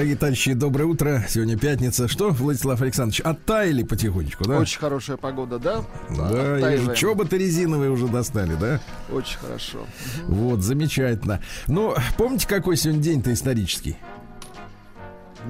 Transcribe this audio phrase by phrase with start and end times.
[0.00, 1.26] Дорогие товарищи, доброе утро.
[1.28, 2.08] Сегодня пятница.
[2.08, 4.56] Что, Владислав Александрович, оттаяли потихонечку, да?
[4.56, 5.84] Очень хорошая погода, да?
[6.08, 8.80] Да, и чоботы резиновые уже достали, да?
[9.12, 9.80] Очень хорошо.
[10.26, 11.42] Вот, замечательно.
[11.66, 13.98] Ну, помните, какой сегодня день-то исторический?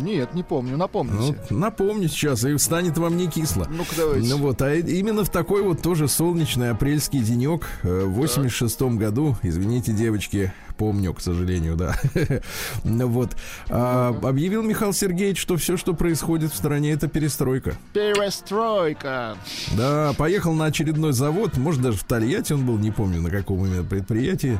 [0.01, 1.39] Нет, не помню, напомните.
[1.51, 3.67] Ну, напомню сейчас, и станет вам не кисло.
[3.71, 4.29] Ну-ка давайте.
[4.29, 9.37] Ну вот, а именно в такой вот тоже солнечный апрельский денек э, в 86 году,
[9.43, 11.95] извините, девочки, помню, к сожалению, да.
[12.85, 13.37] вот.
[13.69, 17.77] А, объявил Михаил Сергеевич, что все, что происходит в стране, это перестройка.
[17.93, 19.37] Перестройка.
[19.77, 23.67] Да, поехал на очередной завод, может, даже в Тольятти он был, не помню, на каком
[23.67, 24.59] именно предприятии.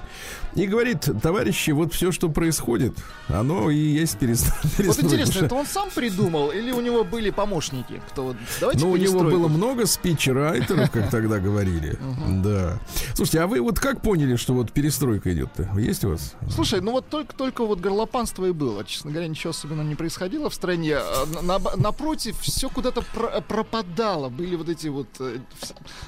[0.55, 2.93] И говорит, товарищи, вот все, что происходит,
[3.29, 4.83] оно и есть перестройка.
[4.89, 8.03] Вот интересно, это он сам придумал или у него были помощники?
[8.11, 11.99] Кто давайте ну, у него было много спичрайтеров, как тогда говорили.
[12.45, 12.79] Да.
[13.15, 15.71] Слушайте, а вы вот как поняли, что вот перестройка идет-то?
[15.79, 16.35] Есть у вас.
[16.49, 18.85] Слушай, ну вот только, только вот горлопанство и было.
[18.85, 20.97] Честно говоря, ничего особенного не происходило в стране.
[20.97, 24.29] А на- на- напротив, все куда-то про- пропадало.
[24.29, 25.39] Были вот эти вот, э,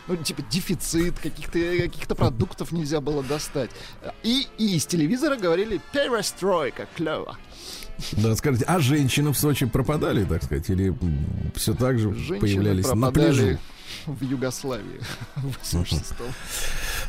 [0.08, 3.70] ну, типа, дефицит, каких-то каких продуктов нельзя было достать.
[4.22, 7.36] И, и из телевизора говорили «перестройка, клево».
[8.12, 10.94] Да, скажите, а женщины в Сочи пропадали, так сказать, или
[11.54, 13.58] все так же Женщины появлялись на пропадали
[14.06, 15.00] в Югославии
[15.36, 16.26] в 86-м.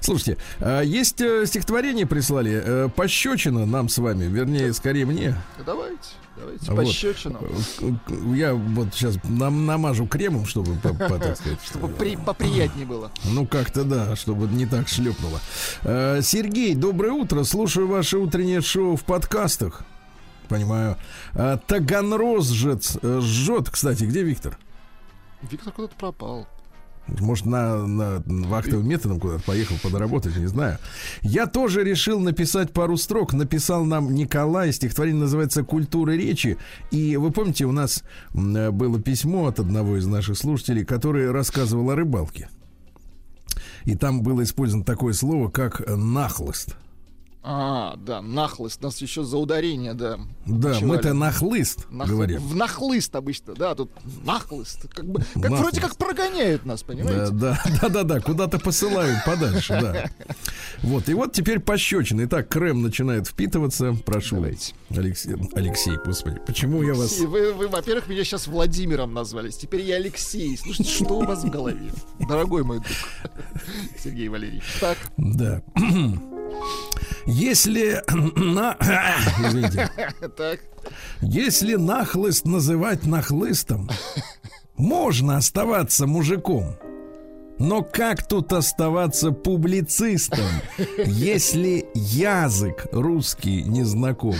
[0.01, 5.35] Слушайте, а есть э, стихотворение прислали, э, пощечина нам с вами, вернее, скорее мне.
[5.65, 5.97] Давайте,
[6.35, 6.75] давайте, Вот.
[6.85, 7.39] пощечину.
[7.79, 7.91] Э,
[8.35, 13.11] Я вот сейчас нам намажу кремом, чтобы, по- по- так сказать, Чтобы при- поприятнее было.
[13.23, 15.39] Ну, как-то да, чтобы не так шлепнуло.
[15.83, 17.43] Сергей, доброе утро.
[17.43, 19.83] Слушаю ваше утреннее шоу в подкастах.
[20.53, 20.97] Понимаю.
[21.33, 23.71] Э, Таганрозжец э, жжет.
[23.71, 24.55] Кстати, где Виктор?
[25.49, 26.47] Виктор куда-то пропал.
[27.07, 30.77] Может, на, на вахтовым методом куда-то поехал подработать, не знаю.
[31.23, 33.33] Я тоже решил написать пару строк.
[33.33, 34.71] Написал нам Николай.
[34.71, 36.59] Стихотворение называется «Культура речи».
[36.91, 38.03] И вы помните, у нас
[38.35, 42.47] э, было письмо от одного из наших слушателей, который рассказывал о рыбалке.
[43.85, 46.75] И там было использовано такое слово, как «нахлыст».
[47.45, 48.81] А, да, нахлыст.
[48.81, 50.17] Нас еще за ударение, да.
[50.45, 52.39] Да, мы-то нахлыст Нах- говорим.
[52.41, 53.91] В нахлыст обычно, да, тут
[54.23, 54.87] нахлыст.
[54.93, 55.61] Как бы, как Нахлыст.
[55.61, 57.31] вроде как прогоняют нас, Да, понимаете?
[57.33, 60.09] да, да, да, да, куда-то посылают подальше, да.
[60.83, 62.23] Вот, и вот теперь пощечины.
[62.25, 63.93] Итак, крем начинает впитываться.
[64.05, 64.73] Прошу, Давайте.
[64.89, 67.19] Алексей, Алексей, господи, почему я вас...
[67.19, 69.57] Вы, вы, во-первых, меня сейчас Владимиром назвались.
[69.57, 70.57] Теперь я Алексей.
[70.57, 71.91] Слушайте, что у вас в голове?
[72.25, 73.33] Дорогой мой друг.
[74.01, 74.63] Сергей Валерьевич.
[74.79, 75.61] Так, Да.
[77.25, 78.01] Если
[78.35, 78.77] на...
[79.47, 79.89] Извините.
[80.37, 80.59] так.
[81.21, 83.89] Если нахлыст называть нахлыстом,
[84.77, 86.75] можно оставаться мужиком.
[87.59, 90.45] Но как тут оставаться публицистом,
[91.05, 94.35] если язык русский не знаком?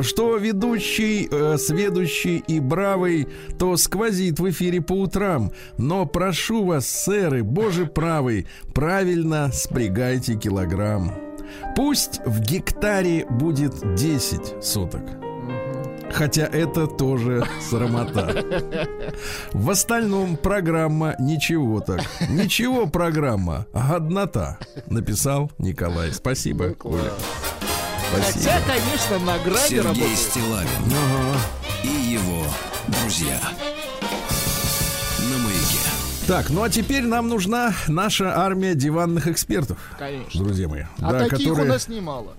[0.00, 3.28] Что ведущий, э, сведущий и бравый,
[3.58, 5.52] то сквозит в эфире по утрам.
[5.76, 11.29] Но прошу вас, сэры, боже правый, правильно спрягайте килограмм.
[11.76, 15.02] Пусть в гектаре будет 10 соток.
[16.12, 18.44] Хотя это тоже срамота.
[19.52, 22.02] В остальном программа ничего так.
[22.28, 24.58] Ничего программа, годнота.
[24.86, 26.12] Написал Николай.
[26.12, 26.74] Спасибо.
[26.82, 26.98] Ну.
[28.12, 28.50] Спасибо.
[28.50, 30.18] Хотя, конечно, на грабе Сергей работает.
[30.18, 31.38] Стилавин Ага.
[31.84, 32.42] и его
[32.88, 33.38] друзья.
[36.30, 39.78] Так, ну а теперь нам нужна наша армия диванных экспертов.
[39.98, 40.44] Конечно.
[40.44, 40.82] Друзья мои.
[41.00, 42.34] А да, таких которые- у нас немало.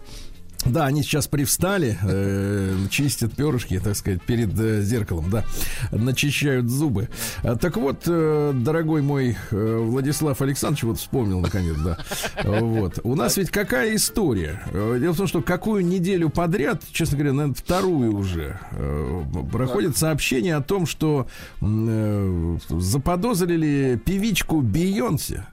[0.65, 5.43] Да, они сейчас привстали, э, чистят перышки, так сказать, перед э, зеркалом, да,
[5.91, 7.09] начищают зубы.
[7.43, 11.97] А, так вот, э, дорогой мой э, Владислав Александрович, вот вспомнил наконец, да.
[12.43, 12.99] Вот.
[13.03, 14.61] У нас ведь какая история?
[14.71, 19.97] Э, Дело в том, что какую неделю подряд, честно говоря, наверное, вторую уже, э, проходит
[19.97, 21.27] сообщение о том, что
[21.61, 25.45] э, заподозрили певичку Бейонсе.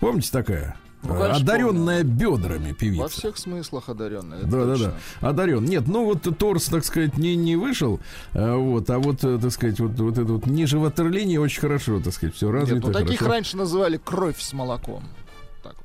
[0.00, 0.76] Помните такая?
[1.08, 3.08] Одаренная бедрами Во певица.
[3.08, 4.42] всех смыслах одаренная.
[4.44, 4.94] Да, да, да.
[5.28, 5.64] Одарен.
[5.64, 8.00] Нет, ну вот торс, так сказать, не, не вышел.
[8.32, 12.00] а, вот, а вот, э, так сказать, вот, вот это вот ниже ватерлинии очень хорошо,
[12.00, 12.74] так сказать, все развито.
[12.76, 13.32] Нет, ну таких хорошо.
[13.34, 15.04] раньше называли кровь с молоком.
[15.62, 15.84] Так вот.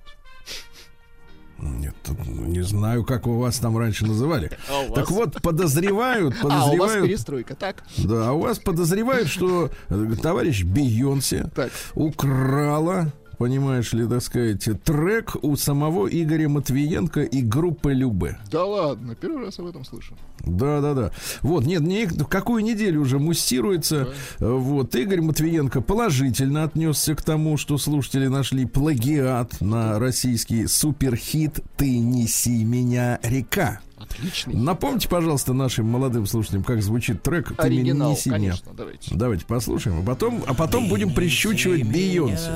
[1.70, 1.96] Нет,
[2.28, 4.50] не знаю, как у вас там раньше называли.
[4.70, 5.20] А у Так вас?
[5.20, 7.06] вот, подозревают, А, у вас подозревают.
[7.08, 7.84] перестройка, так?
[7.98, 11.72] да, а у вас подозревают, что э, товарищ Бейонсе Так.
[11.96, 18.38] украла, понимаешь ли, так сказать, трек у самого Игоря Матвиенко и группы Любе.
[18.52, 20.14] Да ладно, первый раз об этом слышу.
[20.46, 21.12] Да, да, да.
[21.42, 24.10] Вот, нет, не, какую неделю уже муссируется.
[24.40, 31.62] Э, Вот, Игорь Матвиенко положительно отнесся к тому, что слушатели нашли плагиат на российский суперхит
[31.78, 33.80] «Ты неси меня, река».
[34.00, 34.56] Отличный.
[34.56, 38.40] Напомните, пожалуйста, нашим молодым слушателям, как звучит трек «Ты Оригинал, неси меня».
[38.40, 39.14] конечно, давайте.
[39.14, 42.50] Давайте послушаем, а потом, а потом будем прищучивать Бейонсе.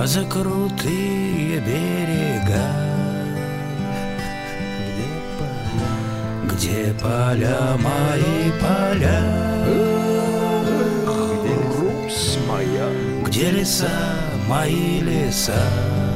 [0.00, 2.62] А за крутые берега
[6.52, 9.22] Где поля мои поля
[11.78, 12.88] Русь моя.
[13.24, 13.88] Где леса
[14.48, 16.07] мои леса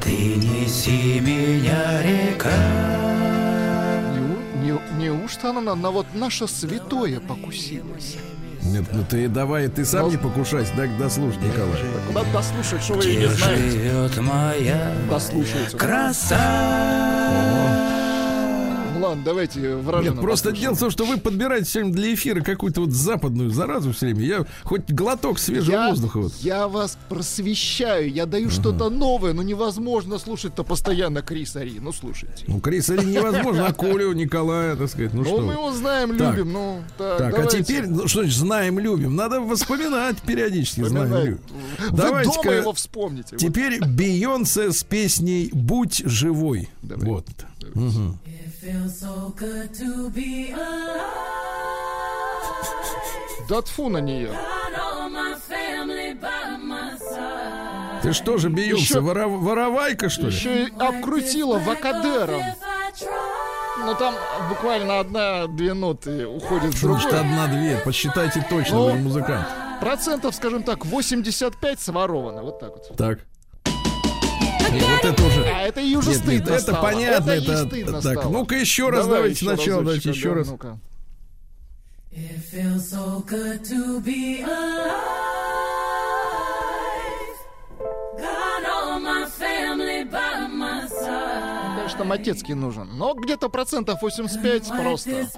[0.00, 2.50] Ты неси Ты неси меня, река
[4.62, 8.16] Не, не- неужто она на, на вот наше святое покусилась?
[8.62, 11.82] Нет, ну ты давай, ты сам не покушайся, дай дослушай, Николай.
[12.06, 13.70] Куда дослушать, что вы не знаете?
[13.70, 15.76] живет моя Дослушайте.
[15.76, 16.38] краса
[17.30, 17.83] Ну
[19.08, 20.62] ладно, давайте вражину Нет, просто послушаем.
[20.62, 24.06] дело в том, что вы подбираете все время для эфира какую-то вот западную заразу все
[24.06, 24.22] время.
[24.24, 26.18] Я хоть глоток свежего я, воздуха.
[26.20, 26.32] Вот.
[26.40, 31.78] я вас просвещаю, я даю что-то новое, но невозможно слушать-то постоянно Криса Ри.
[31.80, 32.44] Ну, слушайте.
[32.46, 35.12] Ну, Криса Ри невозможно, а Колю, Николая, так сказать.
[35.14, 35.52] Ну, Ну, что мы вы.
[35.54, 36.36] его знаем, Так.
[36.36, 37.62] любим, ну, так, Так, а давайте.
[37.62, 39.14] теперь, ну, что значит знаем, любим?
[39.16, 41.40] Надо вспоминать периодически, знаем, любим.
[41.90, 43.36] Вы Давайте-ка дома его вспомните.
[43.36, 46.68] Теперь Бейонсе с песней «Будь живой».
[46.82, 47.04] Давай.
[47.06, 47.26] Вот.
[47.74, 48.18] Мгм.
[53.48, 54.30] Да тфу на нее.
[58.02, 60.28] Ты что же, Бейонсе, Еще- вора- воровайка, что ли?
[60.28, 62.42] Еще и обкрутила вокадером.
[63.78, 64.14] Ну там
[64.48, 67.78] буквально одна-две ноты уходят в Что одна-две?
[67.84, 69.46] Посчитайте точно, Ну, вы музыкант.
[69.80, 72.42] Процентов, скажем так, 85 своровано.
[72.42, 72.96] Вот так вот.
[72.96, 73.18] Так.
[74.74, 75.44] Нет, вот это уже...
[75.44, 76.82] А это ей уже Нет, нет, стыдно это стало.
[76.82, 78.32] понятно, Это это- стыдно так, стало.
[78.32, 80.46] ну-ка еще раз Давай давайте еще сначала, давайте еще да, раз.
[80.48, 80.78] ну-ка.
[91.76, 92.88] Конечно, Матецкий нужен.
[92.96, 95.28] Но где-то процентов 85 просто.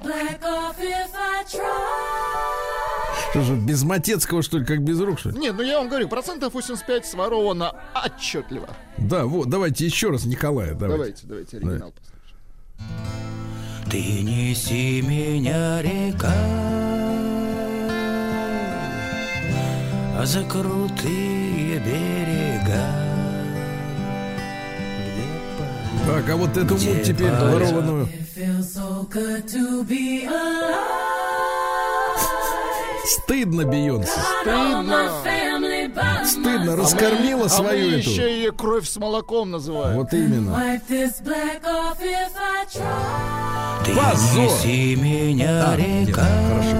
[3.30, 5.38] Что же, без Матецкого, что ли, как без рук, что ли?
[5.38, 8.68] Нет, ну я вам говорю, процентов 85 своровано отчетливо.
[8.98, 11.26] Да, вот, давайте еще раз Николая, давайте.
[11.26, 12.16] Давайте, давайте оригинал послушаем.
[13.90, 16.32] Ты неси меня, река,
[20.18, 22.84] а за крутые берега.
[26.06, 28.08] Так, а вот эту вот теперь ворованную.
[33.06, 34.10] Стыдно, Бейонсе.
[34.42, 35.10] Стыдно.
[36.24, 38.10] Стыдно, А раскормила мы- свою а мы эту.
[38.10, 39.96] еще ее кровь с молоком называем.
[39.96, 40.80] Вот именно.
[40.88, 41.08] Ты
[43.94, 44.44] Позор!
[44.44, 46.76] неси меня, А, нет, река, хорошо.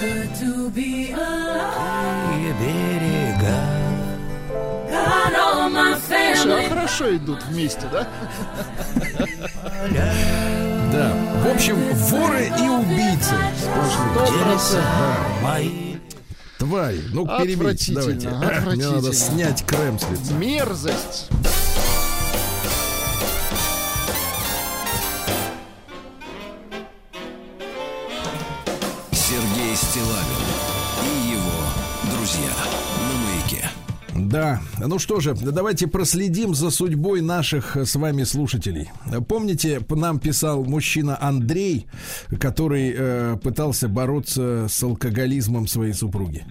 [0.00, 1.16] крутые
[2.60, 3.56] берега.
[6.34, 8.06] Слушай, а хорошо идут вместе, да?
[10.92, 11.12] Да.
[11.44, 13.34] В общем, воры и убийцы.
[13.60, 14.82] Сплошные.
[15.42, 15.96] Мои
[16.58, 17.02] Твари.
[17.12, 18.28] Ну, перебейте, давайте.
[18.28, 20.32] Мне надо снять крем с лица.
[20.34, 21.28] Мерзость.
[34.36, 38.90] Да, ну что же, давайте проследим за судьбой наших э, с вами слушателей.
[39.28, 41.86] Помните, нам писал мужчина Андрей,
[42.38, 46.44] который э, пытался бороться с алкоголизмом своей супруги.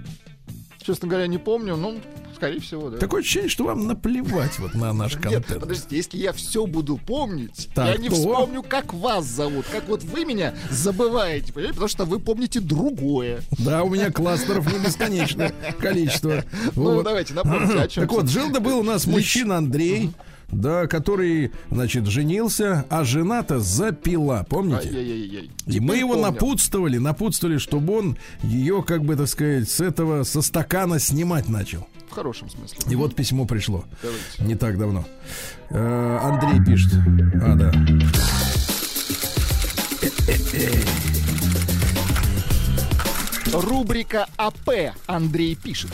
[0.86, 2.00] Честно говоря, не помню, ну,
[2.36, 2.98] скорее всего, да.
[2.98, 5.60] Такое ощущение, что вам наплевать вот на наш Нет, контент.
[5.62, 8.16] подождите, если я все буду помнить, Так, я не то?
[8.16, 13.42] вспомню, как вас зовут, как вот вы меня забываете, понимаете, потому что вы помните другое.
[13.58, 16.44] Да, у меня кластеров не бесконечное количество.
[16.76, 17.04] Ну, Вот.
[17.06, 18.04] давайте, напомните, о чем.
[18.04, 20.12] Так вот, жил да был у нас мужчина Андрей,
[20.52, 24.90] да, который, значит, женился, а жена-то запила, помните?
[24.90, 25.52] Ай-яй-яй-яй.
[25.68, 26.32] И мы его помню.
[26.32, 31.88] напутствовали, напутствовали, чтобы он ее, как бы так сказать, с этого, со стакана снимать начал.
[32.10, 32.78] В хорошем смысле.
[32.90, 33.84] И вот письмо пришло.
[34.02, 34.44] Давайте.
[34.44, 35.06] Не так давно.
[35.70, 36.94] Э, Андрей пишет.
[37.42, 37.72] А, да.
[43.52, 45.92] Рубрика АП Андрей пишет.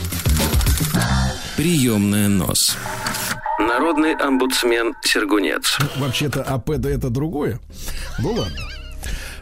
[1.56, 2.76] Приемная нос.
[3.66, 5.78] Народный омбудсмен Сергунец.
[5.96, 7.60] Вообще-то АП да это другое.
[8.18, 8.58] Ну ладно.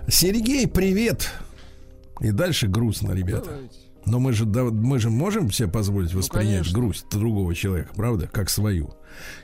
[0.09, 1.31] Сергей, привет.
[2.21, 3.51] И дальше грустно, ребята.
[4.07, 6.79] Но мы же, да, мы же можем себе позволить воспринять конечно.
[6.79, 8.27] грусть другого человека, правда?
[8.27, 8.95] Как свою.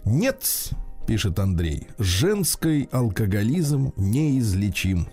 [0.04, 0.70] Нет,
[1.06, 5.08] пишет Андрей, женский алкоголизм неизлечим.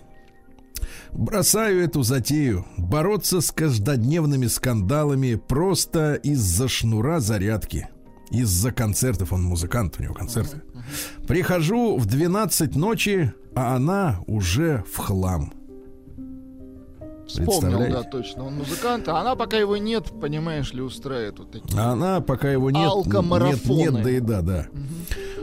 [1.12, 2.66] Бросаю эту затею.
[2.76, 7.88] Бороться с каждодневными скандалами просто из-за шнура зарядки.
[8.30, 9.32] Из-за концертов.
[9.32, 10.62] Он музыкант, у него концерты.
[11.26, 15.52] Прихожу в 12 ночи, а она уже в хлам.
[17.26, 18.44] Вспомнил, да, точно.
[18.46, 21.80] Он музыкант, а она пока его нет, понимаешь ли, устраивает вот такие.
[21.80, 23.76] А она, пока его нет, нет, Алкомарафоны.
[23.78, 24.66] нет, да и да, да.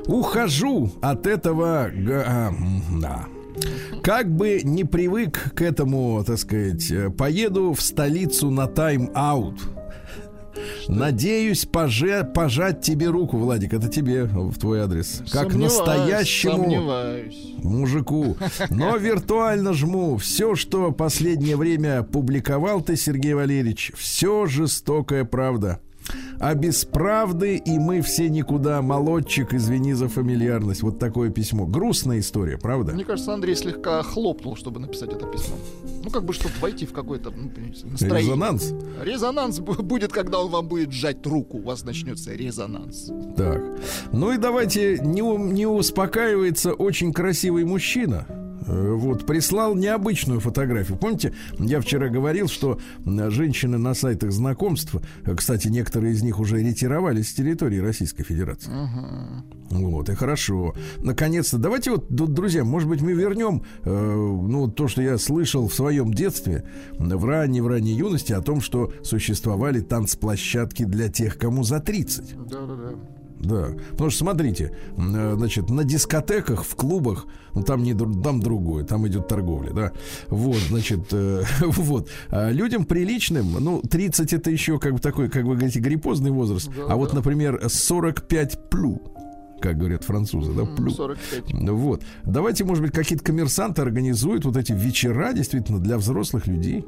[0.05, 1.89] Ухожу от этого...
[1.91, 2.51] а,
[3.01, 3.25] да.
[4.03, 9.59] Как бы не привык к этому, так сказать, э, поеду в столицу на тайм-аут.
[10.87, 15.23] Надеюсь поже- пожать тебе руку, Владик, это тебе в твой адрес.
[15.31, 17.53] Как Сомневаюсь, настоящему Сомневаюсь.
[17.63, 18.37] мужику.
[18.69, 20.17] Но виртуально жму.
[20.17, 25.79] Все, что последнее время публиковал ты, Сергей Валерьевич, все жестокая правда.
[26.39, 28.81] А без правды и мы все никуда.
[28.81, 30.81] Молодчик, извини за фамильярность.
[30.81, 31.65] Вот такое письмо.
[31.65, 32.93] Грустная история, правда?
[32.93, 35.55] Мне кажется, Андрей слегка хлопнул, чтобы написать это письмо.
[36.03, 37.51] Ну, как бы, чтобы войти в какое-то ну,
[37.91, 38.33] настроение.
[38.33, 38.73] Резонанс.
[39.03, 41.57] Резонанс бу- будет, когда он вам будет сжать руку.
[41.57, 43.11] У вас начнется резонанс.
[43.37, 43.61] Так.
[44.11, 48.25] Ну и давайте, не, не успокаивается очень красивый мужчина.
[48.67, 50.97] Э, Вот, прислал необычную фотографию.
[50.97, 56.57] Помните, я вчера говорил, что женщины на сайтах знакомств, э, кстати, некоторые из них уже
[56.57, 58.71] ретировались с территории Российской Федерации.
[59.69, 60.75] Вот, и хорошо.
[60.97, 65.73] Наконец-то, давайте вот, друзья, может быть, мы вернем, э, ну, то, что я слышал в
[65.73, 66.65] своем детстве,
[66.97, 72.35] в ранней, в ранней юности, о том, что существовали танцплощадки для тех, кому за 30.
[72.47, 73.20] Да-да-да.
[73.43, 78.83] Да, потому что смотрите, э, значит, на дискотеках, в клубах, ну там не там другое,
[78.83, 79.91] там идет торговля, да.
[80.27, 82.09] Вот, значит, э, вот.
[82.29, 86.69] А людям приличным, ну, 30 это еще как бы такой, как вы говорите, гриппозный возраст.
[86.87, 89.01] а вот, например, 45 плю,
[89.59, 90.91] как говорят французы, да, М, плю.
[90.91, 91.53] 45.
[91.53, 92.03] Ну Вот.
[92.23, 96.85] Давайте, может быть, какие-то коммерсанты организуют вот эти вечера действительно для взрослых людей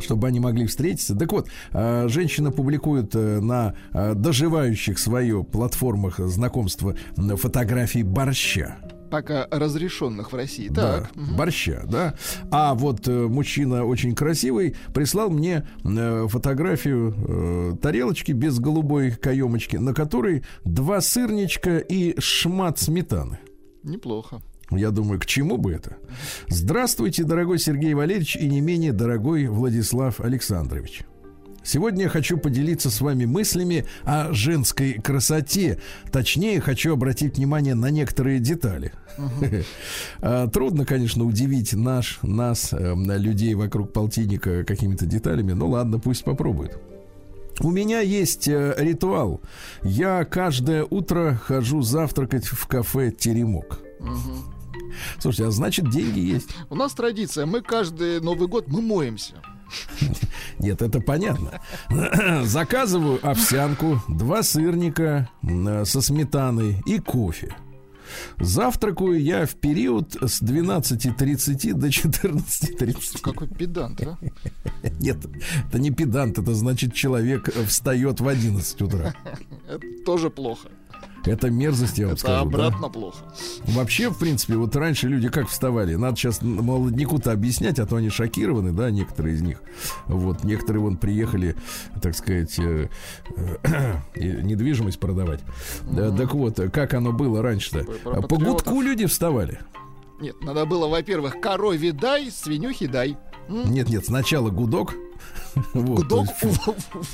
[0.00, 1.14] чтобы они могли встретиться.
[1.16, 8.78] Так вот, э, женщина публикует э, на э, доживающих свое платформах знакомства фотографии борща.
[9.12, 10.68] Пока разрешенных в России.
[10.68, 11.36] Да, мгм.
[11.36, 12.14] борща, да.
[12.50, 19.76] А вот э, мужчина очень красивый прислал мне э, фотографию э, тарелочки без голубой каемочки,
[19.76, 23.38] на которой два сырничка и шмат сметаны.
[23.82, 24.40] Неплохо.
[24.70, 25.96] Я думаю, к чему бы это?
[26.48, 31.02] Здравствуйте, дорогой Сергей Валерьевич и не менее дорогой Владислав Александрович.
[31.64, 35.78] Сегодня я хочу поделиться с вами мыслями о женской красоте.
[36.10, 38.92] Точнее, хочу обратить внимание на некоторые детали.
[40.20, 45.52] А, Трудно, конечно, удивить наш, нас, э, людей вокруг полтинника какими-то деталями.
[45.52, 46.78] Ну ладно, пусть попробует.
[47.60, 49.40] У меня есть э, ритуал.
[49.82, 53.80] Я каждое утро хожу завтракать в кафе «Теремок».
[55.18, 56.50] Слушайте, а значит деньги есть.
[56.70, 57.46] У нас традиция.
[57.46, 59.34] Мы каждый Новый год мы моемся.
[60.58, 61.60] Нет, это понятно.
[62.44, 67.56] Заказываю овсянку, два сырника э, со сметаной и кофе.
[68.38, 73.20] Завтракаю я в период с 12.30 до 14.30.
[73.22, 74.18] Какой педант, а?
[75.00, 75.18] Нет,
[75.68, 79.14] это не педант, это значит человек э, встает в 11 утра.
[79.68, 80.68] Это тоже плохо.
[81.24, 82.34] Это мерзость, я вам Это скажу.
[82.34, 82.40] да.
[82.66, 83.18] обратно плохо.
[83.66, 85.94] Вообще, в принципе, вот раньше люди как вставали?
[85.94, 89.62] Надо сейчас молодняку-то объяснять, а то они шокированы, да, некоторые из них.
[90.06, 91.54] Вот, некоторые вон приехали,
[92.00, 92.88] так сказать, э,
[93.34, 93.94] э,
[94.42, 95.40] недвижимость продавать.
[95.90, 97.84] Да, так вот, как оно было раньше-то?
[98.02, 99.60] Про По гудку люди вставали.
[100.20, 103.16] Нет, надо было, во-первых, корове дай, свинюхи дай.
[103.48, 104.94] Нет, нет, сначала гудок.
[105.74, 106.70] Вот, Гудок есть, у,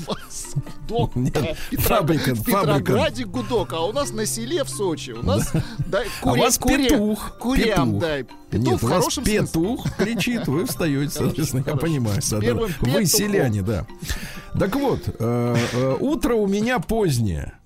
[0.06, 0.54] вас.
[0.88, 1.16] Гудок.
[1.16, 2.78] Нет, фабрика, В фабрика.
[2.78, 5.10] Петрограде гудок, а у нас на селе в Сочи.
[5.10, 5.52] У нас
[6.22, 7.36] А у вас петух.
[7.38, 8.30] Курям петух.
[8.52, 9.40] Нет, в у вас смысле.
[9.40, 12.22] петух кричит, вы встаете, соответственно, я понимаю.
[12.22, 12.42] С да, да.
[12.42, 13.06] первым Вы петухом.
[13.06, 13.86] селяне, да.
[14.58, 17.57] Так вот, э, э, утро у меня позднее.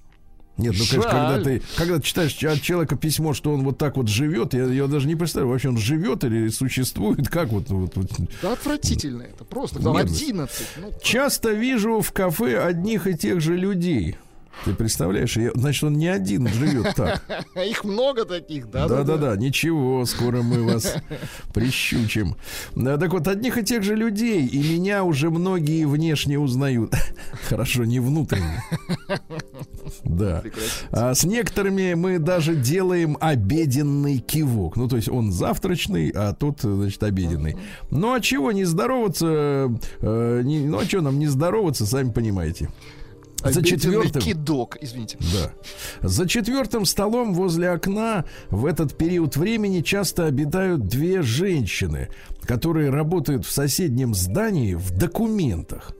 [0.59, 3.97] Нет, ну, конечно, когда ты, когда ты читаешь от человека письмо, что он вот так
[3.97, 7.97] вот живет, я, я даже не представляю, вообще он живет или существует, как вот, вот,
[7.97, 8.11] вот.
[8.43, 9.45] Да отвратительно это.
[9.45, 9.81] Просто.
[9.81, 10.23] Мерзость.
[10.23, 10.67] 11.
[10.79, 14.19] Ну, Часто вижу в кафе одних и тех же людей.
[14.65, 17.23] Ты представляешь, я- значит, он не один живет так.
[17.57, 18.87] их много таких, да?
[18.87, 20.95] Да-да-да, ничего, скоро мы вас
[21.55, 22.37] прищучим.
[22.77, 26.95] Да, так вот, одних и тех же людей, и меня уже многие внешне узнают.
[27.49, 28.63] Хорошо, не внутренне.
[30.05, 30.43] Да.
[30.91, 34.77] А с некоторыми мы даже делаем обеденный кивок.
[34.77, 37.57] Ну, то есть он завтрачный, а тут, значит, обеденный.
[37.91, 39.71] Ну, а чего не здороваться?
[40.01, 42.69] э, не- ну, а что нам не здороваться, сами понимаете.
[43.45, 44.23] За четвертым.
[44.23, 45.19] кидок, извините.
[45.33, 45.53] Да.
[46.09, 52.09] За четвертым столом возле окна в этот период времени часто обитают две женщины,
[52.43, 55.93] которые работают в соседнем здании в документах.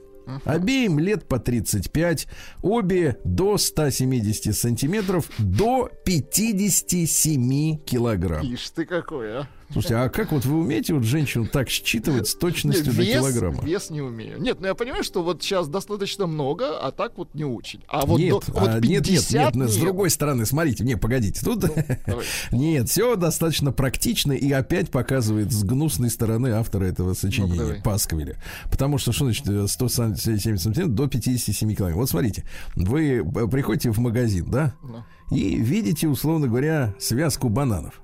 [0.45, 2.27] Обеим лет по 35,
[2.61, 8.45] обе до 170 сантиметров, до 57 килограмм.
[8.45, 9.47] Ишь ты какой, а?
[9.73, 13.17] Слушайте, а как вот вы умеете вот женщину так считывать с точностью Нет, до вес,
[13.19, 13.63] килограмма?
[13.63, 14.39] вес не умею.
[14.41, 17.81] Нет, ну я понимаю, что вот сейчас достаточно много, а так вот не очень.
[17.87, 20.95] А вот, нет, до, вот а, нет, нет, 50 нет, с другой стороны, смотрите, не,
[20.95, 22.25] погодите, тут давай.
[22.51, 27.81] нет, все достаточно практично и опять показывает с гнусной стороны автора этого Ну, сочинения давай.
[27.81, 28.41] Пасквиля.
[28.69, 31.99] Потому что, что значит э, 170 сантиметров до 57 километров?
[31.99, 32.43] Вот смотрите,
[32.75, 35.03] вы э, приходите в магазин, да, Ну.
[35.35, 38.01] и видите, условно говоря, связку бананов.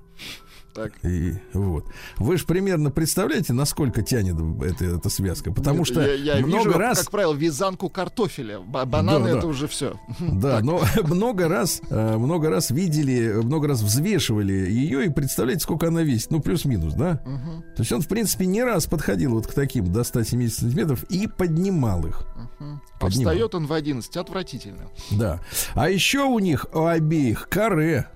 [0.74, 0.92] Так.
[1.04, 1.86] И вот.
[2.18, 5.52] Вы же примерно представляете, насколько тянет эта, эта связка?
[5.52, 6.98] Потому Нет, что я, я много вижу, раз...
[7.00, 8.60] как правило, вязанку картофеля.
[8.60, 9.38] Ба- Бананы Да, да.
[9.38, 9.98] это уже все.
[10.20, 15.88] Да, но много раз, э, много раз видели, много раз взвешивали ее и представляете, сколько
[15.88, 16.30] она весит.
[16.30, 17.16] Ну, плюс-минус, да?
[17.16, 21.26] То есть он, в принципе, не раз подходил вот к таким до 170 сантиметров и
[21.26, 22.22] поднимал их.
[22.60, 23.32] А Поднимал.
[23.32, 24.16] встает он в 11.
[24.16, 24.88] Отвратительно.
[25.10, 25.40] Да.
[25.74, 28.06] А еще у них у обеих каре.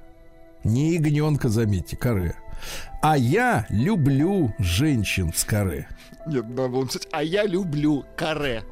[0.65, 2.37] Не ягненка, заметьте, каре.
[3.03, 5.89] А я люблю женщин с каре.
[6.27, 8.63] Нет, надо было написать, а я люблю каре.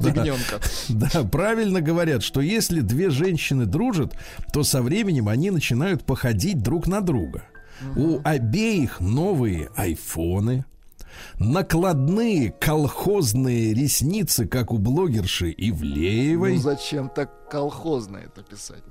[0.00, 0.60] Ягненка.
[0.88, 4.16] Да, правильно говорят, что если две женщины дружат,
[4.52, 7.44] то со временем они начинают походить друг на друга.
[7.96, 10.64] У обеих новые айфоны,
[11.38, 16.54] накладные колхозные ресницы, как у блогерши Ивлеевой.
[16.54, 18.82] Ну зачем так колхозно это писать?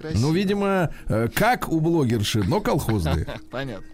[0.00, 0.26] Ну, Некрасиво.
[0.28, 3.26] Ну, видимо, э, как у блогерши, но колхозные.
[3.50, 3.86] Понятно.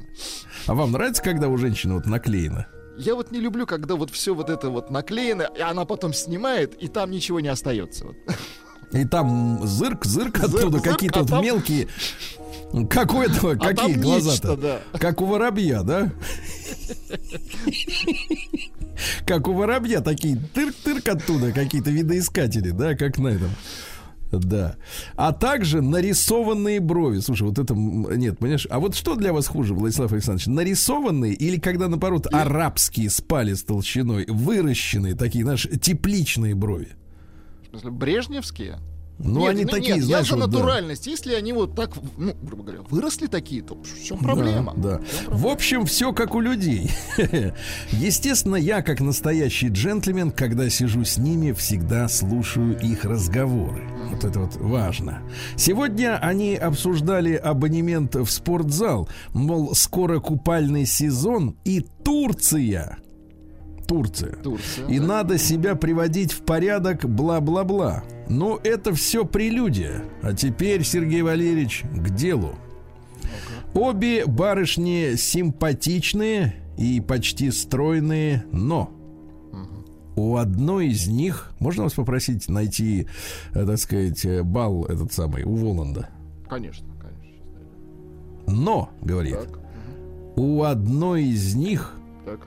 [0.66, 2.66] А вам нравится, когда у женщины вот наклеено?
[2.96, 6.74] Я вот не люблю, когда вот все вот это вот наклеено, и она потом снимает,
[6.80, 8.06] и там ничего не остается.
[8.92, 11.88] И там зырк, зырк Зырк, оттуда, какие-то а там- мелкие.
[12.90, 14.56] Как у этого, А какие глаза-то?
[14.56, 14.80] да.
[14.98, 16.12] Как у воробья, да?
[19.26, 23.50] Как у воробья такие тырк-тырк оттуда, какие-то видоискатели, да, как на этом.
[24.38, 24.76] Да.
[25.16, 27.20] А также нарисованные брови.
[27.20, 27.74] Слушай, вот это...
[27.74, 28.66] Нет, понимаешь?
[28.70, 30.46] А вот что для вас хуже, Владислав Александрович?
[30.46, 36.92] Нарисованные или когда, наоборот, арабские с палец толщиной, выращенные такие, знаешь, тепличные брови?
[37.66, 38.78] В смысле, брежневские?
[39.18, 40.58] Ну, Нет, они ну, такие, нет, знаешь, я за вот, да.
[40.58, 41.06] натуральность.
[41.06, 44.74] Если они вот так, ну, грубо говоря, выросли такие, то в чем Да, проблема?
[44.76, 45.52] Да, В чём В проблема?
[45.52, 46.90] общем, все как у людей.
[47.92, 53.88] Естественно, я, как настоящий джентльмен, когда сижу с ними, всегда слушаю их разговоры.
[54.10, 55.22] Вот это вот важно.
[55.56, 59.08] Сегодня они обсуждали абонемент в спортзал.
[59.32, 62.98] Мол, скоро купальный сезон и Турция.
[63.86, 64.36] Турция.
[64.42, 64.88] Турция.
[64.88, 65.06] И да.
[65.06, 68.02] надо себя приводить в порядок, бла-бла-бла.
[68.28, 70.04] Но это все прелюдия.
[70.22, 72.54] А теперь, Сергей Валерьевич, к делу.
[73.74, 78.90] Обе барышни симпатичные и почти стройные, но
[80.16, 83.08] у одной из них, можно вас попросить найти,
[83.52, 86.08] э, так сказать, э, бал этот самый у Воланда.
[86.48, 87.44] Конечно, конечно.
[88.46, 89.58] Но, говорит, Так,
[90.36, 92.46] у одной из них так.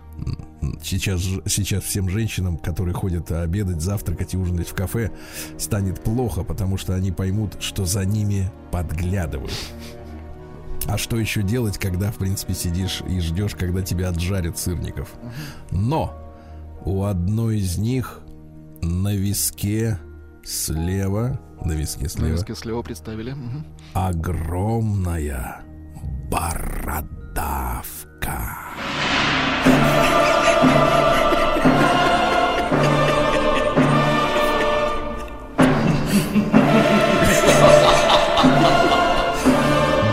[0.82, 5.12] Сейчас, сейчас всем женщинам, которые ходят обедать, завтракать и ужинать в кафе,
[5.58, 9.54] станет плохо, потому что они поймут, что за ними подглядывают.
[10.88, 15.10] А что еще делать, когда, в принципе, сидишь и ждешь, когда тебя отжарят сырников?
[15.72, 16.14] Но
[16.86, 18.22] у одной из них
[18.82, 20.00] на виске
[20.46, 23.36] слева, на виске На слева, виске слева представили.
[23.94, 25.62] Огромная
[26.32, 27.08] бородавка.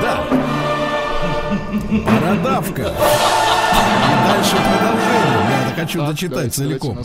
[0.03, 0.25] Да.
[1.91, 2.83] Бородавка.
[2.83, 5.45] И дальше продолжение.
[5.51, 6.99] Я так хочу дочитать целиком.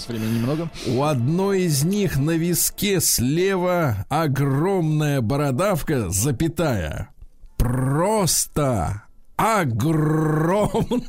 [0.87, 7.09] У одной из них на виске слева огромная бородавка, запятая.
[7.57, 9.03] Просто
[9.39, 10.99] огромная.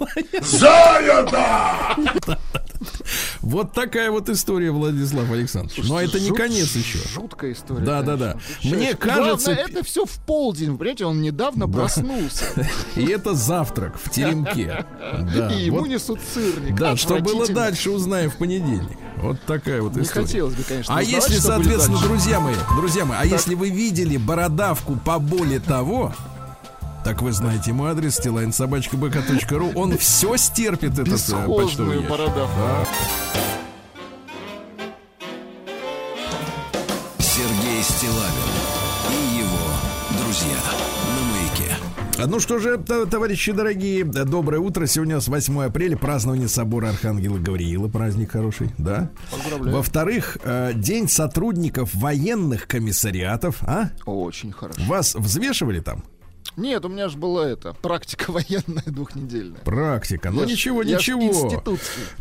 [3.40, 5.88] Вот такая вот история, Владислав Александрович.
[5.88, 6.98] Но это не конец еще.
[7.12, 7.84] Жуткая история.
[7.84, 8.36] Да, да, да.
[8.62, 10.78] Мне кажется, Главное, это все в полдень.
[10.78, 12.44] Понимаете, он недавно проснулся.
[12.96, 14.84] и это завтрак в теремке.
[15.34, 16.76] Да, И ему несут сырник.
[16.76, 18.96] да, что было дальше, узнаем в понедельник.
[19.16, 20.26] Вот такая вот Не история.
[20.26, 24.96] хотелось бы, конечно, А если, соответственно, друзья мои, друзья мои, а если вы видели бородавку
[24.96, 26.14] по боли того,
[27.04, 29.72] так вы знаете мой адрес, stilainsobachkabk.ru.
[29.74, 32.10] Он все стерпит, этот э, почтовый ящик.
[32.10, 32.56] бородавку.
[32.58, 32.86] Да.
[37.18, 38.50] Сергей Стилавин
[39.10, 40.56] и его друзья
[41.16, 41.74] на маяке.
[42.22, 44.86] А Ну что же, товарищи дорогие, доброе утро.
[44.86, 49.10] Сегодня у нас 8 апреля, празднование собора Архангела Гавриила, праздник хороший, да?
[49.30, 49.76] Поздравляю.
[49.76, 53.90] Во-вторых, э, день сотрудников военных комиссариатов, а?
[54.04, 54.80] Очень хорошо.
[54.86, 56.04] Вас взвешивали там?
[56.56, 59.60] Нет, у меня же была эта практика военная двухнедельная.
[59.60, 60.30] Практика.
[60.30, 61.62] Ну Я ничего, я ничего.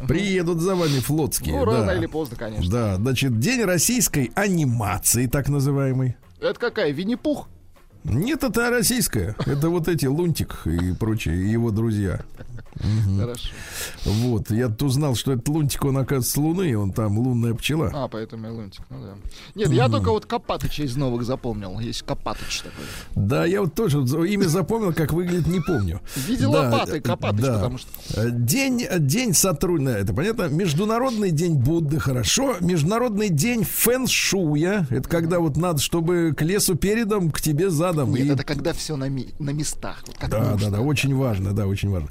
[0.07, 1.57] Приедут за вами флотские.
[1.57, 1.71] Ну, да.
[1.71, 2.71] рано или поздно, конечно.
[2.71, 6.15] Да, значит, день российской анимации, так называемый.
[6.39, 6.91] Это какая?
[6.91, 7.47] Винни-Пух?
[8.05, 9.35] Нет, это российская.
[9.45, 12.21] Это вот эти Лунтик и прочие, его друзья.
[13.19, 13.49] Хорошо.
[14.05, 17.91] Вот, я тут узнал, что этот лунтик, он, оказывается, с Луны, он там лунная пчела.
[17.93, 19.13] А, поэтому я лунтик, ну да.
[19.55, 21.79] Нет, я только вот Копатыча из новых запомнил.
[21.79, 22.85] Есть Копатыч такой.
[23.15, 25.99] Да, я вот тоже имя запомнил, как выглядит, не помню.
[26.15, 27.53] В виде Да, лопаты э, Копатыч, да.
[27.55, 27.89] потому что...
[28.15, 32.55] Э, День, день сотрудника, это понятно, Международный день Будды, хорошо.
[32.61, 38.13] Международный день фэн-шуя, это когда вот надо, чтобы к лесу передом, к тебе задом.
[38.13, 40.03] Нет, И- это когда все на, ми- на местах.
[40.07, 40.71] Вот как Да, нужно.
[40.71, 42.09] да, да, очень важно, да, очень важно.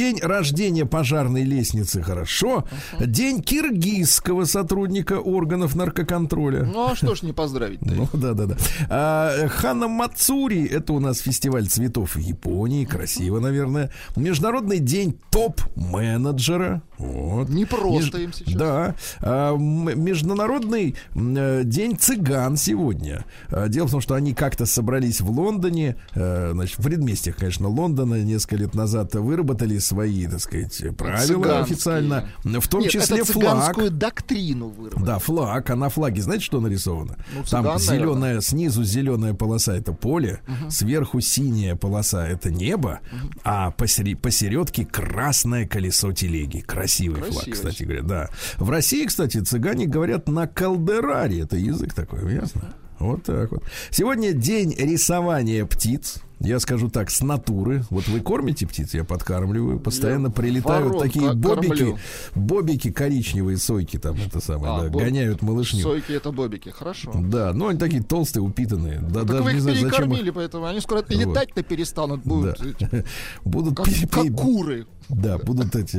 [0.00, 2.64] День рождения пожарной лестницы, хорошо.
[2.98, 6.62] День киргизского сотрудника органов наркоконтроля.
[6.62, 7.92] Ну а что ж не поздравить-то?
[7.92, 8.56] Ну, да, да, да.
[8.88, 13.90] А, Хана Мацури, это у нас фестиваль цветов в Японии, красиво, наверное.
[14.16, 16.80] Международный день топ-менеджера.
[17.00, 17.48] Вот.
[17.48, 18.54] Не просто Меж- им сейчас.
[18.54, 18.94] Да.
[19.20, 23.24] А, Международный э, день цыган сегодня.
[23.48, 27.68] А, Дело в том, что они как-то собрались в Лондоне, э, значит, в предместьях, конечно,
[27.68, 31.60] Лондона несколько лет назад выработали свои, так сказать, правила Цыганские.
[31.74, 33.96] официально, в том Нет, числе это флаг.
[33.96, 35.06] доктрину выработали.
[35.06, 35.70] Да, флаг.
[35.70, 37.16] А на флаге, знаете, что нарисовано?
[37.34, 43.00] Ну, Там цыган, зеленая, снизу зеленая полоса это поле, сверху синяя полоса это небо,
[43.44, 46.60] а посере- посередке красное колесо телеги.
[46.90, 47.54] Красивый флаг, Красиво.
[47.54, 48.28] кстати говоря, да.
[48.58, 51.40] В России, кстати, цыгане говорят на калдераре.
[51.42, 52.74] Это язык такой, ясно?
[52.98, 53.62] Вот так вот.
[53.90, 56.22] Сегодня день рисования птиц.
[56.40, 57.84] Я скажу так, с натуры.
[57.90, 59.78] Вот вы кормите птиц, я подкармливаю.
[59.78, 61.68] Постоянно Я прилетают ворон такие бобики.
[61.68, 61.98] кормлю.
[62.34, 65.82] Бобики коричневые, сойки там, это самое, А, да, боб- гоняют малышню.
[65.82, 67.12] Сойки это бобики, хорошо.
[67.14, 69.00] Да, ну они такие толстые, упитанные.
[69.00, 69.98] Да, так даже вы не их знаю, зачем их.
[69.98, 72.22] перекормили, поэтому они скоро летать-то перестанут.
[72.24, 73.04] Будут Да.
[73.44, 74.86] Будут как, пи- как куры.
[75.08, 75.96] Да, будут эти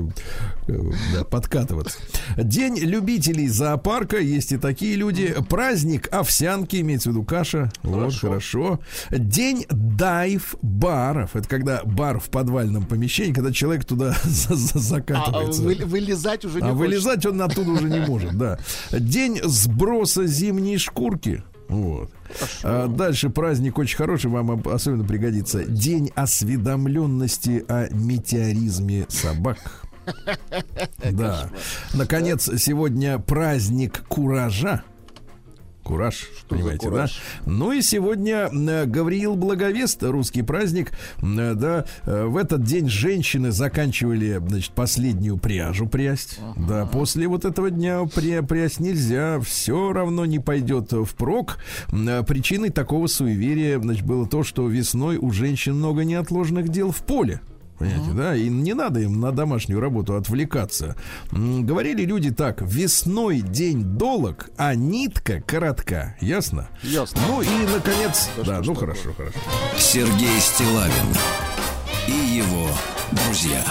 [0.69, 1.99] э, да, подкатываться.
[2.37, 4.17] День любителей зоопарка.
[4.19, 5.35] Есть и такие люди.
[5.49, 7.69] Праздник овсянки, имеется в виду каша.
[7.83, 8.79] Вот, хорошо.
[9.11, 9.65] День
[10.35, 11.35] дайв-баров.
[11.35, 15.61] Это когда бар в подвальном помещении, когда человек туда за- за- А, а закатывается.
[15.61, 16.77] вы- вылезать уже не А хочется.
[16.79, 18.59] вылезать он оттуда уже не может, да.
[18.91, 21.43] День сброса зимней шкурки.
[21.69, 22.11] Вот.
[22.63, 25.63] А дальше праздник очень хороший, вам об- особенно пригодится.
[25.63, 29.57] День осведомленности о метеоризме собак.
[31.11, 31.49] Да.
[31.93, 34.83] Наконец, сегодня праздник куража.
[35.83, 37.21] Кураж, за понимаете, кураж?
[37.45, 37.51] да?
[37.51, 40.91] Ну и сегодня э, Гавриил Благовест, русский праздник,
[41.21, 47.45] э, да, э, в этот день женщины заканчивали, значит, последнюю пряжу прясть, да, после вот
[47.45, 51.57] этого дня пря- прясть нельзя, все равно не пойдет впрок.
[51.89, 57.41] Причиной такого суеверия, значит, было то, что весной у женщин много неотложных дел в поле.
[57.81, 58.35] Понимаете, да?
[58.35, 60.95] И не надо им на домашнюю работу отвлекаться.
[61.31, 66.15] Говорили люди так: весной день долог, а нитка коротка.
[66.21, 66.69] Ясно?
[66.83, 67.21] Ясно.
[67.27, 68.29] Ну и наконец.
[68.37, 68.89] Да Да, ну такое?
[68.93, 69.39] хорошо, хорошо.
[69.77, 71.15] Сергей Стилавин
[72.07, 72.67] и его
[73.11, 73.63] друзья.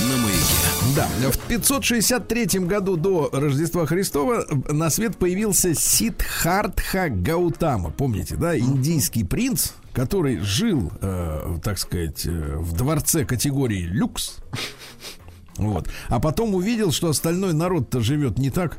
[0.00, 0.65] На маяке.
[0.94, 7.90] Да, в 563 году до Рождества Христова на свет появился Сиддхартха Гаутама.
[7.90, 8.56] Помните, да?
[8.56, 14.36] Индийский принц, который жил, э, так сказать, э, в дворце категории люкс.
[15.56, 15.88] Вот.
[16.08, 18.78] А потом увидел, что остальной народ-то живет не так.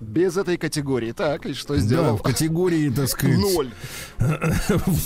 [0.00, 1.12] Без этой категории.
[1.12, 2.16] Так, и что Да, сделал?
[2.16, 3.70] в категории, так сказать, Ноль.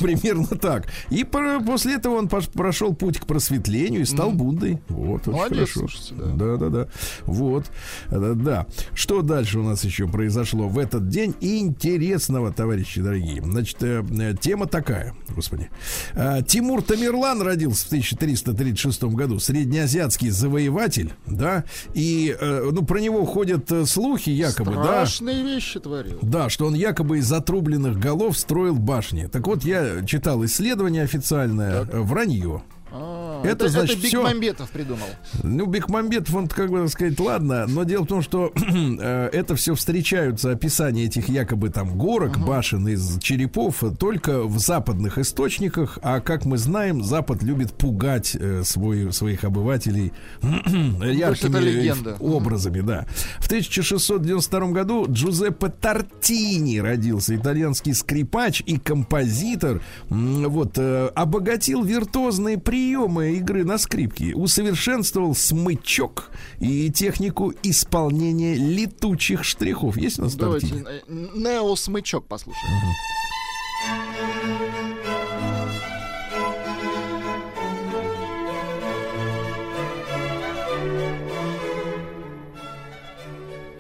[0.00, 0.86] примерно так.
[1.10, 4.80] И после этого он прошел путь к просветлению и стал Буддой.
[4.88, 5.98] Вот, очень Молодец, хорошо.
[6.16, 6.26] да.
[6.34, 6.88] да, да, да.
[7.24, 7.66] Вот,
[8.10, 8.66] да, да.
[8.94, 13.42] Что дальше у нас еще произошло в этот день интересного, товарищи дорогие?
[13.42, 15.70] Значит, э, э, тема такая, господи.
[16.14, 23.24] Э, Тимур Тамерлан родился в 1336 году, среднеазиатский завоеватель, да, и, э, ну, про него
[23.24, 26.18] ходят э, слухи якобы, да, Страшные вещи творил.
[26.22, 29.26] да, что он якобы из отрубленных голов строил башни.
[29.26, 32.62] Так вот, я читал исследование официальное, э, вранье.
[32.90, 34.06] А, Это, это, значит, это.
[34.06, 35.06] Бекмамбетов придумал.
[35.42, 38.52] Ну, Бекмамбетов, он, как бы сказать, ладно, но дело в том, что
[39.00, 45.18] э, это все встречаются описания этих якобы там горок, башен из черепов только в западных
[45.18, 53.06] источниках, а как мы знаем, Запад любит пугать э, свой, своих обывателей яркими образами, да.
[53.38, 59.82] В 1692 году Джузеппе Тартини родился, итальянский скрипач и композитор.
[60.08, 69.96] Вот, э, обогатил виртуозные приемы игры на скрипке, усовершенствовал смычок и технику исполнения летучих штрихов.
[69.96, 72.64] Есть у нас Давайте э, неосмычок послушаем.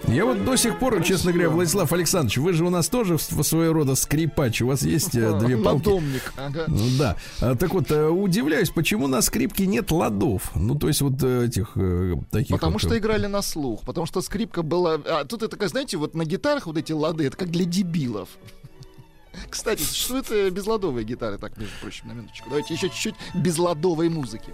[0.08, 3.72] Я вот до сих пор, честно говоря, Владислав Александрович, вы же у нас тоже своего
[3.74, 4.62] рода скрипач.
[4.62, 6.02] У вас есть э, две палки.
[6.36, 6.64] Ага.
[6.68, 7.16] Ну Да.
[7.40, 10.50] А, Так вот, э, удивляюсь, почему на скрипке нет ладов.
[10.54, 11.76] Ну, то есть вот э, этих
[12.30, 12.56] таких.
[12.56, 14.94] Потому вот, что играли на слух, потому что скрипка была...
[14.94, 18.30] А тут это, такая, знаете, вот на гитарах вот эти лады, это как для дебилов.
[19.50, 22.48] Кстати, существуют безладовые гитары, так, между прочим, на минуточку.
[22.48, 24.52] Давайте еще чуть-чуть безладовой музыки.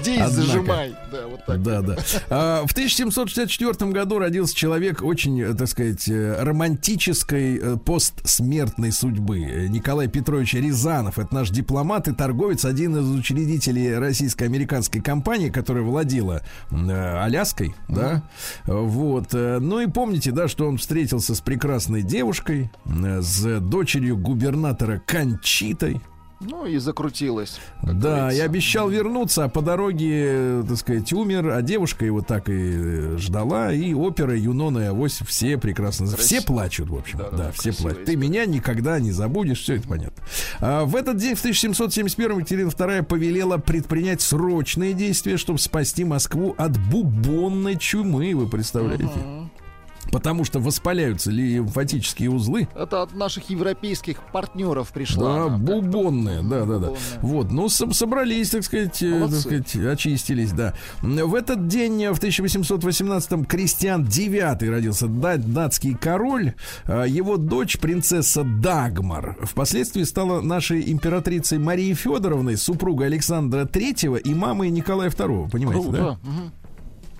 [0.00, 0.34] Здесь Однако.
[0.34, 0.94] зажимай.
[1.10, 1.62] Да, вот так.
[1.62, 1.96] Да, да.
[2.30, 9.66] А, в 1764 году родился человек очень, э, так сказать, э, романтической э, постсмертной судьбы.
[9.68, 11.18] Николай Петрович Рязанов.
[11.18, 18.22] Это наш дипломат и торговец, один из учредителей российско-американской компании, которая владела Аляской, да.
[18.66, 19.32] Вот.
[19.32, 26.00] Ну и помните, да, что он встретился с прекрасной девушкой, с дочерью губернатора Кончитой.
[26.40, 27.58] Ну и закрутилось.
[27.82, 28.44] Да, говорится.
[28.44, 33.72] обещал вернуться, а по дороге, так сказать, умер, а девушка его так и э, ждала,
[33.72, 36.22] и опера Юнона и Авось все прекрасно, Красиво.
[36.26, 38.04] все плачут, в общем, Да, да, да, все плачут.
[38.04, 38.16] Ты история.
[38.16, 40.22] меня никогда не забудешь, все это понятно.
[40.60, 46.54] А, в этот день, в 1771 Екатерина II повелела предпринять срочные действия, чтобы спасти Москву
[46.58, 49.08] от бубонной чумы, вы представляете?
[50.12, 55.34] Потому что воспаляются лимфатические узлы, Это от наших европейских партнеров пришла.
[55.34, 55.58] да, она.
[55.58, 56.90] бубонные, да, да, да.
[57.20, 60.74] Вот, ну, со- собрались, так сказать, э, так сказать, очистились, да.
[61.02, 66.54] В этот день, э, в 1818-м, Кристиан IX родился, да- датский король.
[66.84, 74.34] А Его дочь, принцесса Дагмар, впоследствии стала нашей императрицей Марией Федоровной, супругой Александра III и
[74.34, 75.96] мамой Николая II, понимаете, да?
[75.98, 76.18] Круто.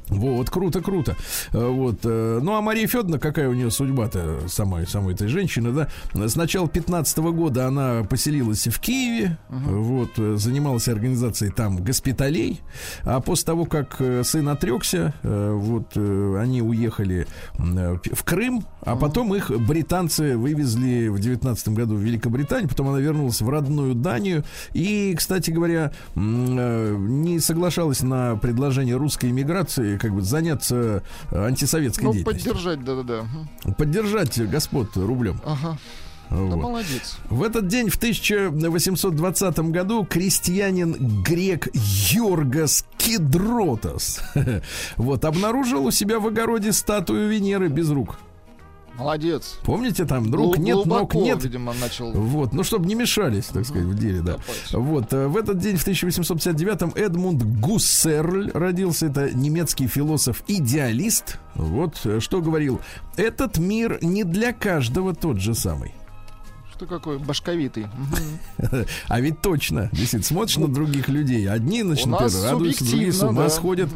[0.08, 1.16] Вот, круто, круто.
[1.52, 2.00] Э, Вот.
[2.04, 5.88] э, Ну, а Мария Федоровна, какая у нее судьба-то самой, самой этой женщины, да?
[6.14, 12.60] С начала 15 года она поселилась в Киеве, вот, э, занималась организацией там госпиталей,
[13.04, 20.36] а после того, как сын отрекся, вот, они уехали в Крым, а потом их британцы
[20.36, 25.92] вывезли в 19 году в Великобританию, потом она вернулась в родную Данию и, кстати говоря,
[26.14, 32.52] не соглашалась на предложение русской иммиграции как бы заняться э, антисоветской Ну, деятельностью.
[32.52, 33.72] поддержать, да-да-да.
[33.74, 35.40] Поддержать господ рублем.
[35.44, 35.78] Ага.
[36.30, 36.56] Да Вот.
[36.56, 37.18] молодец.
[37.28, 44.20] В этот день, в 1820 году, крестьянин грек Йоргас Кедротос
[44.96, 48.16] вот, обнаружил у себя в огороде статую Венеры без рук.
[48.98, 49.58] Молодец.
[49.64, 51.42] Помните, там рук Глу- нет, ног глубоко, нет.
[51.42, 54.32] видимо, начал Вот, ну, чтобы не мешались, так сказать, в деле, да.
[54.34, 54.72] копать.
[54.72, 59.06] Вот, э, в этот день, в 1859-м, Эдмунд Гуссерль родился.
[59.06, 61.38] Это немецкий философ-идеалист.
[61.54, 62.80] Вот, э, что говорил.
[63.16, 65.92] Этот мир не для каждого тот же самый.
[66.84, 67.86] Что какой башковитый.
[69.08, 71.48] А ведь точно, действительно, смотришь на других людей.
[71.48, 73.88] Одни, значит, радуются, другие с ума сходят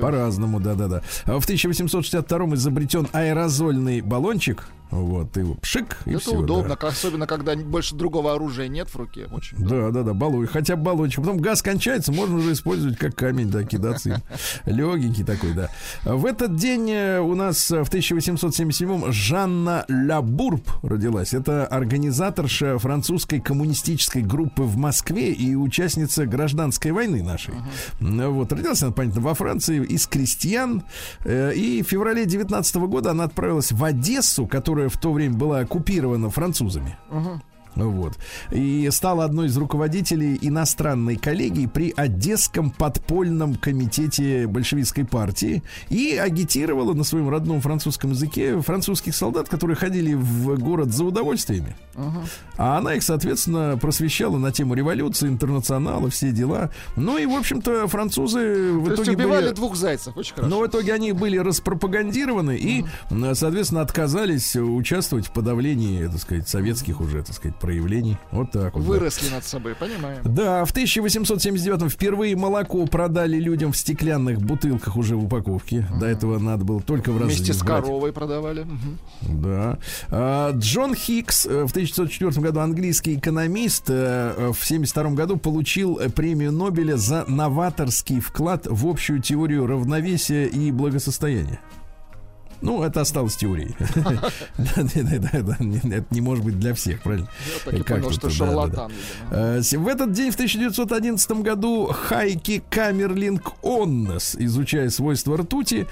[0.00, 1.02] по-разному, да-да-да.
[1.24, 4.68] В 1862-м изобретен аэрозольный баллончик.
[4.90, 6.88] Вот, и пшик, и Это всё, удобно, да.
[6.88, 9.26] особенно когда больше другого оружия нет в руке.
[9.32, 9.58] Очень.
[9.58, 11.20] Да, да, да, баллон, хотя бы баллончик.
[11.20, 14.22] Потом газ кончается, можно уже использовать как камень, да, кидаться.
[14.64, 15.68] Легенький такой, да.
[16.04, 21.34] В этот день э, у нас э, в 1877-м Жанна Лабурб родилась.
[21.34, 27.54] Это организаторша французской коммунистической группы в Москве и участница гражданской войны нашей.
[28.00, 30.84] Ну, Вот, родилась она, понятно, во Франции из крестьян.
[31.24, 35.60] Э, И в феврале 19 года она отправилась в Одессу, которая в то время была
[35.60, 36.96] оккупирована французами.
[37.10, 37.42] Мгм.
[37.76, 38.14] Вот.
[38.50, 46.94] И стала одной из руководителей иностранной коллегии при Одесском подпольном комитете большевистской партии и агитировала
[46.94, 51.76] на своем родном французском языке французских солдат, которые ходили в город за удовольствиями.
[51.94, 52.24] Мгм.
[52.56, 56.70] А она их, соответственно, просвещала на тему революции, интернационала, все дела.
[56.96, 59.54] Ну и, в общем-то, французы в То итоге убивали были...
[59.54, 60.16] двух зайцев.
[60.16, 60.50] Очень хорошо.
[60.50, 66.48] Но в итоге они были распропагандированы и, м, соответственно, отказались участвовать в подавлении, так сказать,
[66.48, 68.16] советских уже, так сказать, проявлений.
[68.30, 68.82] Вот так вот.
[68.82, 68.88] да.
[68.88, 70.22] Выросли над собой, понимаем.
[70.24, 75.86] Да, в 1879 впервые молоко продали людям в стеклянных бутылках уже в упаковке.
[75.98, 77.84] До этого надо было только в Вместе разлив с брать.
[77.84, 78.62] коровой продавали.
[78.62, 78.98] Мгм.
[79.42, 79.78] Да.
[80.10, 83.94] А, Джон Хикс э, в 1904 году английский экономист э,
[84.36, 90.70] э, в 1972 году получил премию Нобеля за новаторский вклад в общую теорию равновесия и
[90.70, 91.60] благосостояния.
[92.60, 93.74] Ну, это осталось теорией.
[94.56, 97.28] Это не может быть для всех, правильно?
[97.64, 98.92] Я так и понял, что шарлатан.
[99.30, 105.86] Э, В этот день, в 1911 году, Хайки Камерлинг Оннес, изучая свойства ртути,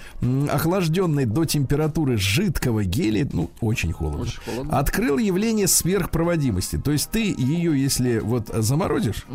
[0.51, 4.27] охлажденной до температуры жидкого гелия, ну, очень холодно,
[4.71, 6.79] открыл явление сверхпроводимости.
[6.79, 9.27] То есть ты ее, если вот заморозишь,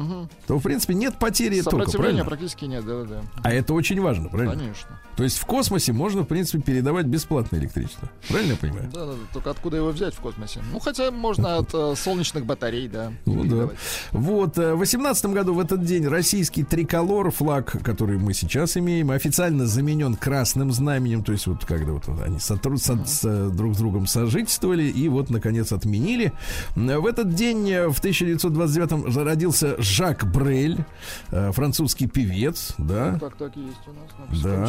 [0.47, 2.25] то, в принципе, нет потери тока, правильно?
[2.25, 3.21] практически нет, да-да-да.
[3.43, 4.55] А это очень важно, правильно?
[4.55, 4.99] Конечно.
[5.15, 8.09] То есть в космосе можно, в принципе, передавать бесплатное электричество.
[8.29, 8.89] Правильно я понимаю?
[8.93, 9.17] Да, да, да.
[9.33, 10.61] Только откуда его взять в космосе?
[10.71, 13.11] Ну, хотя можно от э, солнечных батарей, да.
[13.25, 13.69] Ну да.
[14.11, 19.11] Вот, э, в 18 году в этот день российский триколор, флаг, который мы сейчас имеем,
[19.11, 23.77] официально заменен красным знаменем, то есть вот когда вот они сотру- со- с- друг с
[23.77, 26.31] другом сожительствовали и вот, наконец, отменили.
[26.75, 30.85] Э, В этот день, э, в 1929 родился Жак Брель,
[31.31, 33.17] э, французский певец, да.
[33.19, 34.09] Так, так и есть у нас.
[34.17, 34.65] Ну, Да.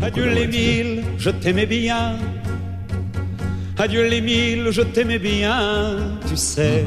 [0.00, 2.18] Adieu les mille, je t'aimais bien.
[3.78, 6.18] Adieu les mille, je t'aimais bien.
[6.28, 6.84] Tu sais.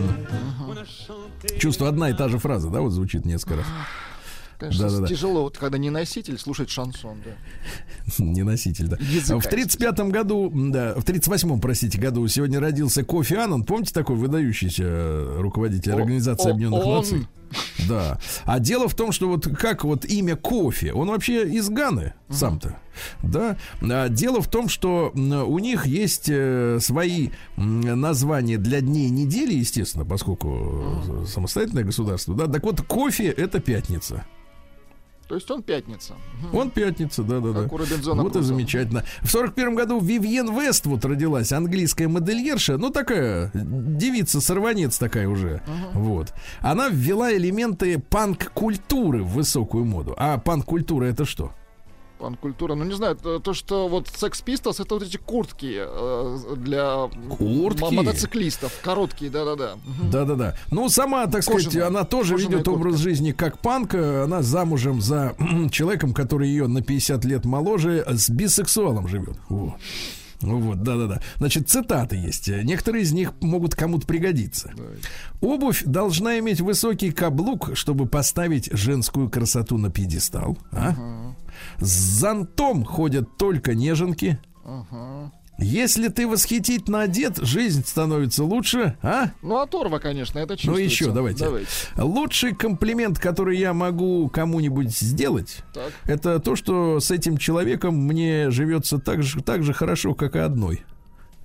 [1.57, 3.65] Чувство одна и та же фраза, да, вот звучит несколько раз.
[4.59, 5.07] Конечно, Да-да-да.
[5.07, 7.31] тяжело, вот, когда не носитель, слушать шансон, да.
[8.23, 8.97] Не носитель, да.
[8.99, 13.63] Языка, в 35-м году, да, в 38-м, простите, году сегодня родился Кофи Аннан.
[13.63, 16.95] Помните такой выдающийся э, руководитель О- Организации Объединенных он.
[16.97, 17.27] Наций?
[17.87, 18.19] Да.
[18.45, 22.77] А дело в том, что вот как вот имя Кофи, он вообще из Ганы сам-то.
[23.23, 23.57] Да.
[23.81, 30.05] А дело в том, что у них есть э, свои названия для дней недели, естественно,
[30.05, 32.35] поскольку э, самостоятельное государство.
[32.35, 32.47] Да.
[32.47, 34.25] Так вот, кофе это пятница.
[35.29, 36.15] То есть он пятница.
[36.51, 37.61] Он пятница, да, да, да.
[37.61, 39.03] Как у Робинзона Вот и замечательно.
[39.21, 45.61] В сорок первом году Вивьен Вествуд родилась, английская модельерша, ну такая девица-сорванец такая уже.
[45.93, 46.33] Вот.
[46.61, 50.15] Она ввела элементы панк-культуры в высокую моду.
[50.17, 51.53] А панк-культура это что?
[52.19, 52.75] Панк-культура.
[52.75, 57.09] Ну, не знаю, то, то, что вот Sex Pistols, это вот эти куртки э, для
[57.29, 57.83] Куртки?
[57.85, 58.73] м- мотоциклистов.
[58.83, 59.75] Короткие, да-да-да.
[60.11, 60.55] Да-да-да.
[60.71, 63.95] Ну, сама, так сказать, Кожаная- она тоже ведет образ жизни как панк.
[63.95, 65.35] Она замужем за
[65.71, 69.37] человеком, который ее на 50 лет моложе, с бисексуалом живет.
[69.47, 69.73] Вот.
[70.41, 71.21] Ну Вот, да-да-да.
[71.37, 72.47] Значит, цитаты есть.
[72.47, 74.71] Некоторые из них могут кому-то пригодиться.
[75.41, 80.57] Обувь должна иметь высокий каблук, чтобы поставить женскую красоту на пьедестал.
[80.71, 80.95] а?
[81.79, 84.39] С зонтом ходят только неженки.
[84.65, 85.31] Ага.
[85.61, 89.31] Если ты восхитительно одет, жизнь становится лучше, а?
[89.41, 90.83] Ну, оторва, конечно, это Ну чувствуется.
[90.83, 91.43] еще, давайте.
[91.43, 91.67] Давайте.
[91.97, 95.91] Лучший комплимент, который я могу кому-нибудь сделать, Так.
[96.05, 100.39] это то, что с этим человеком мне живется так же, так же хорошо, как и
[100.39, 100.85] одной.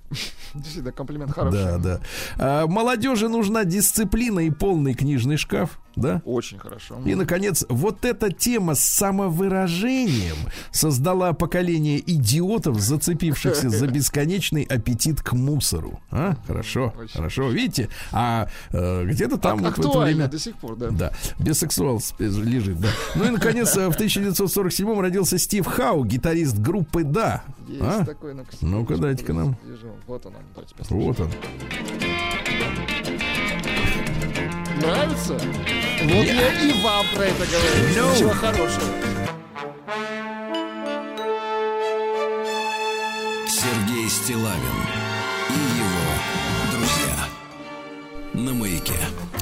[0.53, 1.63] Действительно, комплимент хороший.
[1.63, 1.99] Да, да.
[2.37, 6.21] А, молодежи нужна дисциплина и полный книжный шкаф, да?
[6.25, 7.01] Очень хорошо.
[7.05, 10.37] И, наконец, вот эта тема с самовыражением
[10.71, 15.99] создала поколение идиотов, зацепившихся за бесконечный аппетит к мусору.
[16.11, 16.35] А?
[16.47, 17.49] Хорошо, Очень хорошо.
[17.49, 17.89] Видите?
[18.11, 20.27] А э, где-то там вот в это время...
[20.27, 20.89] до сих пор, да.
[20.91, 22.89] Да, бисексуал лежит, да.
[23.15, 27.43] Ну и, наконец, э, в 1947-м родился Стив Хау, гитарист группы «Да».
[27.67, 28.05] Есть А?
[28.05, 29.55] такой, ну-ка, Ну-ка, дайте-ка нам.
[29.63, 29.91] вижу.
[30.07, 31.07] Вот он, давайте послушаем.
[31.07, 31.31] Вот он.
[34.81, 35.33] Нравится?
[35.33, 37.95] Вот я и вам про это говорю.
[37.95, 38.13] No.
[38.15, 38.85] Ничего хорошего.
[43.47, 45.04] Сергей Стилавин
[48.35, 48.93] На маяке.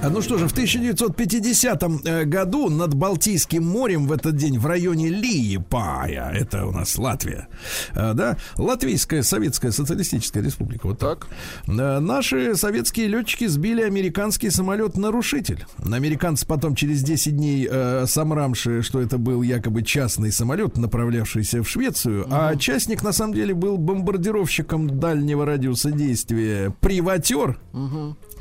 [0.03, 4.67] А, Ну что же, в 1950 э, году над Балтийским морем в этот день в
[4.67, 7.47] районе Лиепая, это у нас Латвия,
[7.95, 11.27] э, да, Латвийская Советская Социалистическая Республика, вот так.
[11.67, 15.65] Э, Наши советские летчики сбили американский самолет-нарушитель.
[15.83, 21.69] Американцы потом через 10 дней э, сомрамши, что это был якобы частный самолет, направлявшийся в
[21.69, 27.57] Швецию, а частник на самом деле был бомбардировщиком дальнего радиуса действия «Приватер»,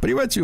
[0.03, 0.42] Приватер,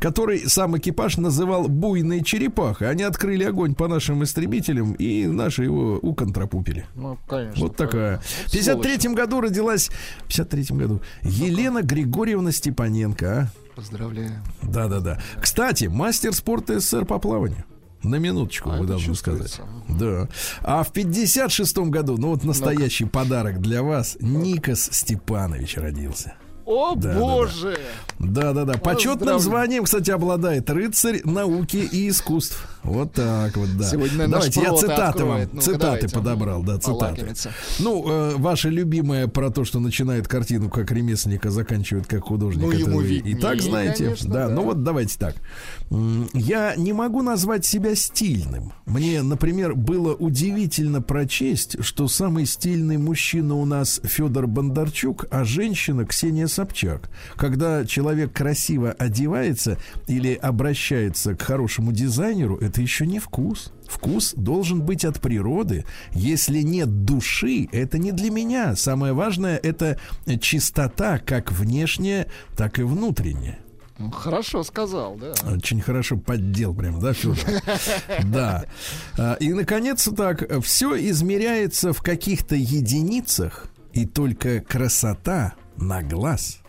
[0.00, 2.90] который сам экипаж называл буйной черепахой.
[2.90, 6.86] Они открыли огонь по нашим истребителям, и наши его уконтрапупили.
[6.94, 7.66] Ну, конечно.
[7.66, 8.18] Вот такая.
[8.46, 8.74] В конечно.
[8.74, 9.90] 53 году родилась...
[10.24, 11.00] В 53 году.
[11.22, 13.26] Елена Григорьевна Степаненко.
[13.26, 13.76] а?
[13.76, 14.32] Поздравляю.
[14.62, 15.20] Да-да-да.
[15.40, 17.64] Кстати, мастер спорта СССР по плаванию.
[18.02, 19.60] На минуточку, А вы должны сказать.
[19.88, 20.28] Да.
[20.62, 26.34] А в 56 году, ну вот настоящий подарок для вас, Никос Степанович родился.
[26.70, 27.78] О, Да, да, боже!
[28.18, 28.74] Да-да-да.
[28.74, 29.40] Почетным Поздравляю.
[29.40, 32.62] званием, кстати, обладает рыцарь науки и искусств.
[32.88, 33.84] Вот так вот, да.
[33.84, 35.28] Сегодня, наверное, давайте, я цитаты откроет.
[35.28, 36.08] вам, Ну-ка, цитаты давайте.
[36.08, 37.34] подобрал, да, цитаты.
[37.78, 42.62] Ну, э, ваша любимая про то, что начинает картину как ремесленник, а заканчивает как художник.
[42.62, 44.04] Ну, это ему вы и виднее, так знаете.
[44.04, 44.54] конечно, да, да.
[44.54, 45.36] ну вот давайте так.
[46.34, 48.72] Я не могу назвать себя стильным.
[48.86, 56.04] Мне, например, было удивительно прочесть, что самый стильный мужчина у нас Федор Бондарчук, а женщина
[56.04, 57.10] Ксения Собчак.
[57.36, 63.72] Когда человек красиво одевается или обращается к хорошему дизайнеру, это еще не вкус.
[63.88, 65.84] Вкус должен быть от природы.
[66.12, 68.76] Если нет души, это не для меня.
[68.76, 69.98] Самое важное это
[70.40, 72.26] чистота, как внешняя,
[72.56, 73.58] так и внутренняя.
[73.98, 75.32] Ну, Хорошо сказал, да.
[75.50, 77.38] Очень хорошо поддел прям, да, Федор?
[78.24, 78.64] Да.
[79.16, 86.60] А, И, наконец, так, все измеряется в каких-то единицах, и только красота на глаз.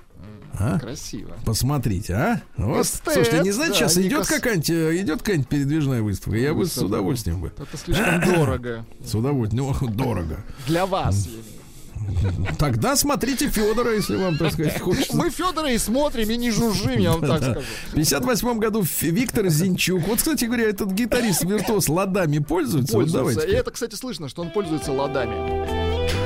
[0.57, 0.79] А?
[0.79, 1.35] Красиво.
[1.45, 2.41] Посмотрите, а?
[2.57, 2.85] Вот.
[2.85, 6.37] Эстет, Слушайте, не знаете, да, сейчас идет кос- какая-нибудь, э, идет какая-нибудь передвижная выставка.
[6.37, 7.53] Я бы с удовольствием бы.
[7.57, 8.85] Это слишком дорого.
[9.05, 9.73] С удовольствием.
[9.79, 10.37] Ну, дорого.
[10.67, 11.27] Для вас.
[12.57, 15.15] Тогда смотрите Федора, если вам, так сказать, хочется.
[15.15, 17.61] Мы Федора и смотрим, и не жужжим, я вам так скажу.
[17.91, 20.07] В 58 году Виктор Зинчук.
[20.07, 22.95] Вот, кстати говоря, этот гитарист-виртуоз ладами пользуется.
[22.95, 23.31] Вот Пользуется.
[23.31, 23.57] И давайте.
[23.57, 26.18] это, кстати, слышно, что он пользуется ладами.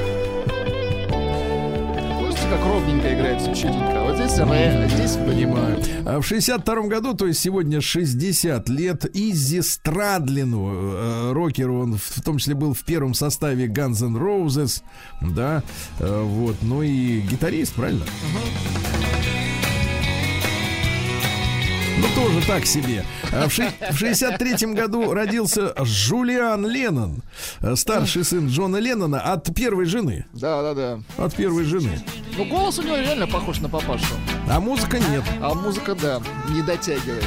[2.53, 4.03] Как ровненько играет все чуденько.
[4.03, 5.81] Вот здесь ре, а здесь понимаю.
[6.05, 12.21] А В 62 году, то есть сегодня 60 лет, Изи Страдлину, э, рокеру, он в
[12.21, 14.83] том числе был в первом составе Guns N' Roses,
[15.19, 15.63] да,
[15.99, 18.05] э, вот, ну и гитарист, правильно?
[21.99, 23.05] Ну, тоже так себе.
[23.31, 27.21] А В, ши- в 63 году родился Жулиан Леннон,
[27.61, 30.25] э, старший сын Джона Леннона от первой жены.
[30.33, 30.99] Да, да, да.
[31.23, 32.01] От первой жены.
[32.37, 34.05] Ну, голос у него реально похож на папашу.
[34.49, 35.23] А музыка нет.
[35.41, 37.23] А музыка, да, не дотягивает.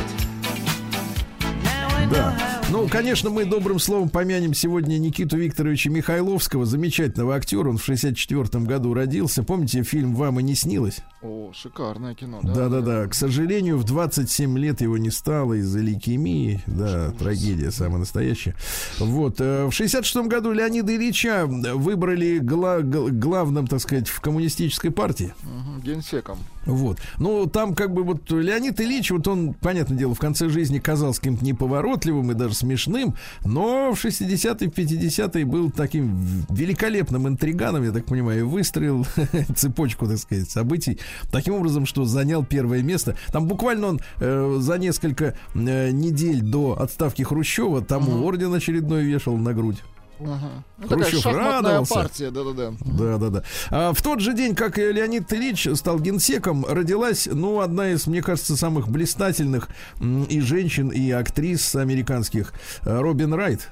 [2.10, 2.36] Да.
[2.70, 7.68] Ну, конечно, мы добрым словом помянем сегодня Никиту Викторовича Михайловского, замечательного актера.
[7.68, 9.42] Он в 64 году родился.
[9.44, 10.98] Помните фильм «Вам и не снилось»?
[11.22, 12.54] О, шикарное кино, да?
[12.54, 13.06] Да-да-да.
[13.06, 16.60] К сожалению, в 27 лет его не стало из-за лейкемии.
[16.66, 18.54] Да, трагедия самая настоящая.
[18.98, 19.36] Вот.
[19.40, 25.32] э, В 66 году Леонида Ильича выбрали гла- гл- главным, так сказать, в коммунистической партии.
[25.44, 26.38] Мгм, Генсеком.
[26.66, 26.98] Вот.
[27.18, 31.20] Ну, там как бы вот Леонид Ильич, вот он, понятное дело, в конце жизни казался
[31.20, 33.14] каким-то неповоротливым и даже смешным,
[33.44, 39.06] но в 60-е, в 50-е был таким великолепным интриганом, я так понимаю, выстроил
[39.56, 40.98] цепочку, так сказать, событий
[41.30, 43.16] таким образом, что занял первое место.
[43.32, 49.36] Там буквально он э, за несколько э, недель до отставки Хрущева тому орден очередной вешал
[49.36, 49.82] на грудь.
[50.20, 50.64] Ага.
[50.78, 51.94] Ну, Хрущев радовался.
[51.94, 52.72] партия, да-да-да.
[52.80, 53.42] Да, да, да.
[53.70, 58.06] А в тот же день, как и Леонид Ильич стал генсеком, родилась, ну, одна из,
[58.06, 59.68] мне кажется, самых блистательных
[60.00, 62.52] и женщин, и актрис американских,
[62.82, 63.68] э, Робин Райт.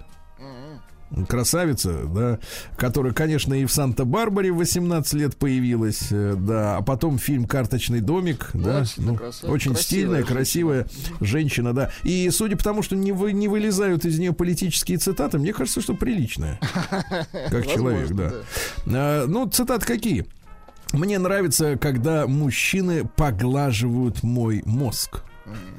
[1.28, 2.38] Красавица, да,
[2.76, 8.00] которая, конечно, и в Санта-Барбаре в 18 лет появилась, э, да, а потом фильм «Карточный
[8.00, 10.36] домик», да, ну, очень красивая стильная, женщина.
[10.36, 10.86] красивая
[11.20, 11.90] женщина, да.
[12.02, 15.80] И судя по тому, что не, вы, не вылезают из нее политические цитаты, мне кажется,
[15.80, 16.58] что приличная,
[17.50, 18.32] как человек, да.
[18.86, 20.26] А, ну, цитаты какие?
[20.92, 25.22] Мне нравится, когда мужчины поглаживают мой мозг.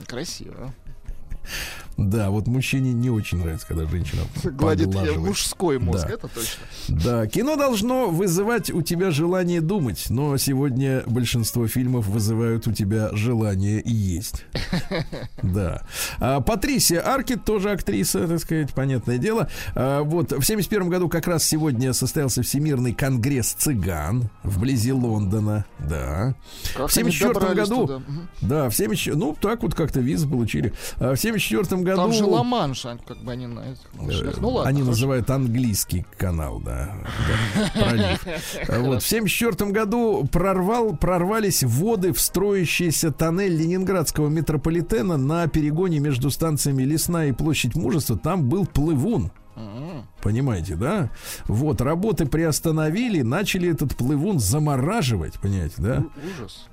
[0.08, 0.74] Красиво.
[1.98, 6.14] Да, вот мужчине не очень нравится, когда женщина Гладит э, мужской мозг, Да.
[6.14, 6.64] это точно.
[6.90, 13.10] Да, кино должно вызывать у тебя желание думать, но сегодня большинство фильмов вызывают у тебя
[13.14, 14.46] желание есть.
[15.42, 15.84] Да.
[16.20, 19.50] А, Патрисия Аркет, тоже актриса, так сказать, понятное дело.
[19.76, 25.66] А, вот, в 71 году как раз сегодня состоялся Всемирный конгресс цыган вблизи Лондона.
[25.80, 26.36] Да.
[26.76, 28.02] Как В они 74 добрались году, туда?
[28.42, 30.74] Да, в 74 ну, так вот как-то визы получили.
[30.98, 32.02] А В 74 году...
[32.02, 34.38] Там же Ла-Манш, как бы они на этих машинах.
[34.40, 34.70] Ну ладно.
[34.70, 34.92] Они хорошо.
[34.92, 36.94] называют английский канал, да.
[38.68, 46.30] Вот, в 74 году прорвал, прорвались воды в строящийся тоннель Ленинградского метрополитена на перегоне между
[46.30, 48.18] станциями Лесная и Площадь Мужества.
[48.18, 49.32] Там был плывун.
[50.22, 51.10] Понимаете, да?
[51.46, 56.04] Вот, работы приостановили, начали этот плывун замораживать, понимаете, да?
[56.38, 56.68] Ужас.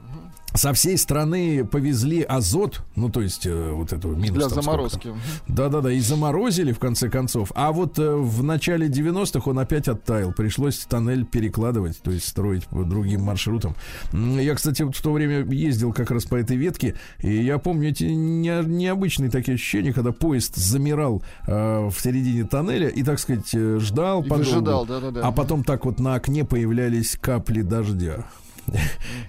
[0.55, 5.09] Со всей страны повезли азот, ну, то есть э, вот эту минус Для там заморозки.
[5.49, 7.53] Да-да-да, и заморозили в конце концов.
[7.55, 10.33] А вот э, в начале 90-х он опять оттаял.
[10.33, 13.75] Пришлось тоннель перекладывать, то есть строить по другим маршрутам.
[14.13, 17.59] М, Я, кстати, вот в то время ездил как раз по этой ветке, и я
[17.59, 23.19] помню эти не- необычные такие ощущения, когда поезд замирал э, в середине тоннеля и, так
[23.19, 24.51] сказать, э, ждал И подолгу.
[24.51, 25.21] выжидал, да-да-да.
[25.27, 28.27] А потом так вот на окне появлялись капли дождя.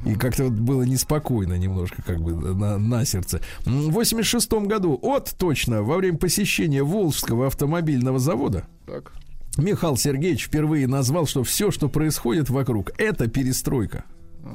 [0.05, 3.41] И как-то вот было неспокойно немножко, как бы на, на сердце.
[3.65, 9.13] В 86 году, от точно, во время посещения Волжского автомобильного завода, Так.
[9.57, 14.03] Михаил Сергеевич впервые назвал, что все, что происходит вокруг, это перестройка.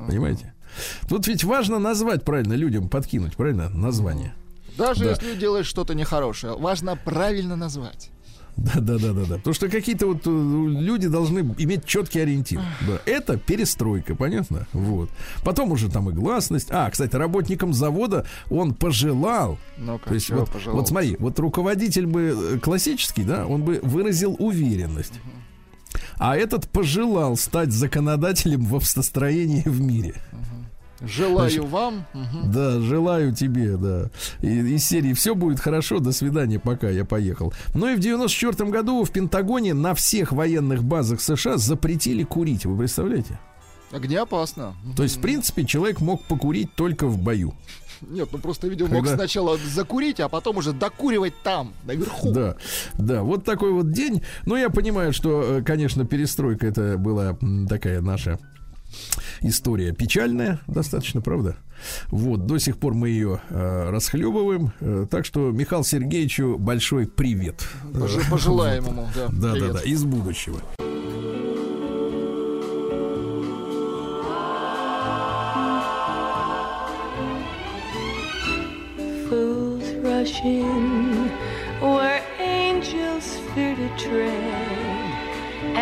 [0.07, 0.55] Понимаете?
[1.09, 4.35] Тут ведь важно назвать правильно людям, подкинуть, правильно, название.
[4.77, 5.11] Даже Да.
[5.11, 8.11] если делаешь что-то нехорошее, важно правильно назвать.
[8.59, 9.37] Да, да, да, да, да.
[9.37, 12.61] Потому что какие-то вот э, люди должны иметь четкий ориентир.
[12.87, 12.99] Да.
[13.07, 14.67] Это перестройка, понятно?
[14.73, 15.11] Вот.
[15.45, 16.69] Потом уже там и гласность.
[16.71, 19.59] А, кстати, работникам завода он пожелал.
[19.79, 20.79] Ну-ка, То есть вот, пожелал?
[20.79, 25.15] вот смотри, вот руководитель бы э, классический, да, он бы выразил уверенность.
[26.19, 30.15] А этот пожелал стать законодателем в автостроении в мире.
[31.01, 32.07] Желаю Значит, вам.
[32.13, 32.51] мгм.
[32.53, 34.11] Да, желаю тебе, да.
[34.41, 37.53] И, из серии все будет хорошо, до свидания, пока я поехал.
[37.75, 42.67] Ну и в 94 году в Пентагоне на всех военных базах США запретили курить.
[42.67, 43.39] Вы представляете?
[43.93, 44.75] Огнеопасно.
[44.97, 47.55] То есть, в принципе, человек мог покурить только в бою.
[48.01, 52.31] Нет, ну просто видео мог Когда- сначала закурить, а потом уже докуривать там, наверху.
[52.33, 52.57] Да,
[52.95, 54.23] да, вот такой вот день.
[54.47, 57.37] Но я понимаю, что, э, конечно, перестройка это была
[57.69, 58.39] такая наша
[59.41, 61.57] история печальная, достаточно, правда?
[62.09, 64.73] Вот, до сих пор мы ее э, расхлебываем.
[64.81, 67.65] Э, так что Михаилу Сергеевичу большой привет.
[67.93, 69.29] Пож- Пожелаем ему, да.
[69.31, 69.73] Да, привет.
[69.75, 70.61] да, да, из будущего.
[79.29, 79.89] Fools
[81.81, 84.78] where angels fear to tread,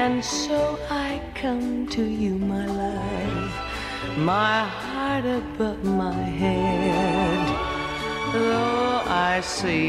[0.02, 3.52] and so I come to you, my love,
[4.18, 7.42] my heart above my head.
[8.32, 9.86] Though I see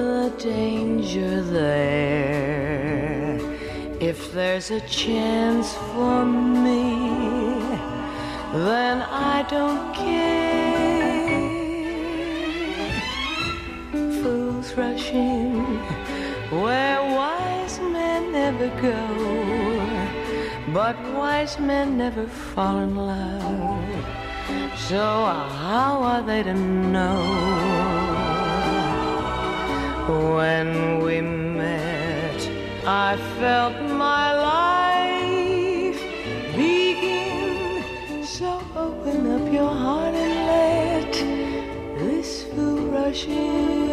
[0.00, 3.38] the danger there,
[4.00, 7.50] if there's a chance for me
[8.52, 11.20] then I don't care.
[14.22, 15.59] Fools rush in
[16.62, 19.02] where wise men never go,
[20.74, 24.04] but wise men never fall in love.
[24.88, 24.98] So
[25.62, 27.22] how are they to know
[30.34, 32.40] when we met?
[32.86, 36.00] I felt my life
[36.56, 38.22] begin.
[38.24, 41.12] So open up your heart and let
[42.00, 43.89] this fool rush in.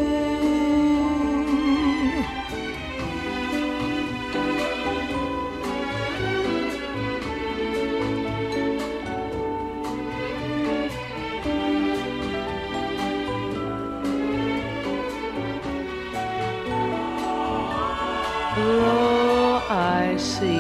[20.18, 20.60] See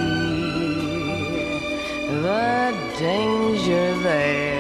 [2.21, 4.57] the danger there.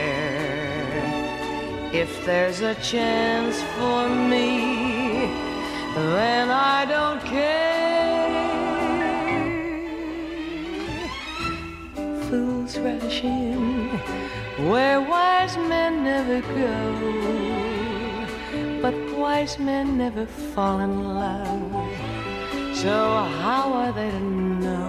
[1.93, 5.31] If there's a chance for me,
[5.95, 7.77] then I don't care.
[12.29, 13.89] Fools rush in
[14.69, 16.81] where wise men never go,
[18.81, 22.06] but wise men never fall in love.
[22.83, 22.93] So
[23.41, 24.87] how are they to know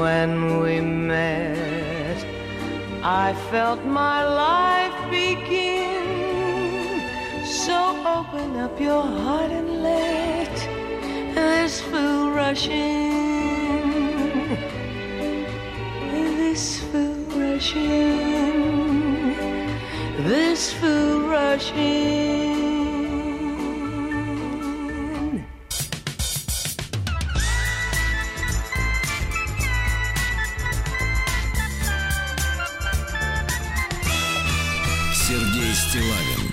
[0.00, 2.18] when we met?
[3.04, 7.02] I felt my life begin.
[7.44, 10.56] So open up your heart and let
[11.36, 12.98] this fool rush in.
[16.10, 19.68] This fool rush in.
[20.26, 22.61] This fool rush in.
[35.92, 36.50] Стилавин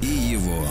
[0.00, 0.64] и его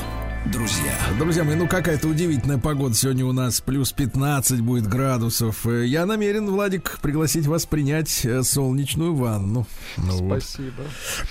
[0.47, 0.91] друзья.
[1.19, 3.61] Друзья мои, ну какая-то удивительная погода сегодня у нас.
[3.61, 5.67] Плюс 15 будет градусов.
[5.67, 9.67] Э, Я намерен, Владик, пригласить вас принять э, солнечную ванну.
[9.97, 10.41] Ну вот.
[10.41, 10.85] Спасибо.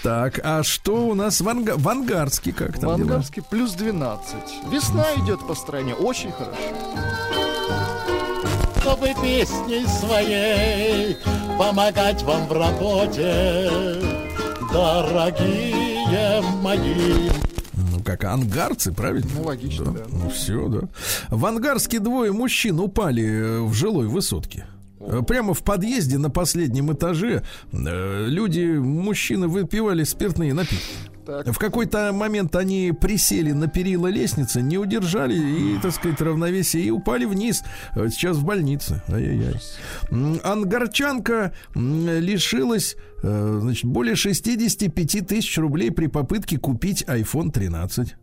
[0.05, 2.53] Так, а что у нас в, Анга- в Ангарске?
[2.53, 3.15] Как В там дела?
[3.15, 4.35] Ангарске плюс 12.
[4.71, 5.95] Весна идет по стране.
[5.95, 6.55] Очень хорошо.
[8.81, 11.17] чтобы песней своей
[11.59, 14.01] помогать вам в работе,
[14.73, 15.94] дорогие
[16.63, 17.31] мои.
[17.93, 19.31] Ну как, ангарцы, правильно?
[19.37, 20.03] Ну, логично, да.
[20.09, 20.89] Ну все, да.
[21.31, 24.67] В Ангарске двое мужчин упали э, в жилой высотке.
[25.01, 27.43] Э, Прямо в подъезде на последнем этаже
[27.73, 30.85] э, люди, мужчины выпивали спиртные напитки.
[31.27, 31.47] Так.
[31.49, 36.91] В какой-то момент они присели на перила лестницы, не удержали и, так сказать, равновесие и
[36.91, 37.63] упали вниз.
[37.97, 39.03] Э, Сейчас в больнице.
[39.09, 39.61] Ай-яй-яй.
[40.43, 48.17] Ангарчанка лишилась э, значит, более 65 тысяч рублей при попытке купить iPhone 13.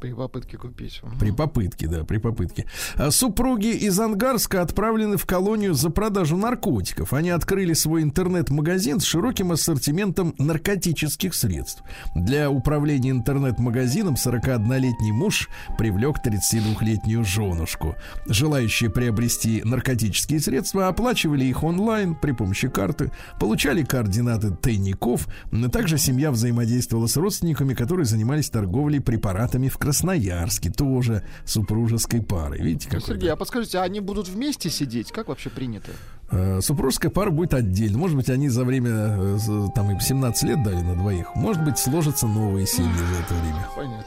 [0.00, 1.02] При попытке купить.
[1.18, 2.66] При попытке, да, при попытке.
[2.96, 7.12] А Супруги из Ангарска отправлены в колонию за продажу наркотиков.
[7.12, 11.82] Они открыли свой интернет-магазин с широким ассортиментом наркотических средств.
[12.14, 17.94] Для управления интернет-магазином 41-летний муж привлек 32-летнюю женушку.
[18.26, 25.28] Желающие приобрести наркотические средства оплачивали их онлайн при помощи карты, получали координаты тайников.
[25.70, 32.60] Также семья взаимодействовала с родственниками, которые занимались торговлей препаратами в Красноярске, тоже супружеской парой.
[32.62, 35.10] Видите, Ну, как Сергей, а подскажите, а они будут вместе сидеть?
[35.10, 35.90] Как вообще принято?
[36.30, 37.98] Э, Супружеская пара будет отдельно.
[37.98, 39.38] Может быть, они за время, э,
[39.74, 41.34] там, им 17 лет дали на двоих.
[41.34, 43.68] Может быть, сложатся новые семьи за это время.
[43.74, 44.04] Понятно.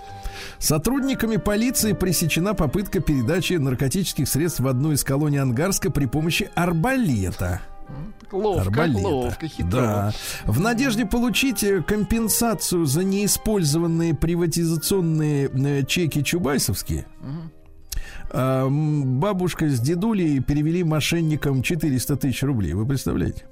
[0.58, 7.60] Сотрудниками полиции пресечена попытка передачи наркотических средств в одну из колоний Ангарска при помощи арбалета.
[8.32, 9.08] Ловко, арбалета.
[9.08, 9.70] ловко, хитро.
[9.72, 10.14] Да.
[10.46, 17.06] В надежде получить э, компенсацию за неиспользованные приватизационные э, чеки чубайсовские,
[18.32, 22.74] м, бабушка с дедулей перевели мошенникам 400 тысяч рублей.
[22.74, 23.46] Вы представляете?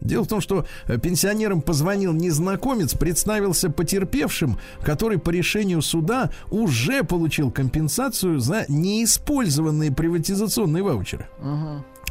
[0.00, 7.04] Дело в том, что э, пенсионерам позвонил незнакомец, представился потерпевшим, который по решению суда уже
[7.04, 11.26] получил компенсацию за неиспользованные приватизационные ваучеры.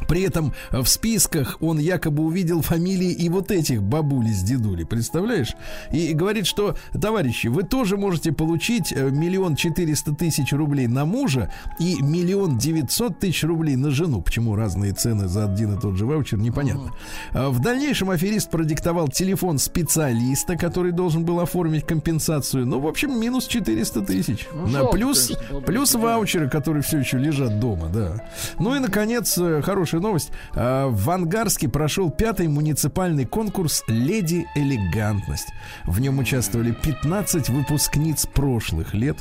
[0.08, 5.54] При этом в списках он якобы увидел фамилии и вот этих бабули с дедули, представляешь?
[5.92, 11.52] И говорит, что, товарищи, вы тоже можете получить э, миллион четыреста тысяч рублей на мужа
[11.78, 14.20] и миллион девятьсот тысяч рублей на жену.
[14.20, 16.92] Почему разные цены за один и тот же ваучер, непонятно.
[17.32, 22.66] А В дальнейшем аферист продиктовал телефон специалиста, который должен был оформить компенсацию.
[22.66, 24.48] Ну, в общем, минус 400 тысяч.
[24.52, 25.32] Ну, плюс,
[25.66, 28.24] плюс ваучеры, которые все еще лежат дома, да.
[28.58, 30.30] Ну и, наконец, э, хорошая новость.
[30.54, 35.48] А, В Ангарске прошел пятый муниципальный конкурс «Леди Элегантность».
[35.84, 39.16] В нем участвовали 15 выпускниц прошлых лет,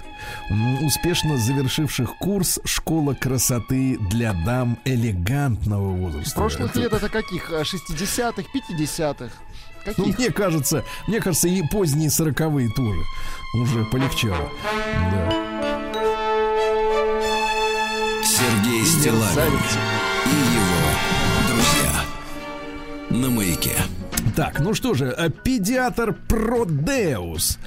[0.82, 6.36] успешно завершивших курс «Школа красоты для дам элегантного возраста».
[6.36, 7.51] Прошлых Это- лет это каких?
[7.51, 9.32] А, 60-х, 50-х?
[9.97, 12.99] ну, мне кажется, мне кажется, и поздние сороковые тоже
[13.55, 14.49] уже полегчало.
[15.14, 15.32] Да.
[18.24, 20.09] Сергей Стилавин.
[20.26, 22.05] И его друзья.
[23.09, 23.78] На маяке.
[24.36, 27.57] Так, ну что же, э, педиатр Продеус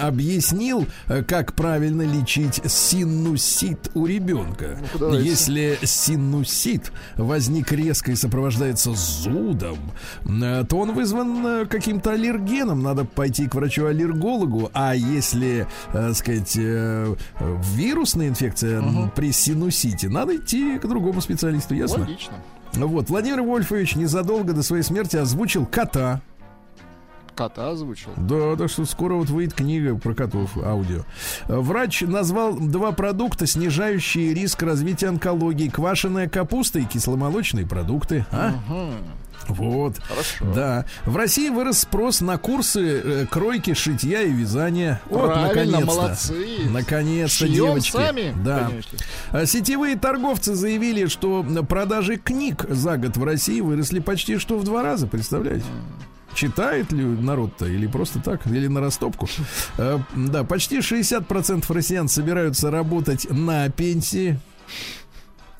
[0.00, 4.78] объяснил, э, как правильно лечить синусит у ребенка.
[4.98, 5.28] Давайте.
[5.28, 9.78] Если синусит возник резко и сопровождается зудом,
[10.24, 12.82] э, то он вызван каким-то аллергеном.
[12.82, 14.70] Надо пойти к врачу-аллергологу.
[14.72, 16.56] А если, э, сказать,
[17.74, 22.00] вирусная инфекция м, при синусите, надо идти к другому специалисту, ясно?
[22.00, 22.34] Логично.
[22.74, 26.20] Вот, Владимир Вольфович незадолго до своей смерти озвучил кота.
[27.34, 28.10] Кота озвучил.
[28.16, 31.04] Да, так что скоро вот выйдет книга про котов, аудио.
[31.48, 35.68] Врач назвал два продукта, снижающие риск развития онкологии.
[35.68, 38.26] Квашеная капуста и кисломолочные продукты.
[38.30, 38.54] А?
[39.48, 39.98] Вот.
[39.98, 40.52] Хорошо.
[40.54, 40.84] Да.
[41.04, 45.00] В России вырос спрос на курсы э, кройки, шитья и вязания.
[45.08, 45.86] Вот, наконец-то.
[45.86, 46.46] молодцы.
[46.70, 47.90] Наконец-то, девочки.
[47.92, 48.68] сами, Да.
[48.68, 48.98] конечно.
[49.30, 54.64] А Сетевые торговцы заявили, что продажи книг за год в России выросли почти что в
[54.64, 55.64] два раза, представляете?
[56.34, 59.28] Читает ли народ-то или просто так, или на растопку?
[59.76, 64.38] Э, Да, почти 60% россиян собираются работать на пенсии.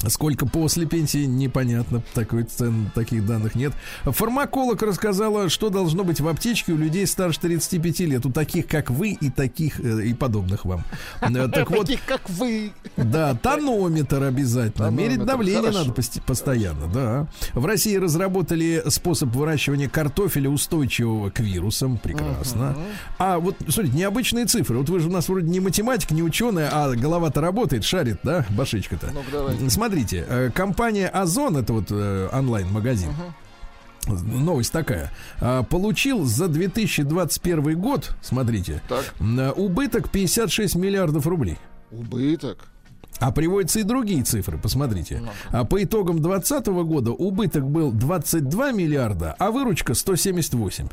[0.09, 2.03] Сколько после пенсии, непонятно.
[2.15, 3.73] Такой цен, таких данных нет.
[4.05, 8.27] Фармаколог рассказала, что должно быть в аптечке у людей старше 35 лет.
[8.27, 10.85] У таких, как вы, и таких, э, и подобных вам.
[11.23, 12.73] Э, Так вот, Таких, как вы.
[12.97, 14.89] да, тонометр обязательно.
[14.89, 15.93] Мерить давление надо
[16.27, 17.27] постоянно, да.
[17.55, 21.97] В России разработали способ выращивания картофеля устойчивого к вирусам.
[21.99, 22.77] Прекрасно.
[23.19, 24.79] А вот, смотрите, необычные цифры.
[24.79, 28.45] Вот вы же у нас вроде не математик, не ученый, а голова-то работает, шарит, да,
[28.51, 29.11] башечка-то.
[29.13, 29.57] Ну-ка, давай.
[29.93, 33.11] Смотрите, э, компания Озон, это вот э, онлайн-магазин,
[34.07, 39.05] новость такая, а, получил за 2021 год, смотрите, Так.
[39.21, 41.59] э, убыток 56 миллиардов рублей.
[41.91, 42.71] Убыток.
[43.19, 45.23] А приводятся и другие цифры, посмотрите.
[45.51, 50.89] А по итогам 2020 года убыток был 22 миллиарда, а выручка 178.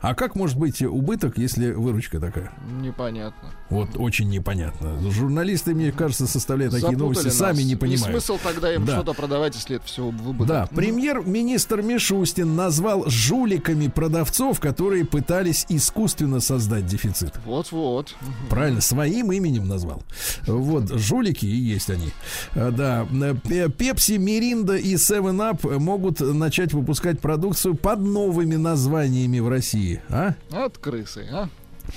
[0.00, 2.52] А как может быть убыток, если выручка такая?
[2.80, 3.50] Непонятно.
[3.68, 4.98] Вот очень непонятно.
[5.10, 7.36] Журналисты, мне кажется, составляют такие Запутали новости, нас.
[7.36, 8.04] сами не понимают.
[8.22, 8.94] смысл тогда им Да.
[8.94, 10.46] что-то продавать, если это все в убыток.
[10.46, 17.34] Да, премьер-министр Мишустин назвал жуликами продавцов, которые пытались искусственно создать дефицит.
[17.44, 18.14] Вот-вот.
[18.48, 20.02] Правильно, своим именем назвал.
[20.46, 22.10] Вот, жулики и есть они.
[22.54, 23.06] А, Да,
[23.48, 29.87] Пе- Пепси, Миринда и 7up могут начать выпускать продукцию под новыми названиями в России.
[30.08, 30.34] А?
[30.50, 31.48] От крысы, а?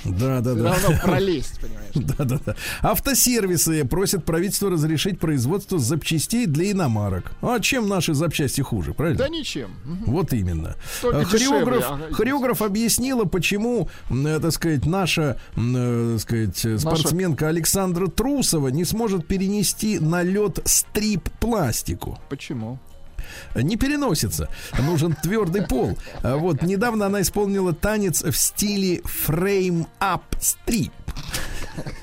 [0.06, 0.70] Да, да, Все да.
[0.74, 1.92] равно пролезть, понимаешь.
[2.18, 2.56] Да, да, да.
[2.82, 7.34] Автосервисы просят правительство разрешить производство запчастей для иномарок.
[7.42, 9.20] А чем наши запчасти хуже, правильно?
[9.20, 9.72] Да ничем.
[10.06, 10.76] Вот именно.
[11.02, 12.14] Только А Хореограф, дешевле, ага.
[12.16, 18.86] хореограф объяснила, почему, э, так сказать, наша, э, так сказать, э, спортсменка Александра Трусова не
[18.86, 22.18] сможет перенести на лед стрип-пластику.
[22.30, 22.80] Почему?
[23.56, 24.50] Не переносится.
[24.80, 25.98] Нужен твердый пол.
[26.24, 30.94] А Вот недавно она исполнила танец в стиле frame up strip.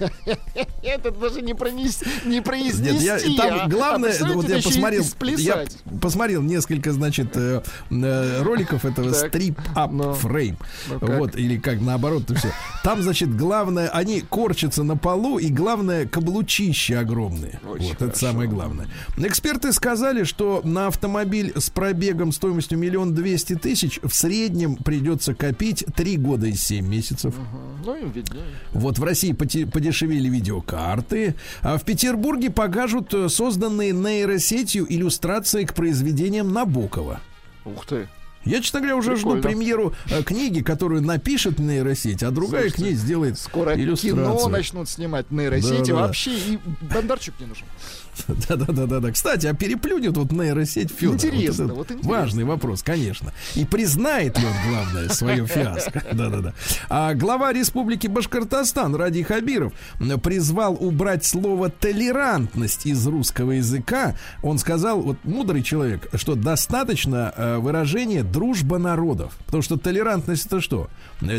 [0.83, 2.03] Это даже не, пронес...
[2.25, 5.05] не произнести, Нет, я, там а- главное, а представьте, вот я посмотрел,
[5.39, 5.65] я
[6.01, 10.57] посмотрел несколько, значит, э, э, роликов этого стрип up frame,
[11.01, 12.53] вот или как наоборот, то все.
[12.83, 17.61] Там, значит, главное, они корчатся на полу и главное каблучища огромные.
[17.69, 18.89] Очень вот это самое главное.
[19.17, 25.85] Эксперты сказали, что на автомобиль с пробегом стоимостью миллион двести тысяч в среднем придется копить
[25.95, 27.35] три года и семь месяцев.
[27.85, 28.45] Ну, им виднее.
[28.73, 35.75] Вот в России поте- подешевели видеокарты, а в Петербурге покажут э, созданные нейросетью иллюстрации к
[35.75, 37.21] произведениям Набокова.
[37.65, 38.09] Ух ты.
[38.45, 39.43] Я, честно говоря, уже жду Прикольно.
[39.43, 44.15] премьеру э, книги, которую напишет нейросеть, а другая Слушайте, сделает Скоро иллюстрацию.
[44.25, 45.91] кино начнут снимать нейросети.
[45.91, 46.07] Да-да.
[46.07, 46.59] Вообще и
[46.93, 47.67] Бондарчук не нужен.
[48.27, 49.11] Да-да-да-да.
[49.13, 51.15] Кстати, а переплюнет вот нейросеть Федор?
[51.17, 52.11] Интересно, это вот интересно.
[52.11, 53.33] Важный вопрос, конечно.
[53.55, 56.03] И признает ли он, главное, свое фиаско?
[56.13, 56.55] Да-да-да.
[56.89, 59.73] А глава Республики Башкортостан Ради Хабиров
[60.23, 64.15] призвал убрать слово «толерантность» из русского языка.
[64.43, 69.37] Он сказал, вот мудрый человек, что достаточно э, выражения «дружба народов».
[69.47, 70.89] Потому что толерантность это что?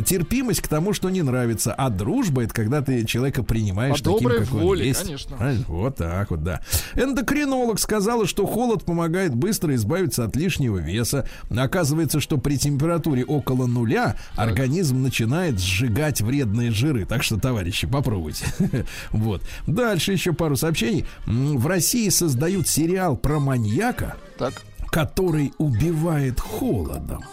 [0.05, 1.73] Терпимость к тому, что не нравится.
[1.73, 5.01] А дружба это когда ты человека принимаешь По таким, доброй как он воле, есть.
[5.01, 5.38] конечно.
[5.67, 6.61] Вот так вот, да.
[6.95, 11.28] Эндокринолог сказала, что холод помогает быстро избавиться от лишнего веса.
[11.49, 17.05] Оказывается, что при температуре около нуля организм начинает сжигать вредные жиры.
[17.05, 18.45] Так что, товарищи, попробуйте.
[19.11, 19.41] Вот.
[19.67, 21.05] Дальше еще пару сообщений.
[21.26, 24.61] В России создают сериал про маньяка, Так,
[24.91, 27.24] который убивает холодом.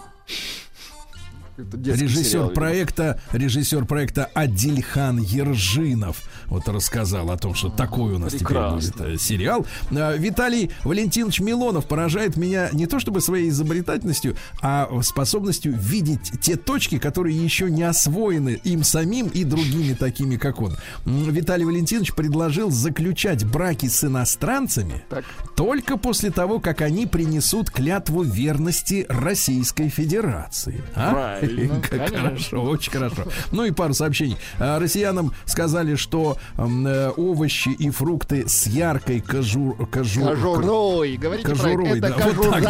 [1.56, 8.34] Сериал, Режиссер проекта, режиссер проекта Адильхан Ержинов вот рассказал о том, что такой у нас
[8.34, 8.80] Прекрасно.
[8.80, 9.66] теперь будет э, сериал.
[9.90, 16.56] А, Виталий Валентинович Милонов поражает меня не то чтобы своей изобретательностью, а способностью видеть те
[16.56, 20.76] точки, которые еще не освоены им самим и другими такими, как он.
[21.04, 25.24] Виталий Валентинович предложил заключать браки с иностранцами Так.
[25.56, 30.82] только после того, как они принесут клятву верности Российской Федерации.
[30.94, 31.12] А?
[31.12, 31.45] Правильно,
[31.90, 32.18] Конечно.
[32.18, 33.22] хорошо, очень хорошо.
[33.52, 34.36] Ну и пару сообщений.
[34.58, 41.16] А, Россиянам сказали, что э, овощи и фрукты с яркой кожур, кожур, Кожурой.
[41.16, 42.06] Говорите Кожурой, правильно.
[42.06, 42.60] Это да, вот кожура.
[42.60, 42.62] так,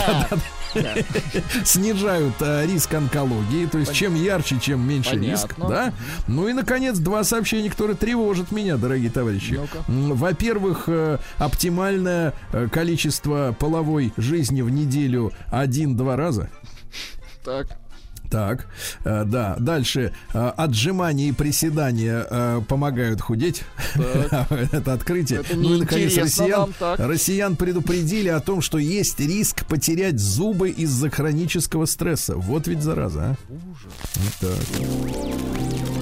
[0.75, 3.67] да, снижают а, риск онкологии.
[3.67, 5.31] То есть чем ярче, чем меньше Понятно.
[5.31, 5.55] риск.
[5.59, 5.93] Да?
[6.27, 9.61] Ну и, наконец, два сообщения, которые тревожат меня, дорогие товарищи.
[9.89, 16.51] Во-первых, э, оптимальное э, количество половой жизни в неделю один-два раза.
[17.45, 17.79] Так.
[18.31, 18.67] Так,
[19.05, 19.57] э, да.
[19.59, 20.13] Дальше.
[20.33, 23.63] Э, отжимания и приседания э, помогают худеть.
[23.95, 25.41] Это открытие.
[25.41, 30.71] Это ну и, наконец, россиян, нам, россиян предупредили о том, что есть риск потерять зубы
[30.71, 32.37] из-за хронического стресса.
[32.37, 33.37] Вот ведь зараза, а.
[33.49, 35.96] Вот так.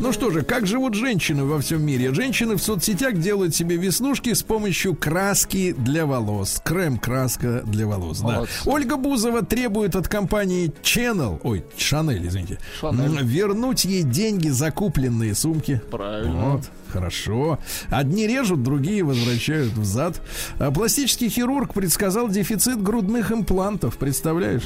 [0.00, 2.14] Ну что же, как живут женщины во всем мире?
[2.14, 6.62] Женщины в соцсетях делают себе веснушки с помощью краски для волос.
[6.64, 8.20] Крем-краска для волос.
[8.20, 8.26] Да.
[8.26, 8.52] Молодцы.
[8.64, 13.24] Ольга Бузова требует от компании Channel, ой, Chanel, извините, Chanel.
[13.24, 15.80] вернуть ей деньги за купленные сумки.
[15.90, 16.50] Правильно.
[16.50, 17.58] Вот, хорошо.
[17.90, 20.22] Одни режут, другие возвращают взад.
[20.60, 23.96] А пластический хирург предсказал дефицит грудных имплантов.
[23.96, 24.62] Представляешь?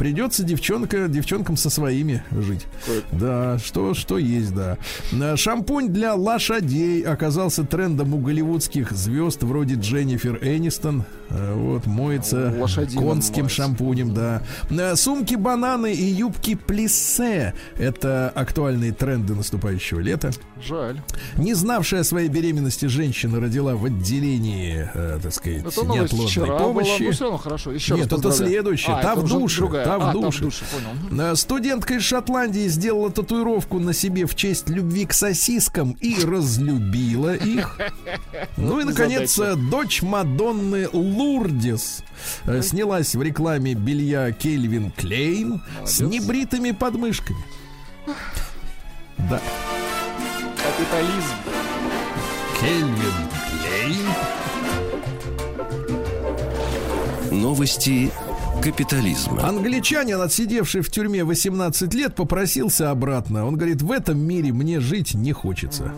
[0.00, 2.66] Придется девчонка, девчонкам со своими жить.
[3.12, 4.78] Да, что, что есть, да.
[5.12, 11.04] А, Шампунь для лошадей оказался трендом у голливудских звезд вроде Дженнифер Энистон.
[11.30, 13.56] Э, Вот, моется Лошадиным конским моется.
[13.62, 14.42] шампунем, да.
[14.70, 17.54] Э, Сумки, бананы и юбки плиссе.
[17.78, 20.30] Это актуальные тренды наступающего лета.
[20.62, 21.00] Жаль.
[21.36, 26.46] Не знавшая о своей беременности женщина родила в отделении, э, так сказать, Это неотложной вчера
[26.46, 27.02] была, помощи.
[27.02, 27.72] но все равно хорошо.
[27.72, 28.96] Еще Нет, это следующее.
[28.96, 29.84] А, Та это в душе, другая.
[29.84, 30.44] та в А, душе.
[31.10, 31.22] понял.
[31.32, 37.34] Э, Студентка из Шотландии сделала татуировку на себе в честь любви к сосискам и разлюбила
[37.34, 37.78] их.
[38.56, 39.58] Ну и, наконец, Задача.
[39.58, 40.88] э, дочь Мадонны
[41.20, 42.02] Лурдис
[42.46, 47.44] э, снялась в рекламе белья Кельвин Клейн с небритыми подмышками.
[49.28, 49.38] Да,
[50.56, 51.36] Капитализм.
[52.58, 53.28] Кельвин
[57.30, 57.40] Клейн.
[57.42, 58.10] Новости
[58.62, 59.46] капитализма.
[59.46, 63.46] Англичанин, отсидевший в тюрьме 18 лет, попросился обратно.
[63.46, 65.92] Он говорит, в этом мире мне жить не хочется.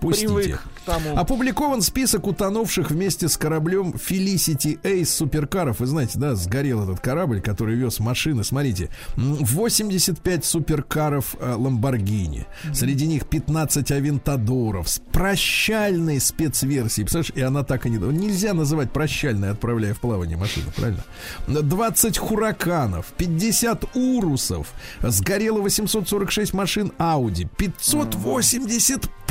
[0.00, 0.28] Пустите.
[0.28, 1.16] Привык к тому.
[1.16, 5.80] Опубликован список утонувших вместе с кораблем Felicity Ace суперкаров.
[5.80, 8.44] Вы знаете, да, сгорел этот корабль, который вез машины.
[8.44, 12.46] Смотрите, м, 85 суперкаров э, Lamborghini.
[12.72, 17.04] Среди них 15 авентадоров с прощальной спецверсией.
[17.06, 17.96] Представляешь, и она так и не...
[17.98, 21.02] Нельзя называть прощальной, отправляя в плавание машину, правильно?
[21.48, 24.72] 20 хураканов, 50 урусов.
[25.02, 29.25] Сгорело 846 машин Audi, 580 Porsche.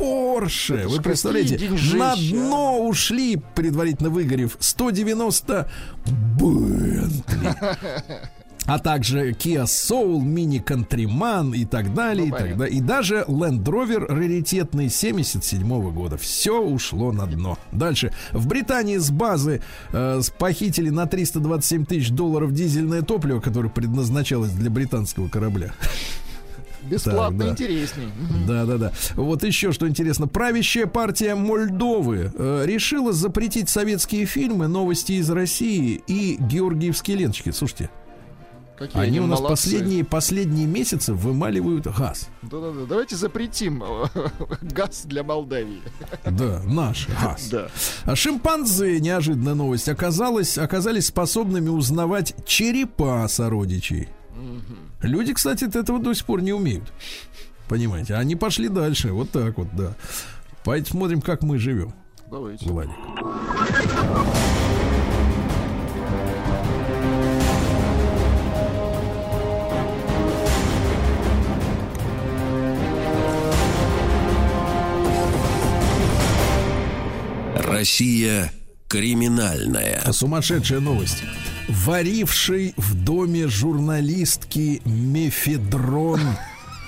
[0.48, 1.60] Ж Вы представляете,
[1.96, 5.70] на дно ушли, предварительно выгорев, 190
[6.38, 7.56] Бентли.
[8.68, 12.78] А также Kia Soul, Mini Countryman и так далее, Ну, и так далее.
[12.78, 16.18] И даже Land Rover раритетный 77 года.
[16.18, 17.60] Все ушло на дно.
[17.72, 18.12] Дальше.
[18.32, 24.72] В Британии с базы э, похитили на 327 тысяч долларов дизельное топливо, которое предназначалось для
[24.72, 25.72] британского корабля.
[26.89, 27.51] Бесплатно Так, да.
[27.51, 28.07] интересней.
[28.47, 28.93] Да, да, да.
[29.15, 30.27] Вот еще что интересно.
[30.27, 37.51] Правящая партия Мольдовы э, решила запретить советские фильмы, новости из России и георгиевские ленточки.
[37.51, 37.89] Слушайте,
[38.77, 39.69] Какие они у нас молодцы.
[39.71, 42.27] последние, последние месяцы вымаливают газ.
[42.41, 42.86] Да-да-да.
[42.88, 44.05] Давайте запретим э,
[44.61, 45.81] газ для Молдавии.
[46.25, 47.47] Да, наш газ.
[47.49, 47.67] Да.
[48.03, 54.09] А шимпанзе, неожиданная новость, оказалось, оказались способными узнавать черепа сородичей.
[55.02, 56.91] Люди, кстати, этого до сих пор не умеют.
[57.68, 58.16] Понимаете?
[58.16, 59.12] Они пошли дальше.
[59.12, 59.93] Вот так вот, да.
[60.64, 61.93] Посмотрим, как мы живем,
[62.30, 62.68] Давайте.
[62.68, 62.96] Владик.
[77.56, 78.52] Россия
[78.88, 80.02] криминальная.
[80.12, 81.24] Сумасшедшая новость.
[81.70, 86.22] Варивший в доме журналистки Мефедрон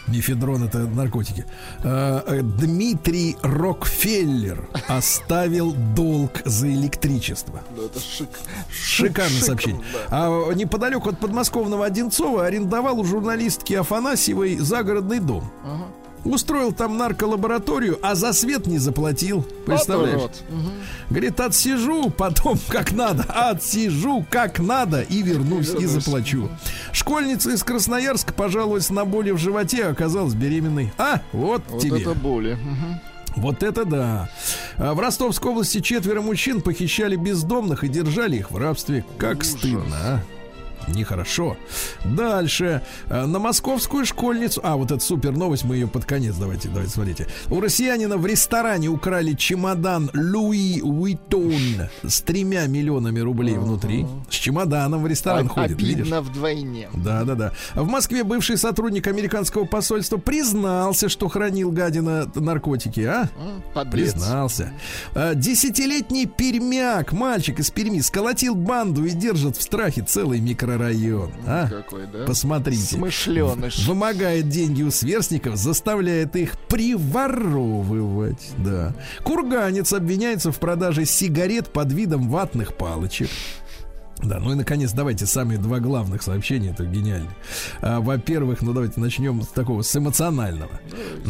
[0.08, 1.46] Мефедрон это наркотики.
[1.84, 7.62] Э, э, Дмитрий Рокфеллер оставил долг за электричество.
[7.76, 8.30] Да, это шик.
[8.72, 9.84] Шикарное Шиком, сообщение.
[9.92, 10.28] да.
[10.28, 15.52] А неподалеку от подмосковного Одинцова арендовал у журналистки Афанасьевой загородный дом.
[15.66, 15.88] Ага.
[16.24, 19.46] Устроил там нарколабораторию, а за свет не заплатил.
[19.66, 20.22] Представляешь?
[20.22, 20.44] Вот.
[20.50, 20.72] Мгм.
[21.10, 26.50] Говорит, отсижу потом как надо, отсижу как надо и вернусь и заплачу.
[26.92, 30.92] Школьница из Красноярска пожаловалась на боли в животе, а оказалась беременной.
[30.98, 32.02] А, вот, Вот тебе.
[32.02, 32.58] это боли.
[33.36, 34.30] Вот это да.
[34.78, 39.06] А В Ростовской области четверо мужчин похищали бездомных и держали их в рабстве.
[39.18, 39.52] Как Ужас.
[39.52, 40.22] стыдно, а?
[40.88, 41.58] Нехорошо.
[42.06, 42.82] Дальше.
[43.10, 44.62] А, На московскую школьницу...
[44.64, 47.28] А, вот это супер новость, мы ее под конец давайте, давайте, смотрите.
[47.50, 51.54] У россиянина в ресторане украли чемодан Луи Уиттон
[52.04, 54.06] с тремя миллионами рублей внутри.
[54.30, 56.02] С чемоданом в ресторан А- ходит, видишь?
[56.02, 56.90] Обидно вдвойне.
[56.94, 57.54] Да, да, да.
[57.76, 63.30] В Москве бывший сотрудник американского посольства признался, что хранил гадина наркотики, а?
[63.74, 64.14] Подлец.
[64.14, 64.72] Признался.
[65.14, 70.40] А, Десятилетний пермяк, мальчик из Перми, сколотил банду и держит в страхе целый
[70.78, 71.32] микрорайон.
[71.46, 71.68] А?
[71.68, 72.26] Какой, да?
[72.26, 72.96] Посмотрите.
[72.96, 73.86] Смышленыш.
[73.88, 78.52] Вымогает деньги у сверстников, заставляет их приворовывать.
[78.58, 78.96] Да.
[79.24, 83.30] Курганец обвиняется в продаже сигарет под видом ватных палочек.
[84.24, 87.30] Да, ну и наконец, давайте самые два главных сообщения, это гениально.
[87.82, 90.80] А, во-первых, ну давайте начнем с такого, с эмоционального.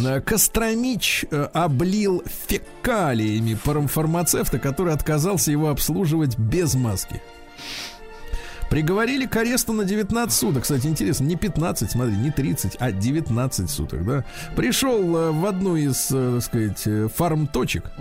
[0.06, 7.22] А, Костромич э, облил фекалиями фармацевта, который отказался его обслуживать без маски.
[8.70, 10.63] Приговорили к аресту на 19 суток.
[10.63, 14.26] Кстати, интересно, не 15, смотри, не 30, а 19 суток, да.
[14.55, 17.91] Пришел э, в одну из, э, так сказать, э, фарм-точек.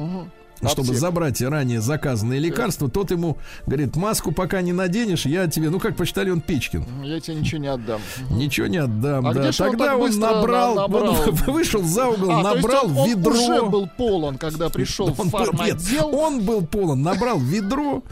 [0.60, 0.68] Мгм.
[0.70, 1.00] чтобы Аптека.
[1.00, 3.36] забрать ранее заказанные лекарства, тот ему
[3.66, 7.68] говорит, маску пока не наденешь, я тебе, ну как почтальон Печкин, Я тебе ничего не
[7.68, 8.00] отдам.
[8.30, 9.26] ничего не отдам.
[9.26, 9.46] А да.
[9.46, 11.16] он Тогда он, быстро набрал, на- набрал?
[11.28, 13.32] он вышел за угол, А, набрал он, он ведро.
[13.32, 18.02] уже был полон, когда пришел в Он был, нет, он был полон, набрал ведро,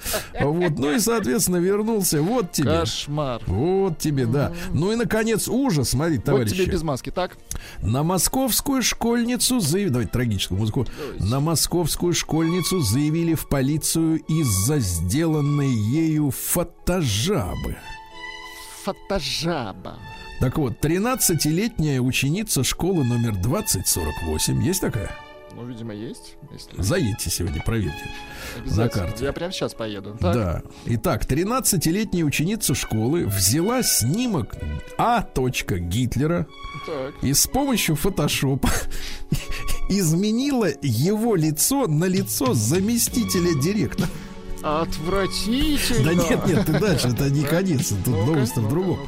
[0.40, 2.20] вот, ну и, соответственно, вернулся.
[2.22, 2.80] Вот тебе.
[2.80, 3.40] Кошмар.
[3.47, 4.53] Вот тебе, да.
[4.72, 6.55] Ну и, наконец, ужас, смотри, Вот товарищи.
[6.57, 7.36] тебе без маски, так?
[7.80, 9.90] На московскую школьницу заявили...
[9.90, 10.86] Давайте трагическую музыку.
[11.18, 12.34] На московскую школьницу
[12.80, 17.76] заявили в полицию из-за сделанной ею фотожабы.
[18.82, 19.99] Фотожаба.
[20.41, 25.11] Так вот, 13-летняя ученица школы номер 2048, есть такая?
[25.55, 26.37] Ну, видимо, есть.
[26.53, 26.82] Если...
[26.82, 28.11] Заедьте сегодня, проверьте.
[28.64, 29.26] На карте.
[29.26, 30.16] Я прямо сейчас поеду.
[30.20, 30.35] Так?
[30.35, 30.62] Да.
[30.87, 34.57] Итак, 13-летняя ученица школы взяла снимок
[34.99, 35.24] А.
[35.78, 36.47] Гитлера
[36.87, 37.14] Так.
[37.22, 38.70] и с помощью фотошопа
[39.89, 44.09] изменила его лицо на лицо заместителя директора.
[44.62, 46.05] Отвратительно.
[46.05, 48.99] Да нет, нет, ты дальше, это не конец, тут новость в другом.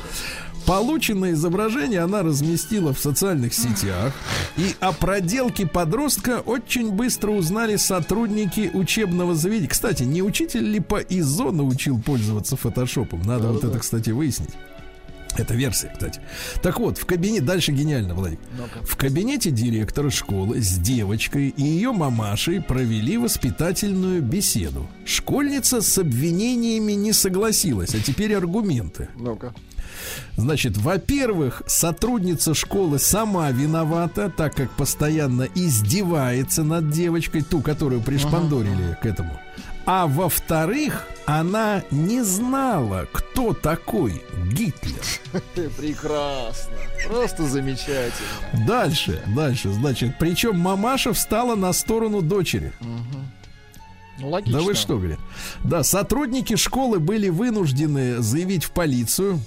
[0.66, 4.12] Полученное изображение она разместила в социальных сетях,
[4.56, 9.68] и о проделке подростка очень быстро узнали сотрудники учебного заведения.
[9.68, 13.22] Кстати, не учитель ли по ИЗО научил пользоваться фотошопом?
[13.22, 14.50] Надо вот это, кстати, выяснить.
[15.36, 16.20] Это версия, кстати.
[16.62, 18.40] Так вот, в кабинете, дальше гениально, Владик.
[18.82, 24.88] В кабинете директора школы с девочкой и ее мамашей провели воспитательную беседу.
[25.04, 29.08] Школьница с обвинениями не согласилась, а теперь аргументы.
[29.16, 29.54] Ну-ка.
[30.36, 38.98] Значит, во-первых, сотрудница школы сама виновата, так как постоянно издевается над девочкой, ту, которую пришпандорили
[39.00, 39.38] к этому.
[39.86, 44.20] А во-вторых, она не знала, кто такой
[44.50, 45.04] Гитлер.
[45.76, 46.74] Прекрасно.
[47.06, 48.66] Просто замечательно.
[48.66, 52.72] Дальше, дальше, значит, причем мамаша встала на сторону дочери.
[54.18, 54.58] Ну, логично.
[54.58, 55.18] Да вы что, говорит?
[55.62, 59.40] Да, сотрудники школы были вынуждены заявить в полицию.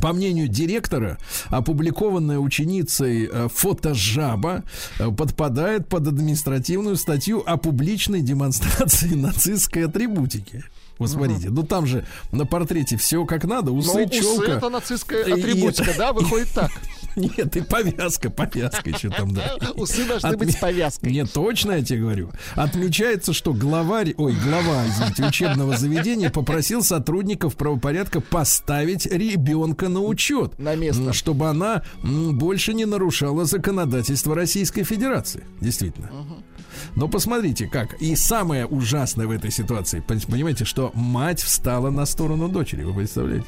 [0.00, 1.18] По мнению директора,
[1.48, 4.64] опубликованная ученицей э, фотожаба
[4.98, 10.64] э, подпадает под административную статью о публичной демонстрации нацистской атрибутики.
[10.98, 14.52] Вот смотрите, ну там же на портрете все как надо, Ну, усы, усы челка.
[14.52, 16.12] это нацистская И атрибутика, это- да?
[16.12, 16.70] Выходит так.
[17.16, 19.56] Нет, и повязка, повязка еще там, да.
[19.74, 21.12] Усы должны Отме- быть с повязкой.
[21.12, 22.30] Нет, точно я тебе говорю.
[22.54, 30.58] Отмечается, что главарь, ой, глава, извините, учебного заведения попросил сотрудников правопорядка поставить ребенка на учет.
[30.58, 31.12] На место.
[31.12, 35.44] Чтобы она больше не нарушала законодательство Российской Федерации.
[35.60, 36.10] Действительно.
[36.96, 37.94] Но посмотрите, как.
[38.02, 42.82] И самое ужасное в этой ситуации, пон- понимаете, что мать встала на сторону дочери.
[42.82, 43.46] Вы представляете?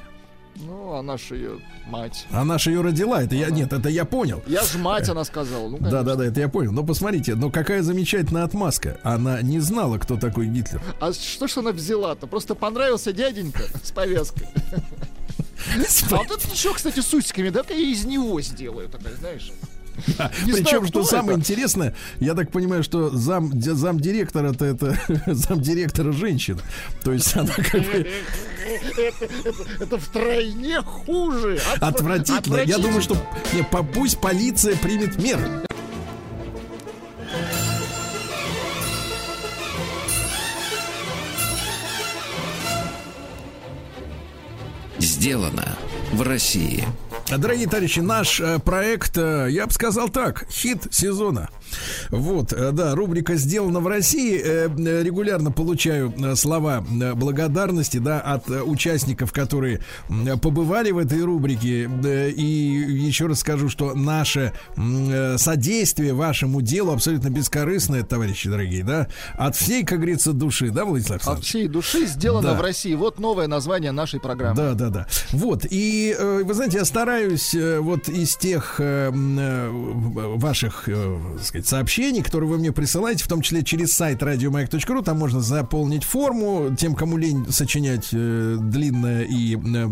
[0.58, 2.26] Ну, она же ее мать.
[2.30, 3.22] Она же ее родила.
[3.22, 4.42] Это я, нет, это я понял.
[4.46, 5.68] Я ж мать, она сказала.
[5.68, 6.72] Ну, Да, да, да, это я понял.
[6.72, 8.98] Но посмотрите, ну какая замечательная отмазка.
[9.02, 10.80] Она не знала, кто такой Гитлер.
[11.00, 12.26] А что ж она взяла-то?
[12.26, 14.48] Просто понравился дяденька с повязкой.
[16.10, 19.50] А вот это ничего, кстати, с усиками, да-ка я из него сделаю, такая, знаешь.
[20.46, 21.40] Причем, что самое это.
[21.40, 26.60] интересное, я так понимаю, что зам, ди- замдиректора-то это замдиректора женщина.
[27.02, 28.06] То есть она как бы
[29.80, 31.58] Это втройне хуже.
[31.76, 32.56] Отвра- отвратительно.
[32.58, 33.16] Я думаю, что
[33.52, 35.62] не, пусть полиция примет меры.
[44.98, 45.76] Сделано
[46.12, 46.84] в России.
[47.28, 51.50] Дорогие товарищи, наш э, проект, э, я бы сказал так, хит сезона.
[52.10, 54.40] Вот, э, да, рубрика «Сделано в России».
[54.42, 59.80] Э, э, Регулярно получаю слова благодарности, да, от участников, которые
[60.42, 61.88] побывали в этой рубрике.
[62.30, 62.42] И
[63.06, 64.52] еще раз скажу, что наше
[65.36, 71.16] содействие вашему делу абсолютно бескорыстное, товарищи дорогие, да, от всей, как говорится, души, да, Владислав
[71.16, 71.48] От Александрович?
[71.48, 72.54] всей души сделано Да.
[72.54, 72.94] в России.
[72.94, 74.56] Вот новое название нашей программы.
[74.56, 75.06] Да, да, да.
[75.32, 75.66] Вот.
[75.68, 78.80] И вы знаете, я стараюсь вот из тех
[80.38, 85.18] ваших так сказать, сообщений, которые вы мне присылаете, в том числе через сайт радиомаяк.ру, там
[85.18, 89.88] можно заполнить форму, тем, кому лень сочинять э, длинное и э,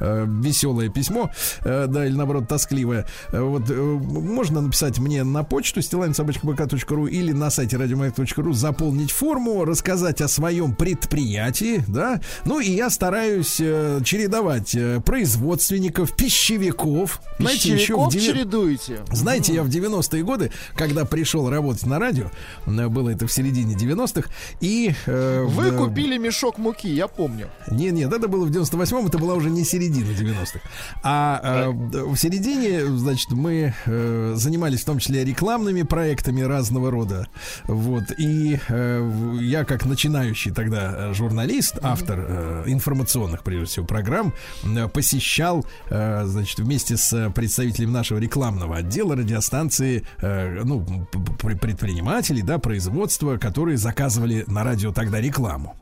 [0.00, 1.30] э, веселое письмо,
[1.64, 3.06] э, да, или наоборот тоскливое.
[3.32, 9.64] Э, Вот э, можно написать мне на почту стилайнсобачкабк.ру или на сайте радиомаяк.ру заполнить форму,
[9.64, 12.20] рассказать о своем предприятии, да.
[12.44, 17.38] Ну и я стараюсь э, чередовать э, производственников, пищевиков, пищевиков.
[17.38, 19.00] Знаете, еще в девя- чередуете.
[19.12, 22.26] знаете, я в 90-е годы, когда пришел работать на радио,
[22.66, 24.28] э, было это в середине 90-х,
[24.60, 24.94] и...
[25.06, 27.48] э, Вы в- купили мешок муки, я помню.
[27.70, 30.60] Не, нет, это было в 98-м, это была уже не середина 90-х.
[31.02, 31.70] А э,
[32.04, 37.26] в середине, значит, мы э, занимались в том числе рекламными проектами разного рода.
[37.64, 38.04] Вот.
[38.18, 44.32] И э, я, как начинающий тогда э, журналист, автор э, информационных, прежде всего, программ,
[44.64, 50.97] э, посещал, э, значит, вместе с представителем нашего рекламного отдела радиостанции, э, ну,
[51.38, 55.76] предпринимателей, да, производства, которые заказывали на радио тогда рекламу.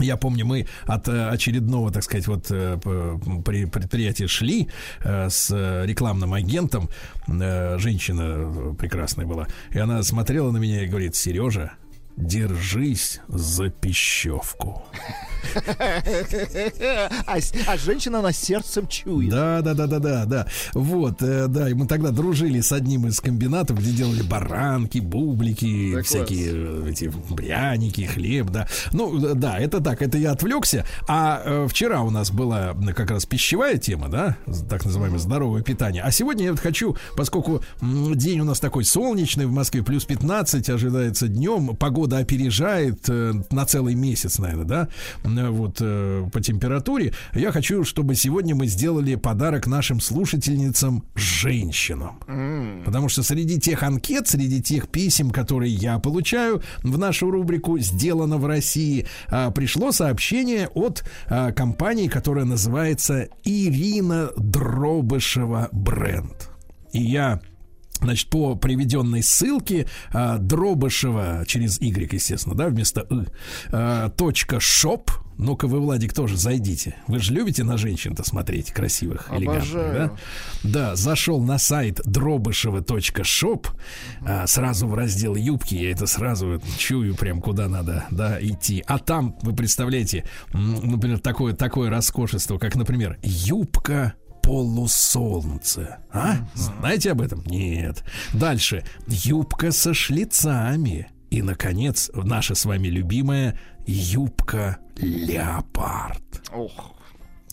[0.00, 2.78] Я помню, мы от э, очередного, так сказать, вот э,
[3.44, 4.68] предприятия шли
[5.00, 5.50] э, с
[5.84, 6.88] рекламным агентом.
[7.26, 9.48] Женщина прекрасная была.
[9.72, 11.72] И она смотрела на меня и говорит, Сережа,
[12.18, 14.82] держись за пищевку.
[17.26, 19.30] А, а женщина на сердцем чует.
[19.30, 20.46] Да, да, да, да, да, да.
[20.74, 25.94] Вот, э, да, и мы тогда дружили с одним из комбинатов, где делали баранки, бублики,
[25.94, 28.68] Да, всякие э, эти пряники, хлеб, да.
[28.92, 30.84] Ну, э, да, это так, это я отвлекся.
[31.06, 34.36] А э, вчера у нас была как раз пищевая тема, да,
[34.68, 36.02] так называемое здоровое питание.
[36.02, 40.68] А сегодня я вот хочу, поскольку день у нас такой солнечный, в Москве плюс 15,
[40.68, 44.88] ожидается днем, погода опережает э, на целый месяц, наверное, да,
[45.24, 47.12] М, вот э, по температуре.
[47.34, 52.20] Я хочу, чтобы сегодня мы сделали подарок нашим слушательницам женщинам.
[52.84, 58.38] Потому что среди тех анкет, среди тех писем, которые я получаю в нашу рубрику «Сделано
[58.38, 59.06] в России»,
[59.54, 61.04] пришло сообщение от
[61.54, 66.50] компании, которая называется «Ирина Дробышева Бренд».
[66.92, 67.40] И я
[67.98, 73.26] Значит, по приведенной ссылке а, Дробышева через Y, естественно, да, вместо «ы»,
[73.72, 75.10] а, точка шоп.
[75.36, 76.96] Ну-ка вы, Владик, тоже зайдите.
[77.06, 80.12] Вы же любите на женщин-то смотреть красивых, элегантных, да?
[80.64, 83.68] Да, зашел на сайт дробышева.шоп,
[84.26, 88.82] а, сразу в раздел юбки, я это сразу чую прям куда надо, да, идти.
[88.86, 94.14] А там, вы представляете, например, такое, такое роскошество, как, например, юбка
[94.48, 95.98] полусолнце.
[96.10, 96.36] А?
[96.54, 97.44] Знаете об этом?
[97.44, 98.02] Нет.
[98.32, 98.82] Дальше.
[99.06, 101.10] Юбка со шлицами.
[101.28, 106.22] И, наконец, наша с вами любимая юбка леопард.
[106.50, 106.94] Ох.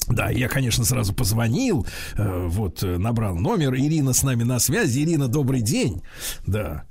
[0.07, 1.85] Да, я, конечно, сразу позвонил,
[2.15, 3.75] э, вот, э, набрал номер.
[3.75, 5.01] Ирина с нами на связи.
[5.01, 6.01] Ирина, добрый день.
[6.47, 6.85] Да.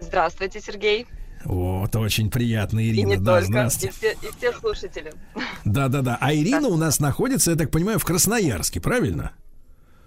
[0.00, 1.06] Здравствуйте, Сергей.
[1.44, 3.08] Вот, очень приятно, И Ирина.
[3.10, 5.12] не да, только, и все, и все слушатели.
[5.64, 6.18] Да, да, да.
[6.20, 9.32] А Ирина у нас находится, я так понимаю, в Красноярске, правильно?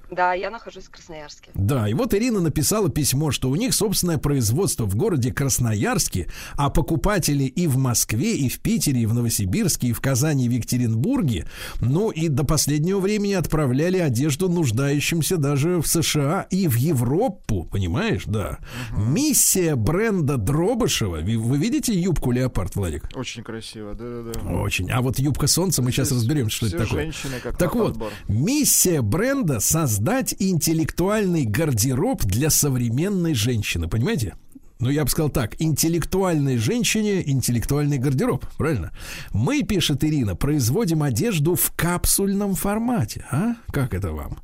[0.09, 1.51] Да, я нахожусь в Красноярске.
[1.53, 6.69] Да, и вот Ирина написала письмо, что у них собственное производство в городе Красноярске, а
[6.69, 10.51] покупатели и в Москве, и в Питере, и в Новосибирске, и в Казани, и в
[10.53, 11.47] Екатеринбурге,
[11.81, 18.23] ну и до последнего времени отправляли одежду нуждающимся даже в США и в Европу, понимаешь,
[18.25, 18.59] да.
[18.95, 23.09] Миссия бренда Дробышева, вы, вы видите юбку Леопард, Владик?
[23.13, 24.39] Очень красиво, да-да-да.
[24.61, 24.89] Очень.
[24.89, 27.03] А вот юбка солнца, мы сейчас Здесь разберемся, что это такое.
[27.03, 28.11] женщины как так вот, подбор.
[28.29, 29.96] миссия бренда создать
[30.39, 34.35] интеллектуальный гардероб для современной женщины, понимаете?
[34.79, 38.91] Ну, я бы сказал так, интеллектуальной женщине интеллектуальный гардероб, правильно?
[39.33, 43.25] Мы, пишет Ирина, производим одежду в капсульном формате.
[43.31, 43.55] А?
[43.71, 44.37] Как это вам?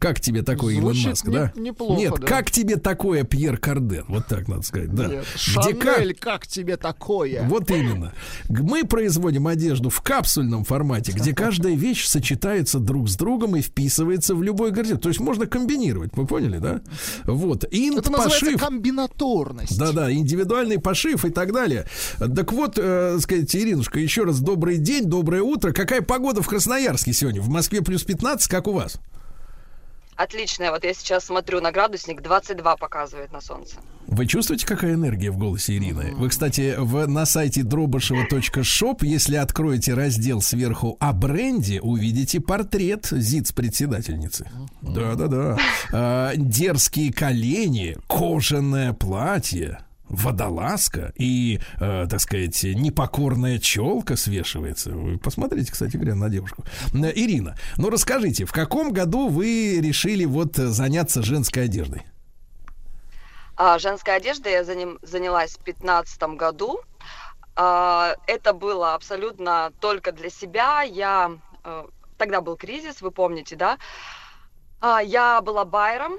[0.00, 1.52] Как тебе такой Илон Маск, не- да?
[1.54, 2.26] неплохо, Нет, да.
[2.26, 4.04] как тебе такое Пьер Карден?
[4.08, 5.06] Вот так надо сказать, да.
[5.06, 5.24] Нет,
[5.60, 7.46] Где как- Шанель, как тебе такое?
[7.48, 8.12] вот именно.
[8.48, 14.34] Мы производим одежду в капсульном формате, где каждая вещь сочетается друг с другом и вписывается
[14.34, 15.00] в любой гардероб.
[15.02, 16.80] То есть можно комбинировать, вы поняли, да?
[17.24, 17.64] Вот.
[17.70, 18.60] Инт Это называется пошив.
[18.60, 19.67] комбинаторность.
[19.70, 21.86] Да-да, индивидуальный пошив и так далее.
[22.18, 25.72] Так вот, э, сказать, Иринушка, еще раз добрый день, доброе утро.
[25.72, 27.40] Какая погода в Красноярске сегодня?
[27.40, 28.98] В Москве плюс 15, как у вас?
[30.18, 30.72] Отличная.
[30.72, 33.76] Вот я сейчас смотрю на градусник, 22 показывает на солнце.
[34.08, 36.12] Вы чувствуете, какая энергия в голосе Ирины?
[36.16, 44.50] Вы, кстати, в, на сайте дробышева.шоп, если откроете раздел сверху о бренде, увидите портрет ЗИЦ-председательницы.
[44.82, 45.56] Да-да-да.
[45.92, 49.78] А, дерзкие колени, кожаное платье,
[50.08, 54.90] водолазка и, э, так сказать, непокорная челка свешивается.
[54.90, 56.64] Вы посмотрите, кстати говоря, на девушку.
[56.92, 62.02] Ирина, ну расскажите, в каком году вы решили вот заняться женской одеждой?
[63.56, 66.80] А женской одеждой я заним- занялась в 2015 году.
[67.56, 70.82] А, это было абсолютно только для себя.
[70.82, 71.32] Я
[71.64, 71.86] э,
[72.16, 73.78] тогда был кризис, вы помните, да?
[74.80, 76.18] А, я была байером,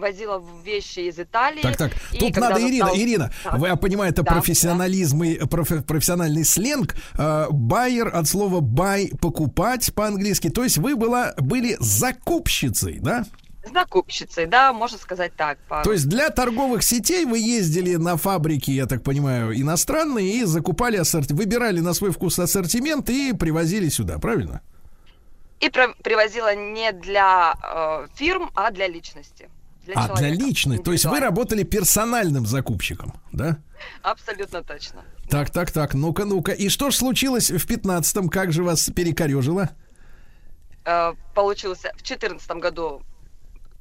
[0.00, 1.62] возила вещи из Италии.
[1.62, 1.92] Так, так.
[2.12, 3.50] И Тут надо, Ирина, застал- Ирина, Да.
[3.56, 6.96] вы, я понимаю, это Да, профессионализм и проф- профессиональный сленг.
[7.16, 10.50] Байер от слова buy покупать по-английски.
[10.50, 13.24] То есть вы была, были закупщицей, да?
[13.74, 15.58] Закупщицей, да, можно сказать так.
[15.68, 20.44] по- То есть для торговых сетей вы ездили на фабрики, я так понимаю, иностранные и
[20.44, 24.62] закупали ассортимент, выбирали на свой вкус ассортимент и привозили сюда, правильно?
[25.60, 29.50] И про- привозила не для э, фирм, а для личности.
[29.86, 33.58] Для а для человека, личной, то есть вы работали персональным закупщиком, да?
[34.02, 35.04] Абсолютно точно.
[35.28, 36.52] Так, так, так, ну-ка, ну-ка.
[36.52, 38.28] И что ж случилось в пятнадцатом?
[38.28, 39.70] Как же вас перекорежило?
[40.84, 43.02] Э, получился в 2014 году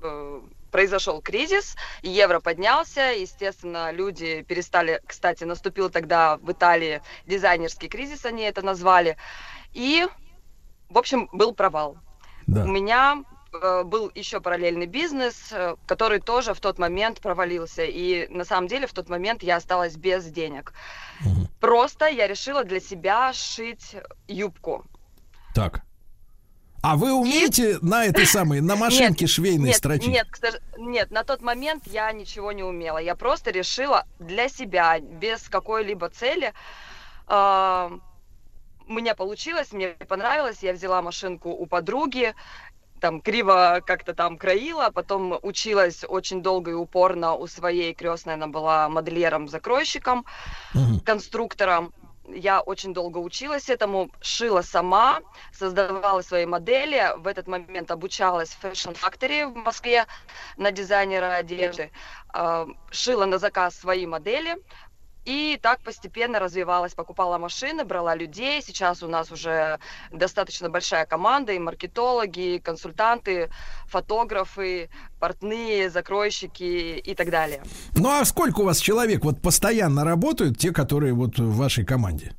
[0.02, 8.26] э, произошел кризис, евро поднялся, естественно, люди перестали, кстати, наступил тогда в Италии дизайнерский кризис,
[8.26, 9.18] они это назвали,
[9.74, 10.08] и,
[10.90, 11.98] в общем, был провал.
[12.48, 12.64] Да.
[12.64, 13.24] У меня
[13.84, 17.84] был еще параллельный бизнес, э, который тоже в тот момент провалился.
[17.84, 20.74] И на самом деле в тот момент я осталась без денег.
[21.60, 23.96] Просто я решила для себя шить
[24.28, 24.86] юбку.
[25.54, 25.84] Так.
[26.82, 30.08] А вы умеете на этой самой, на машинке швейной нет, строчить?
[30.08, 30.28] Нет,
[30.78, 33.00] нет, на тот момент я ничего не умела.
[33.00, 36.54] Я просто решила для себя, без какой-либо цели.
[37.28, 37.92] А,
[38.88, 40.60] У меня получилось, мне понравилось.
[40.62, 42.34] Я взяла машинку у подруги,
[43.00, 48.48] там криво как-то там краила, потом училась очень долго и упорно у своей крестной, она
[48.48, 50.26] была модельером-закройщиком,
[50.74, 51.00] Мгм.
[51.02, 51.94] конструктором.
[52.32, 55.20] Я очень долго училась этому, шила сама,
[55.52, 57.12] создавала свои модели.
[57.18, 60.06] В этот момент обучалась в Fashion Factory в Москве
[60.56, 61.92] на дизайнера одежды.
[62.32, 64.58] А, Шила на заказ свои модели.
[65.26, 68.62] И так постепенно развивалась, покупала машины, брала людей.
[68.62, 69.80] Сейчас у нас уже
[70.12, 73.50] достаточно большая команда, и маркетологи, и консультанты,
[73.86, 74.90] фотографы,
[75.20, 77.64] портные, закройщики и так далее.
[77.96, 82.34] Ну а сколько у вас человек вот постоянно работают, те, которые вот в вашей команде?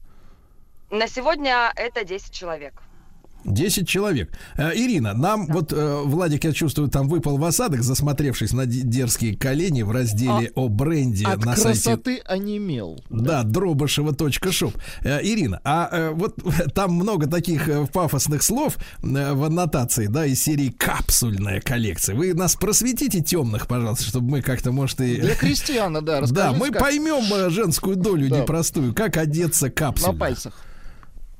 [0.91, 2.75] На сегодня это 10 человек.
[3.45, 4.33] 10 человек.
[4.57, 9.37] Э, Ирина, нам вот э, Владик, я чувствую, там выпал в осадок, засмотревшись на дерзкие
[9.37, 13.03] колени в разделе о бренде От на сайте красоты онемел.
[13.11, 14.75] Да, дробышева.шоп.
[15.03, 16.37] Э, Ирина, а вот
[16.75, 22.15] там много таких пафосных слов в аннотации, да, из серии «Капсульная коллекция».
[22.15, 25.17] Вы нас просветите темных, пожалуйста, чтобы мы как-то, может, и...
[25.17, 28.41] Для крестьяна, да, Да, мы как поймем женскую долю Да.
[28.41, 30.19] непростую, как одеться на капсульно.
[30.19, 30.55] пальцах.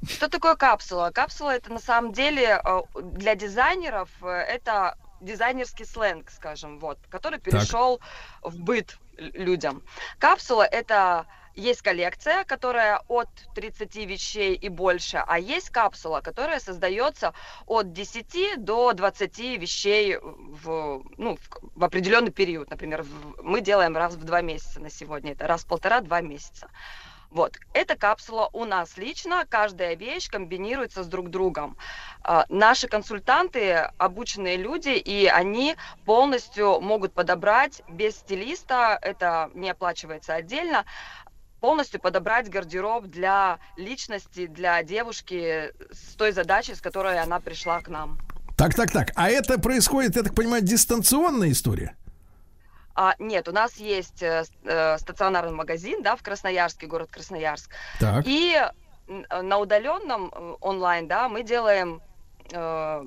[0.09, 1.11] Что такое капсула?
[1.11, 7.39] Капсула это на самом деле э, для дизайнеров э, это дизайнерский сленг, скажем, вот, который
[7.39, 8.01] перешел
[8.43, 9.83] в быт людям.
[10.19, 17.35] Капсула это есть коллекция, которая от 30 вещей и больше, а есть капсула, которая создается
[17.67, 21.41] от 10 до 20 вещей в, ну, в,
[21.75, 22.71] в определенный период.
[22.71, 26.71] Например, в- мы делаем раз в два месяца на сегодня, это раз в полтора-два месяца.
[27.31, 31.77] Вот, эта капсула у нас лично, каждая вещь комбинируется с друг другом.
[32.23, 40.35] А, Наши консультанты обученные люди, и они полностью могут подобрать без стилиста, это не оплачивается
[40.35, 40.85] отдельно,
[41.61, 47.89] полностью подобрать гардероб для личности, для девушки с той задачей, с которой она пришла к
[47.89, 48.19] нам.
[48.57, 49.13] Так, так, так.
[49.15, 51.97] А это происходит, я так понимаю, дистанционная история?
[52.95, 57.71] А, нет, у нас есть э, э, стационарный магазин, да, в Красноярске, город Красноярск.
[57.99, 58.25] Так.
[58.27, 58.61] И
[59.09, 62.03] н- на удаленном э, онлайн, да, мы делаем
[62.53, 63.05] э,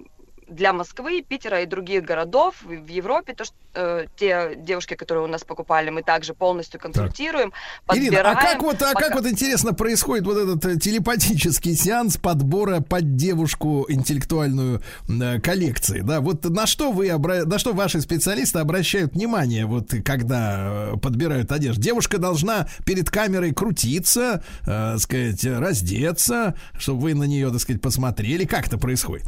[0.50, 5.28] для Москвы, Питера и других городов в Европе, то, что э, те девушки, которые у
[5.28, 7.54] нас покупали, мы также полностью консультируем, Ирина,
[7.86, 8.38] а подбираем.
[8.38, 13.16] как вот, а как пока- вот интересно происходит вот этот э, телепатический сеанс подбора под
[13.16, 16.22] девушку интеллектуальную э, коллекции, да?
[16.22, 17.46] Вот на что вы обра...
[17.46, 21.82] на что ваши специалисты обращают внимание, вот когда э, подбирают одежду?
[21.82, 28.46] Девушка должна перед камерой крутиться, э, сказать, раздеться, чтобы вы на нее, так сказать, посмотрели.
[28.46, 29.28] Как это происходит?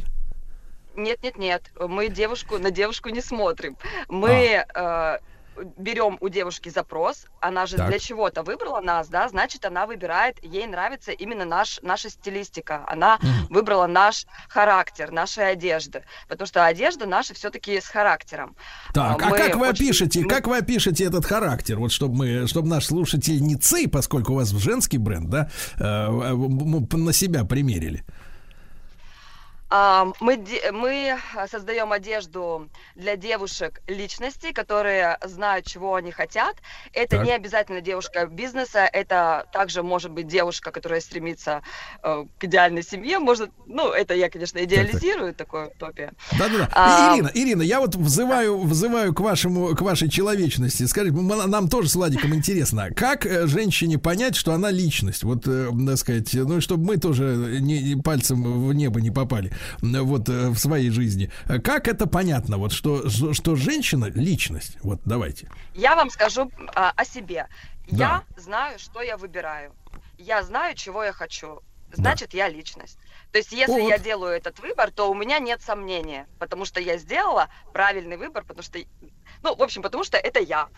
[0.96, 3.76] Нет, нет, нет, мы девушку на девушку не смотрим.
[4.08, 5.16] Мы А.
[5.16, 7.88] э, берем у девушки запрос, она же Так.
[7.88, 13.18] для чего-то выбрала нас, да, значит, она выбирает, ей нравится именно наш, наша стилистика, она
[13.48, 18.54] выбрала наш характер, наши одежды, потому что одежда наша все-таки с характером.
[18.92, 22.16] Так, а мы как вы очень- опишете, мы- как вы опишете этот характер, вот чтобы
[22.16, 27.12] мы, чтобы наш слушатель не цей, поскольку у вас женский бренд, да, э, м- на
[27.14, 28.04] себя примерили?
[29.68, 31.16] А, Мы, мы
[31.50, 36.56] создаем одежду для девушек личностей, которые знают, чего они хотят.
[36.92, 37.26] Это Так.
[37.26, 41.62] не обязательно девушка бизнеса, это также может быть девушка, которая стремится
[42.02, 43.18] э, к идеальной семье.
[43.18, 46.12] Может, ну, это я, конечно, идеализирую такое утопия.
[46.38, 46.68] Да-да-да.
[46.72, 50.84] А, Ирина, Ирина, я вот взываю, взываю к вашему, к вашей человечности.
[50.84, 55.24] Скажите, нам тоже с Владиком интересно, как э, женщине понять, что она личность?
[55.24, 59.50] Вот, э, так сказать, ну, чтобы мы тоже не, пальцем в небо не попали,
[59.80, 61.30] вот, э, в своей жизни.
[61.46, 64.76] Э, Как это понятно, вот, что, что женщина личность?
[64.82, 65.50] Вот, давайте.
[65.74, 67.48] Я вам скажу а, о себе.
[67.90, 68.24] Да.
[68.36, 69.72] Я знаю, что я выбираю.
[70.18, 71.60] Я знаю, чего я хочу.
[71.92, 72.98] Значит, я личность.
[73.32, 73.88] То есть, если Вот.
[73.88, 78.44] я делаю этот выбор, то у меня нет сомнения, потому что я сделала правильный выбор,
[78.44, 78.78] потому что,
[79.42, 80.68] ну, в общем, потому что это я.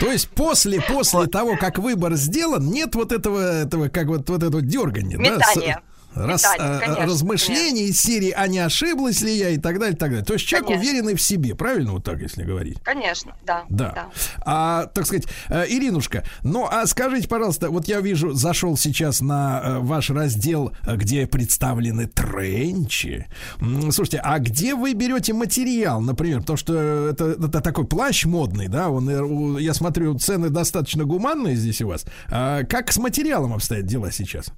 [0.00, 4.42] То есть после, после того, как выбор сделан, нет вот этого, этого как вот, вот
[4.42, 5.16] этого дергания.
[5.16, 5.82] да, Метания.
[6.14, 9.98] Метания, а, конечно, размышлений из серии, а не ошиблась ли я и так далее, и
[9.98, 10.24] так далее.
[10.24, 10.90] То есть человек Конечно.
[10.90, 12.78] уверенный в себе, правильно вот так, если говорить?
[12.82, 13.64] Конечно, да.
[13.68, 14.08] Да.
[14.44, 19.60] А, так сказать, э, Иринушка, ну а скажите, пожалуйста, вот я вижу, зашел сейчас на
[19.62, 23.26] э, ваш раздел, где представлены тренчи.
[23.58, 26.40] Слушайте, а где вы берете материал, например?
[26.40, 31.56] Потому что это, это такой плащ модный, да, он, э, я смотрю, цены достаточно гуманные
[31.56, 32.04] здесь у вас.
[32.30, 34.52] А как с материалом обстоят дела сейчас?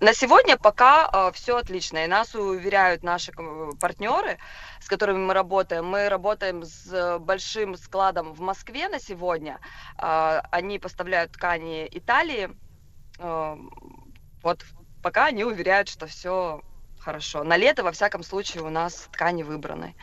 [0.00, 4.38] На сегодня пока все отлично, и нас уверяют наши э, партнеры,
[4.80, 5.86] с которыми мы работаем.
[5.86, 9.58] Мы работаем с большим складом в Москве на сегодня.
[9.96, 12.50] А, Они поставляют ткани Италии.
[13.18, 13.56] Э,
[14.42, 14.64] Вот
[15.02, 16.60] пока они уверяют, что все
[16.98, 17.44] хорошо.
[17.44, 19.94] На лето, во всяком случае, у нас ткани выбраны.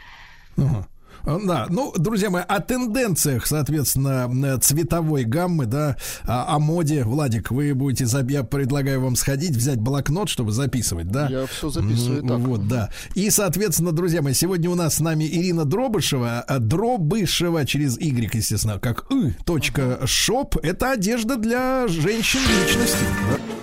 [0.57, 0.87] Ага.
[1.25, 5.95] А, Да, ну, друзья мои, о тенденциях, соответственно, э, цветовой гаммы, да,
[6.25, 7.03] о, о моде.
[7.03, 11.27] Владик, вы будете, я предлагаю вам сходить, взять блокнот, чтобы записывать, да?
[11.29, 12.39] Я все записываю так.
[12.39, 12.89] Вот, да.
[13.15, 18.33] И, соответственно, друзья мои, сегодня у нас с нами Ирина Дробышева, а, Дробышева через Y,
[18.33, 20.57] естественно, как и точка шоп.
[20.61, 23.05] Это одежда для женщин личности.
[23.29, 23.62] да.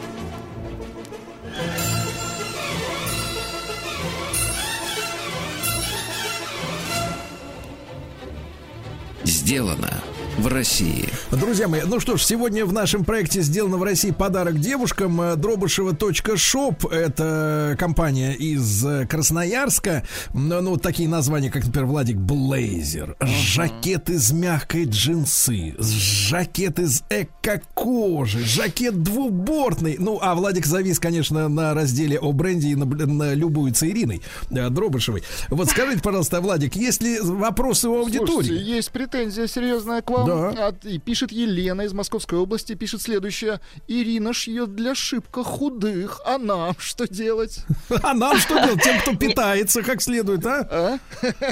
[9.41, 10.03] Сделано
[10.39, 11.09] в России.
[11.31, 15.21] Друзья мои, ну что ж, сегодня в нашем проекте сделано в России подарок девушкам.
[15.21, 16.87] Э, Дробышева.шоп.
[16.87, 20.05] Это компания из э, Красноярска.
[20.35, 23.17] Ну, ну, вот такие названия, как, например, Владик Блейзер.
[23.21, 25.75] Жакет из мягкой джинсы.
[25.79, 28.45] Жакет из эко-кожи.
[28.45, 29.97] Жакет двубортный.
[29.99, 34.69] Ну, а Владик завис, конечно, на разделе о бренде и набля- на любуется Ириной э,
[34.71, 35.23] Дробышевой.
[35.49, 38.27] Вот скажите, пожалуйста, Владик, есть ли вопросы у аудитории?
[38.27, 40.20] Слушайте, есть претензия серьезная к вам.
[40.27, 40.69] Да.
[40.69, 43.61] От- и пишет Елена из Московской области, пишет следующее.
[43.89, 47.65] Ирина шьет для шибко худых, а нам что делать?
[48.03, 48.83] А нам что делать?
[48.83, 50.61] Тем, кто питается как следует, а?
[50.71, 50.99] А?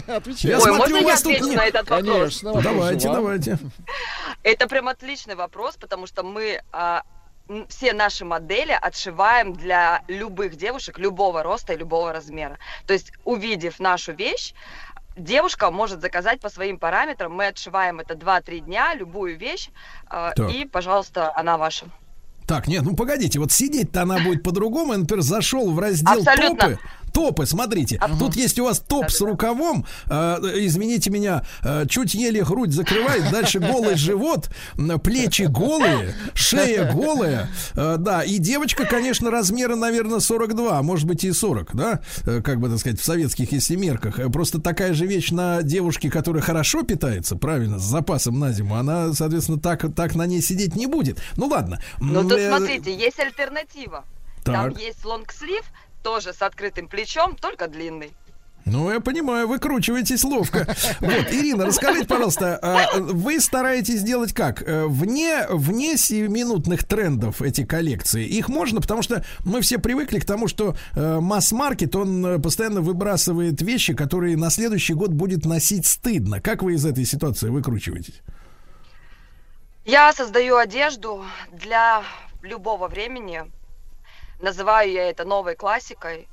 [0.17, 0.51] Отвечай.
[0.51, 2.41] Я Ой, смотрю, можно у я вас тут на этот вопрос?
[2.41, 2.63] Конечно.
[2.63, 3.59] Давайте, давайте.
[4.43, 7.03] Это прям отличный вопрос, потому что мы а,
[7.69, 12.59] все наши модели отшиваем для любых девушек, любого роста и любого размера.
[12.87, 14.55] То есть, увидев нашу вещь,
[15.19, 17.33] девушка может заказать по своим параметрам.
[17.33, 19.69] Мы отшиваем это 2-3 дня, любую вещь,
[20.09, 20.39] Так.
[20.51, 21.87] и, пожалуйста, она ваша.
[22.47, 24.93] Так, нет, ну погодите, вот сидеть-то она будет по-другому.
[24.93, 26.71] Я, например, зашел в раздел Абсолютно.
[26.71, 26.79] топы.
[27.19, 32.45] Топы, смотрите, тут есть у вас топ с рукавом, э, извините меня, э, чуть еле
[32.45, 34.49] грудь закрывает, дальше голый живот,
[35.03, 41.25] плечи голые, шея голая, э, да, и девочка, конечно, размера, наверное, 42, а может быть
[41.25, 44.21] и 40, да, э, как бы, так сказать, в советских, если мерках.
[44.21, 48.77] Э, Просто такая же вещь на девушке, которая хорошо питается, правильно, с запасом на зиму,
[48.77, 51.19] она, соответственно, так, так на ней сидеть не будет.
[51.35, 51.81] Ну ладно.
[51.99, 54.05] Ну, тут э, смотрите, есть альтернатива.
[54.45, 54.81] Там Так.
[54.81, 55.65] есть лонгслив,
[56.09, 58.15] тоже с открытым плечом, только длинный.
[58.65, 60.67] Ну, я понимаю, выкручиваетесь ловко.
[61.01, 64.63] Вот, Ирина, расскажите, пожалуйста, а вы стараетесь делать как?
[64.67, 65.97] Э, Вне, вне
[66.29, 68.25] минутных трендов эти коллекции.
[68.25, 72.81] Их можно, потому что мы все привыкли к тому, что э, масс-маркет, он э, постоянно
[72.81, 76.41] выбрасывает вещи, которые на следующий год будет носить стыдно.
[76.41, 78.23] Как вы из этой ситуации выкручиваетесь?
[79.85, 81.23] Я создаю одежду
[81.53, 82.03] для
[82.43, 83.43] любого времени.
[84.41, 86.29] Называю я это новой классикой.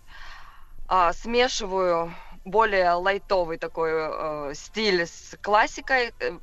[0.88, 2.14] А, смешиваю
[2.46, 6.14] более лайтовый такой э, стиль с классикой.
[6.20, 6.38] э,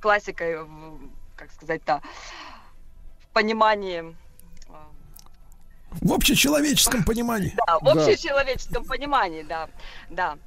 [0.00, 1.00] классикой, в,
[1.36, 2.00] как сказать-то,
[3.20, 4.16] в понимании...
[4.68, 4.72] э,
[6.00, 7.52] В общечеловеческом понимании.
[7.66, 7.92] Да, в Да.
[7.92, 9.68] общечеловеческом понимании, да,
[10.10, 10.38] да.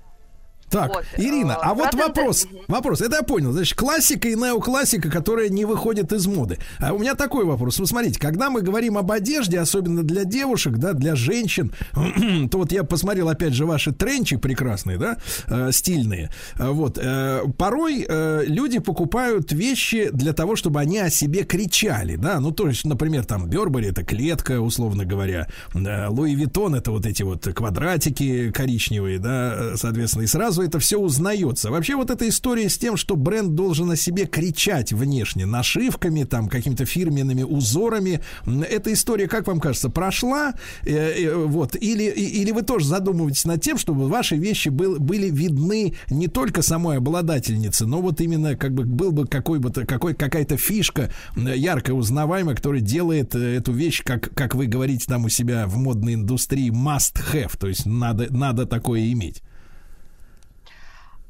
[0.75, 4.27] Так, Вот, Ирина, э, а вот про тенден- вопрос, вопрос, это я понял, значит, классика
[4.27, 6.57] и неоклассика, которая не выходит из моды.
[6.79, 10.73] А у меня такой вопрос, вы смотрите, когда мы говорим об одежде, особенно для девушек,
[10.77, 11.71] да, для женщин,
[12.51, 17.43] то вот я посмотрел, опять же, ваши тренчи прекрасные, да, э, стильные, Э, вот, э,
[17.57, 22.67] порой э, люди покупают вещи для того, чтобы они о себе кричали, да, ну, то
[22.67, 27.47] есть, например, там, Бербери это клетка, условно говоря, э, Луи Виттон это вот эти вот
[27.53, 31.71] квадратики коричневые, да, соответственно, и сразу это все узнается.
[31.71, 36.47] Вообще вот эта история с тем, что бренд должен о себе кричать внешне, нашивками, там,
[36.47, 40.53] какими-то фирменными узорами, эта история, как вам кажется, прошла,
[40.85, 45.29] Э, э, вот, или, или вы тоже задумываетесь над тем, чтобы ваши вещи был, были
[45.29, 50.13] видны не только самой обладательнице, но вот именно как бы был бы какой бы какой,
[50.13, 55.29] какая-то фишка ярко узнаваемая, которая делает э, эту вещь, как, как вы говорите там у
[55.29, 59.41] себя в модной индустрии, must have, то есть надо, надо такое иметь.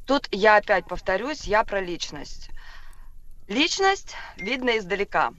[0.06, 2.50] Тут я опять повторюсь, я про личность.
[3.48, 5.32] Личность видно издалека.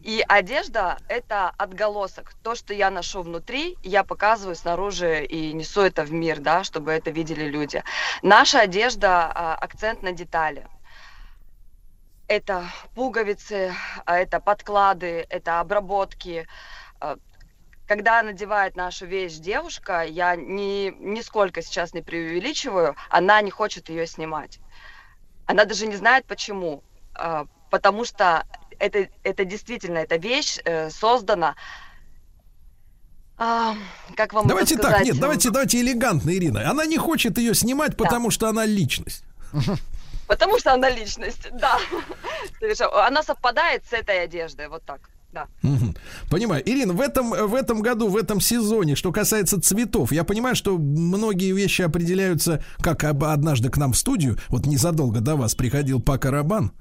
[0.00, 2.32] И одежда– это отголосок.
[2.42, 6.92] То, что я ношу внутри, я показываю снаружи и несу это в мир, да, чтобы
[6.92, 7.82] это видели люди.
[8.22, 10.66] Наша одежда а,– акцент на детали.
[12.28, 12.64] Это
[12.94, 13.74] пуговицы,
[14.06, 16.46] а, это подклады, это обработки.
[17.88, 24.06] Когда надевает нашу вещь девушка, я ни, нисколько сейчас не преувеличиваю, она не хочет ее
[24.06, 24.60] снимать.
[25.46, 26.84] Она даже не знает почему.
[27.14, 28.44] А, Потому что
[28.78, 31.56] это, это действительно, эта вещь э, создана
[33.40, 33.76] а,
[34.16, 36.68] как вам Давайте так, нет, давайте, давайте элегантно, Ирина.
[36.68, 39.24] Она не хочет ее снимать, потому что она личность.
[40.26, 41.78] Потому что она личность, да.
[43.06, 45.46] Она совпадает с этой одеждой, вот так, да.
[45.62, 45.94] Мгм.
[46.30, 46.62] Понимаю.
[46.64, 50.78] Ирина, в этом, в этом году, в этом сезоне, что касается цветов, я понимаю, что
[50.78, 56.30] многие вещи определяются, как однажды к нам в студию, вот незадолго до вас приходил Пака
[56.30, 56.72] Рабан,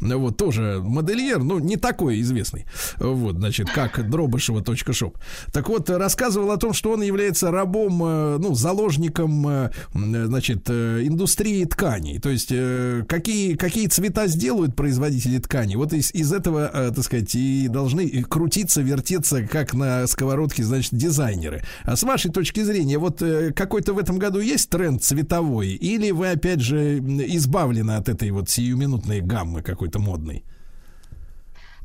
[0.00, 2.66] вот тоже модельер, ну, не такой известный,
[2.98, 5.18] вот, значит, как дробышева.шоп.
[5.52, 11.02] Так вот, рассказывал о том, что он является рабом, э, ну, заложником, э, значит, э,
[11.04, 12.18] индустрии тканей.
[12.18, 12.52] То есть,
[13.08, 18.22] какие, какие цвета сделают производители тканей, вот из, из этого, так сказать, и должны и
[18.22, 21.62] крутиться, вертеться, как на сковородке, значит, дизайнеры.
[21.84, 26.10] А с вашей точки зрения, вот э, какой-то в этом году есть тренд цветовой, или
[26.10, 30.44] вы, опять же, избавлены от этой вот сиюминутной гаммы какой-то модной?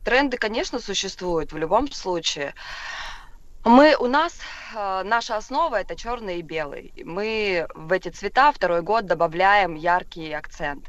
[0.03, 2.53] Тренды, конечно, существуют в любом случае.
[3.65, 4.39] Мы, у нас
[4.73, 6.93] э, наша основа это черный и белый.
[7.03, 10.85] Мы в эти цвета второй год добавляем яркий акцент.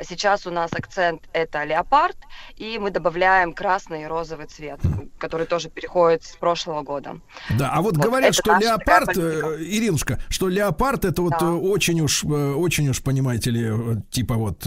[0.00, 2.16] Сейчас у нас акцент это леопард,
[2.56, 4.80] и мы добавляем красный и розовый цвет,
[5.18, 7.20] который тоже переходит с прошлого года.
[7.50, 11.46] Да, а вот, Вот говорят, что леопард, э, Иринушка, что леопард это вот Да.
[11.46, 13.70] э, очень уж, э, очень уж, понимаете ли,
[14.10, 14.66] типа вот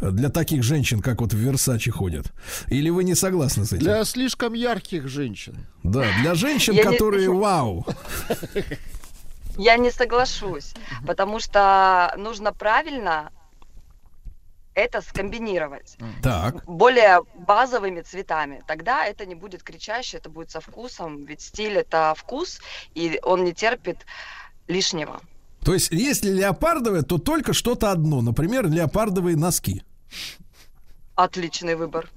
[0.00, 2.32] для таких женщин, как вот в Версаче ходят.
[2.68, 3.84] Или вы не согласны с этим?
[3.84, 5.66] Для слишком ярких женщин.
[5.82, 7.86] Да, для женщин, Я не- которые вау.
[9.58, 10.74] Я не соглашусь,
[11.06, 13.30] потому что нужно правильно
[14.76, 15.96] это скомбинировать.
[16.22, 16.64] Так.
[16.66, 18.62] более базовыми цветами.
[18.66, 21.24] Тогда это не будет кричаще, это будет со вкусом.
[21.24, 22.60] Ведь стиль это вкус,
[22.94, 24.06] и он не терпит
[24.68, 25.20] лишнего.
[25.64, 28.20] То есть, если леопардовое, то только что-то одно.
[28.20, 29.82] Например, леопардовые носки.
[31.16, 32.10] Отличный выбор.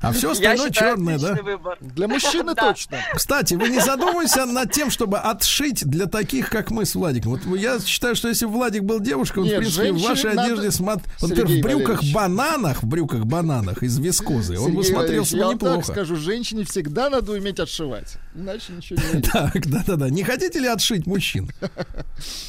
[0.00, 1.32] А все остальное черное, да?
[1.32, 1.78] отличный выбор.
[1.80, 2.98] Для мужчины точно.
[3.14, 7.32] Кстати, вы не задумываетесь над тем, чтобы отшить для таких, как мы с Владиком.
[7.32, 10.70] Вот я считаю, что если бы Владик был девушкой, он, в принципе, в вашей одежде
[10.70, 15.46] Сергей например, в брюках бананах, в брюках бананах из вискозы, он бы смотрелся бы я
[15.46, 15.92] вам так неплохо.
[15.92, 18.16] скажу, женщине всегда надо уметь отшивать.
[18.34, 19.30] Иначе ничего не выйдет.
[19.32, 20.10] Так, да-да-да.
[20.10, 21.50] Не хотите ли отшить мужчин?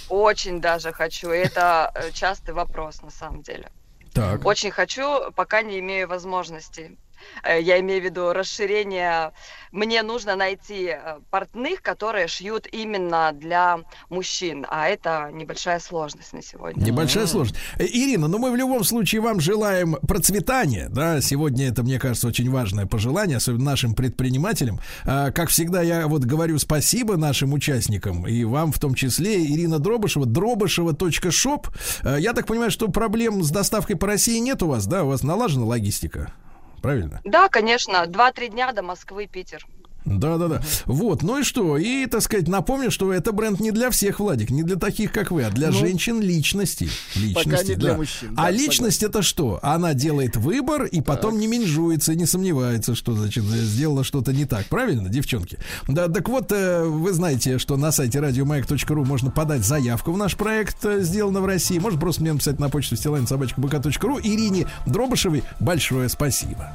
[0.10, 1.30] Очень даже хочу.
[1.30, 3.70] Это э, частый вопрос на самом деле.
[4.14, 4.46] Так.
[4.46, 6.98] Очень хочу, пока не имею возможности.
[7.44, 9.32] Э, Я имею в виду расширение.
[9.72, 13.80] Мне нужно найти э, портных, которые шьют именно для
[14.10, 16.84] мужчин, а это небольшая сложность на сегодня.
[16.84, 17.60] Небольшая сложность.
[17.78, 20.88] Э, Ирина, ну мы в любом случае вам желаем процветания.
[20.90, 24.80] Да, сегодня это, мне кажется, очень важное пожелание, особенно нашим предпринимателям.
[25.06, 29.42] А, Как всегда, я вот говорю спасибо нашим участникам и вам в том числе.
[29.46, 31.68] Ирина Дробышева, дробышева.шоп.
[32.04, 35.04] Я так понимаю, что проблем с доставкой по России нет у вас, да?
[35.04, 36.34] У вас налажена логистика.
[36.82, 37.22] Правильно?
[37.24, 38.06] Да, конечно.
[38.08, 39.66] Два-три дня до Москвы, Питер.
[40.06, 40.62] Да, да, да.
[40.86, 41.78] Вот, ну и что?
[41.78, 45.32] И, так сказать, напомню, что это бренд не для всех, Владик, не для таких, как
[45.32, 46.90] вы, а для Ну, женщин личности.
[47.16, 47.98] Личности, пока не для да.
[47.98, 49.60] мужчин, А да, личность это что?
[49.62, 54.66] Она делает выбор и потом не менжуется, не сомневается, что, значит, сделала что-то не так.
[54.68, 55.60] Правильно, девчонки?
[55.88, 60.36] Да, так вот, э, вы знаете, что на сайте радиомаяк.ру можно подать заявку в наш
[60.36, 61.80] проект э, «Сделано в России».
[61.80, 64.20] Можно просто мне написать на почту стилайн.собачка.бк.ру.
[64.20, 66.72] Ирине Дробышевой большое спасибо.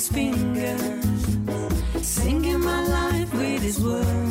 [0.00, 1.38] His fingers,
[2.00, 4.29] singing my life with his words,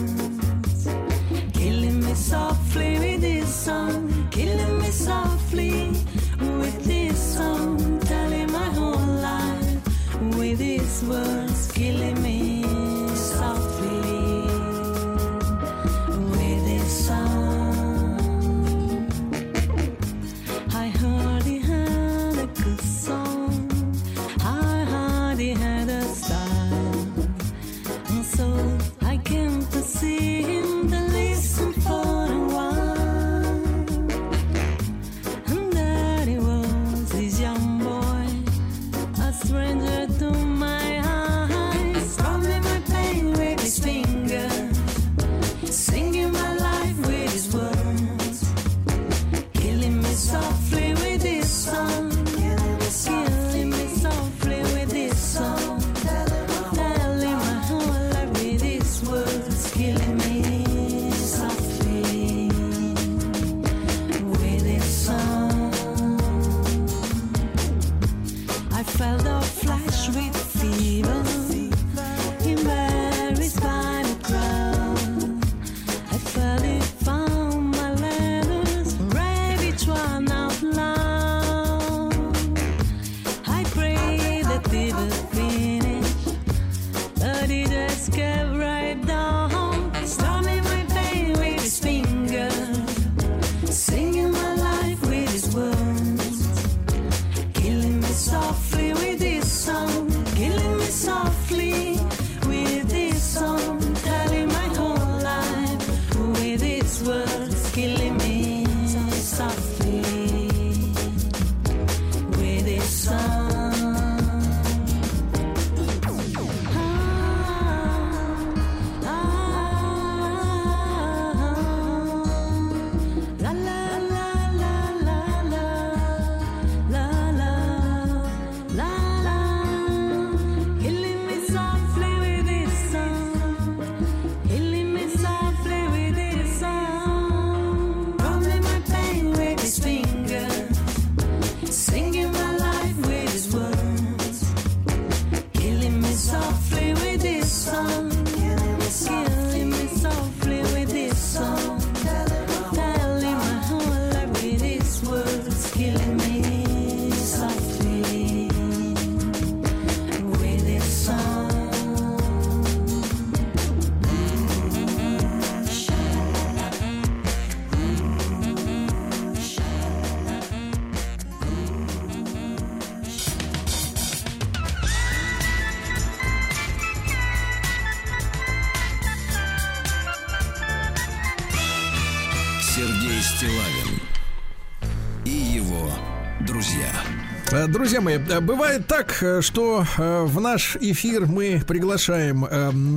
[187.71, 192.45] Друзья мои, э, бывает так, э, что э, в наш эфир мы приглашаем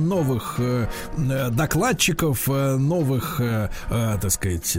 [0.07, 0.59] новых
[1.17, 3.39] докладчиков, новых,
[3.89, 4.77] так сказать,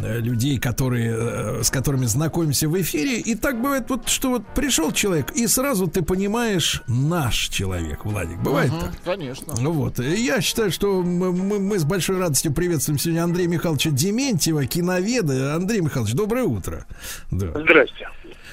[0.00, 3.18] людей, которые, с которыми знакомимся в эфире.
[3.20, 8.38] И так бывает, вот, что вот пришел человек, и сразу ты понимаешь, наш человек, Владик.
[8.38, 8.90] Бывает Мгм, так?
[9.04, 9.54] Конечно.
[9.58, 9.98] Ну Вот.
[9.98, 15.54] Я считаю, что мы, мы- мы с большой радостью приветствуем сегодня Андрея Михайловича Дементьева, киноведа.
[15.54, 16.86] Андрей Михайлович, доброе утро.
[17.30, 17.48] Да.
[17.60, 18.08] Здрасте.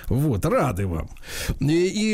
[0.07, 1.09] Вот, рады вам.
[1.59, 1.65] И,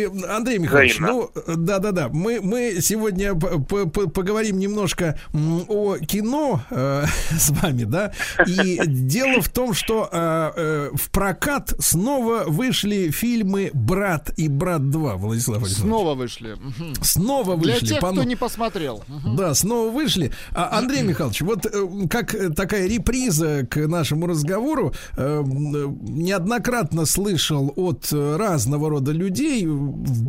[0.04, 1.28] и, Андрей Михайлович, Взаимно.
[1.48, 5.20] ну, да-да-да, мы, мы сегодня поговорим немножко
[5.68, 7.06] о кино э,
[7.38, 8.12] с вами, да,
[8.48, 14.82] и дело в том, что э, э, в прокат снова вышли фильмы «Брат» и «Брат
[14.82, 15.90] 2», Владислав Александрович.
[15.92, 16.58] Снова вышли.
[17.02, 17.88] Снова Для вышли.
[17.88, 19.04] тех, по- кто не посмотрел.
[19.36, 20.32] Да, снова вышли.
[20.52, 27.06] А, Андрей Михайлович, вот э, как э, такая реприза к нашему разговору, э, э, неоднократно
[27.06, 29.68] слышал от э, разного рода людей,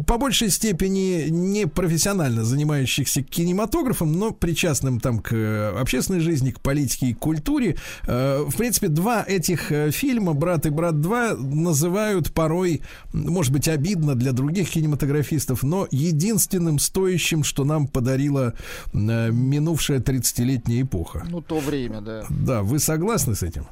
[0.07, 6.61] по большей степени не профессионально занимающихся кинематографом, но причастным там к э, общественной жизни, к
[6.61, 7.77] политике и культуре.
[8.07, 14.15] Э, В принципе, два этих фильма «Брат и брат 2» называют порой, может быть, обидно
[14.15, 18.55] для других кинематографистов, но единственным стоящим, что нам подарила
[18.93, 21.25] минувшая 30-летняя эпоха.
[21.29, 22.25] Ну, то время, да.
[22.31, 23.67] Да, вы согласны с этим?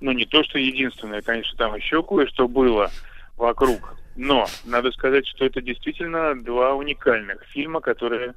[0.00, 2.90] Ну, не то, что единственное, конечно, там еще кое-что было
[3.36, 3.96] вокруг.
[4.16, 8.34] Но надо сказать, что это действительно два уникальных фильма, которые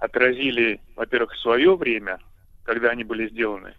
[0.00, 2.18] отразили, во-первых, свое время,
[2.64, 3.74] когда они были сделаны,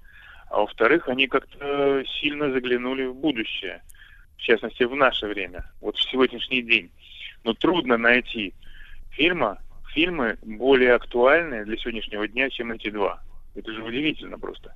[0.50, 3.82] а во-вторых, они как-то сильно заглянули в будущее,
[4.38, 6.91] в частности, в наше время, вот в сегодняшний день.
[7.44, 8.54] Но трудно найти
[9.12, 9.58] фильма,
[9.94, 13.22] фильмы более актуальные для сегодняшнего дня, чем эти два.
[13.56, 14.74] Это же удивительно просто.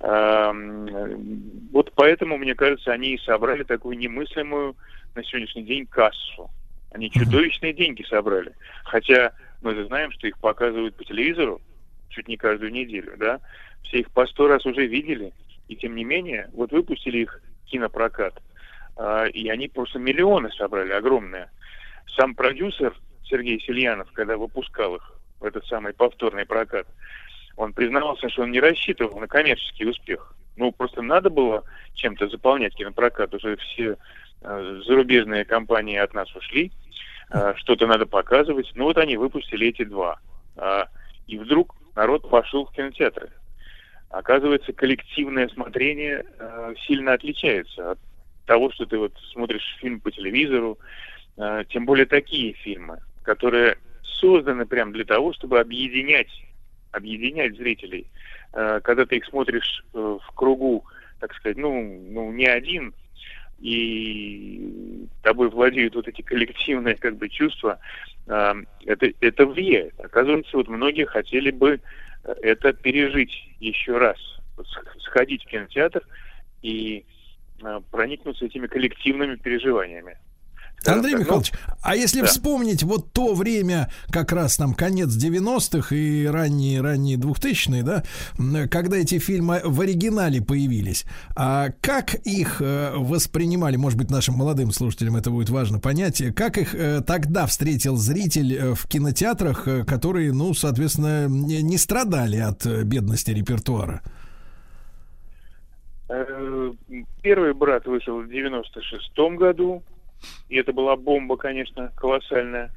[0.00, 4.76] Эм, Вот поэтому, мне кажется, они и собрали такую немыслимую
[5.14, 6.50] на сегодняшний день кассу.
[6.92, 8.52] Они чудовищные деньги собрали.
[8.84, 9.32] Хотя
[9.62, 11.60] мы же знаем, что их показывают по телевизору
[12.08, 13.40] чуть не каждую неделю, да?
[13.84, 15.32] Все их по сто раз уже видели.
[15.68, 18.34] И тем не менее, вот выпустили их кинопрокат.
[18.96, 21.48] а, И они просто миллионы собрали, огромные.
[22.16, 22.94] Сам продюсер
[23.24, 26.86] Сергей Сельянов, когда выпускал их в этот самый повторный прокат,
[27.60, 30.34] он признавался, что он не рассчитывал на коммерческий успех.
[30.56, 31.62] Ну, просто надо было
[31.94, 33.34] чем-то заполнять кинопрокат.
[33.34, 33.96] Уже все
[34.40, 36.72] э, зарубежные компании от нас ушли.
[37.30, 38.70] Э, что-то надо показывать.
[38.74, 40.18] Ну, вот они выпустили эти два.
[40.56, 40.88] А,
[41.26, 43.28] и вдруг народ пошел в кинотеатры.
[44.08, 47.98] Оказывается, коллективное смотрение э, сильно отличается от
[48.46, 50.78] того, что ты вот смотришь фильм по телевизору,
[51.36, 56.30] э, тем более такие фильмы, которые созданы прям для того, чтобы объединять,
[56.92, 58.06] объединять зрителей.
[58.52, 60.84] Э, когда ты их смотришь э, в кругу,
[61.18, 62.94] так сказать, ну, ну не один,
[63.60, 67.78] и тобой владеют вот эти коллективные как бы чувства,
[68.26, 68.54] э,
[68.86, 69.98] это, это влияет.
[70.00, 71.80] Оказывается, вот многие хотели бы
[72.42, 74.18] это пережить еще раз,
[75.00, 76.02] сходить в кинотеатр
[76.62, 77.04] и
[77.90, 80.16] проникнуться этими коллективными переживаниями.
[80.86, 81.52] Андрей ну, Михайлович,
[81.82, 82.26] а если да.
[82.26, 88.02] вспомнить вот то время, как раз там конец 90-х и ранние, ранние 2000-е, да,
[88.68, 91.04] когда эти фильмы в оригинале появились,
[91.36, 96.58] а как их э, воспринимали, может быть, нашим молодым слушателям это будет важно понять, как
[96.58, 103.30] их э, тогда встретил зритель э, в кинотеатрах, которые, ну, соответственно, не, страдали от бедности
[103.30, 104.02] репертуара?
[107.22, 109.82] Первый брат вышел в 96-м году,
[110.48, 112.70] и это была бомба, конечно, колоссальная.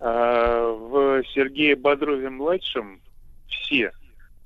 [0.00, 3.00] А В Сергее Бодрове-младшем
[3.48, 3.92] все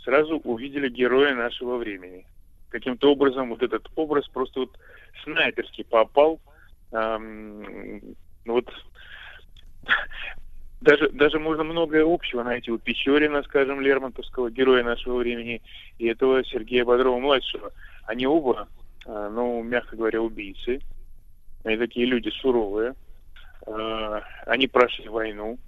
[0.04, 2.26] сразу увидели героя нашего времени.
[2.68, 4.78] Каким-то образом вот этот образ просто вот
[5.24, 6.40] снайперски попал.
[6.92, 8.68] Ну Вот
[10.80, 15.62] даже, даже можно многое общего найти у Печорина, скажем, Лермонтовского, героя нашего времени,
[15.98, 17.72] и этого Сергея Бодрова-младшего.
[18.04, 18.68] Они оба,
[19.06, 20.80] э, ну, мягко говоря, убийцы.
[21.66, 22.94] Они такие люди суровые.
[23.66, 25.58] Э, Они прошли войну.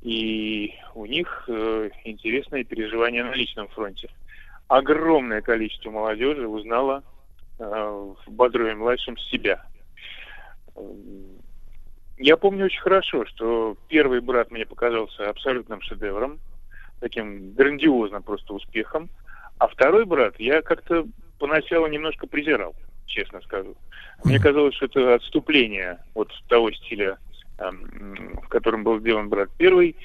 [0.00, 4.08] И у них э, интересные переживания на личном фронте.
[4.68, 7.04] Огромное количество молодежи узнало
[7.58, 9.62] э, в Бодрове-младшем себя.
[12.16, 16.40] Я помню очень хорошо, что первый брат мне показался абсолютным шедевром,
[17.00, 19.10] таким грандиозным просто успехом,
[19.58, 21.04] а второй брат я как-то
[21.38, 22.74] поначалу немножко презирал,
[23.12, 23.76] честно скажу.
[24.24, 27.18] Мне казалось, что это отступление от того стиля,
[27.58, 29.96] эм, в котором был сделан брат первый,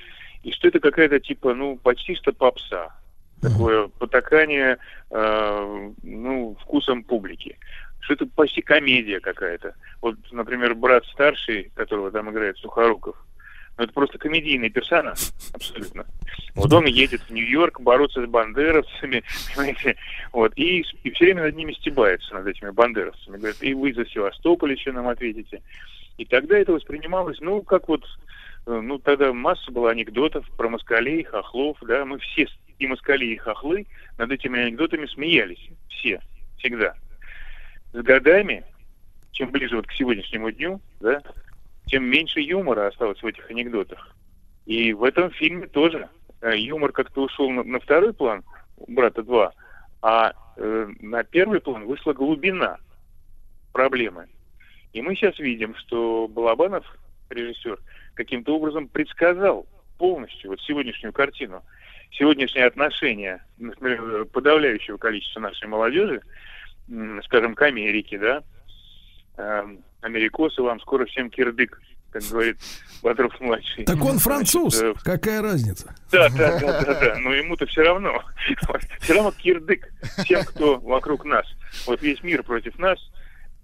[0.43, 2.95] и что это какая-то типа, ну, почти что попса.
[3.41, 4.77] Такое потакание,
[5.11, 7.57] э, ну, вкусом публики.
[7.99, 9.75] Что это почти комедия какая-то.
[10.01, 13.15] Вот, например, брат старший, которого там играет Сухоруков,
[13.77, 15.19] ну, это просто комедийный персонаж,
[15.53, 16.05] абсолютно.
[16.55, 19.23] Вот он едет в Нью-Йорк бороться с бандеровцами,
[19.55, 19.95] понимаете,
[20.33, 23.37] вот, и, и все время над ними стебается, над этими бандеровцами.
[23.37, 25.61] Говорит, и вы за Севастополь еще нам ответите.
[26.17, 28.03] И тогда это воспринималось, ну, как вот,
[28.65, 32.47] э, ну, тогда масса была анекдотов про москалей, хохлов, да, мы все,
[32.79, 33.85] и москали, и хохлы,
[34.17, 36.19] над этими анекдотами смеялись, все,
[36.57, 36.95] всегда.
[37.93, 38.63] С годами,
[39.33, 41.21] чем ближе вот к сегодняшнему дню, да,
[41.87, 44.15] тем меньше юмора осталось в этих анекдотах.
[44.65, 46.09] И в этом фильме тоже
[46.41, 48.43] э, юмор как-то ушел на, на второй план
[48.87, 49.53] брата 2,
[50.01, 52.77] а э, на первый план вышла глубина
[53.71, 54.27] проблемы.
[54.93, 56.85] И мы сейчас видим, что Балабанов,
[57.29, 57.79] режиссер,
[58.15, 59.65] каким-то образом предсказал
[59.97, 61.63] полностью вот сегодняшнюю картину,
[62.11, 66.21] сегодняшнее отношение например, подавляющего количества нашей молодежи,
[67.25, 68.43] скажем, к Америке, да,
[69.37, 72.57] эм, америкосы, вам скоро всем кирдык, как говорит
[73.01, 73.85] Бодров-младший.
[73.85, 75.95] Так он француз, Значит, э, какая разница?
[76.11, 77.19] Да, да, да, да, да.
[77.19, 78.23] Но ему-то все равно.
[78.99, 79.87] Все равно кирдык
[80.23, 81.45] всем, кто вокруг нас.
[81.85, 82.99] Вот весь мир против нас.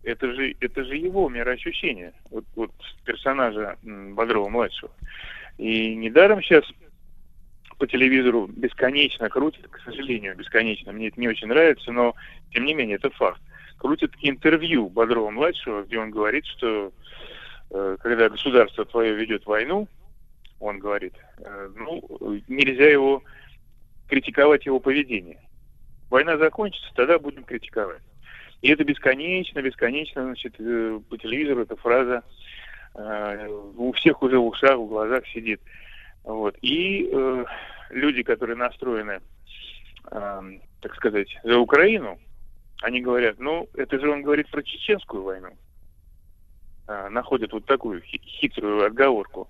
[0.03, 2.13] Это же, это же его мироощущение.
[2.29, 2.71] Вот, вот
[3.05, 4.91] персонажа Бодрова-младшего.
[5.57, 6.65] И недаром сейчас
[7.77, 10.91] по телевизору бесконечно крутят, к сожалению, бесконечно.
[10.91, 12.15] Мне это не очень нравится, но
[12.51, 13.41] тем не менее это факт.
[13.77, 16.91] Крутят интервью Бодрова-младшего, где он говорит, что
[17.71, 19.87] э, когда государство твое ведет войну,
[20.59, 22.01] он говорит, э, ну,
[22.47, 23.23] нельзя его
[24.07, 25.39] критиковать его поведение.
[26.09, 28.01] Война закончится, тогда будем критиковать.
[28.61, 32.23] И это бесконечно, бесконечно, значит, э, по телевизору эта фраза
[32.95, 35.59] э, у всех уже в ушах, в глазах сидит.
[36.23, 36.55] Вот.
[36.61, 37.45] И э,
[37.89, 39.19] люди, которые настроены,
[40.11, 40.41] э,
[40.81, 42.17] так сказать, за Украину,
[42.83, 45.51] они говорят, ну, это же он говорит про чеченскую войну.
[46.85, 49.47] А, находят вот такую хи- хитрую отговорку.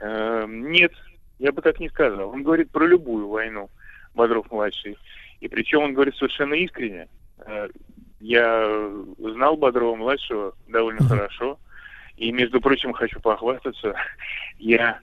[0.00, 0.92] Э, нет,
[1.38, 2.30] я бы так не сказал.
[2.30, 3.68] Он говорит про любую войну,
[4.14, 4.96] Бодров-младший.
[5.40, 7.08] И причем он говорит совершенно искренне.
[7.44, 7.68] Э,
[8.18, 11.58] я знал Бодрова-младшего довольно хорошо.
[12.16, 13.94] И, между прочим, хочу похвастаться,
[14.58, 14.98] я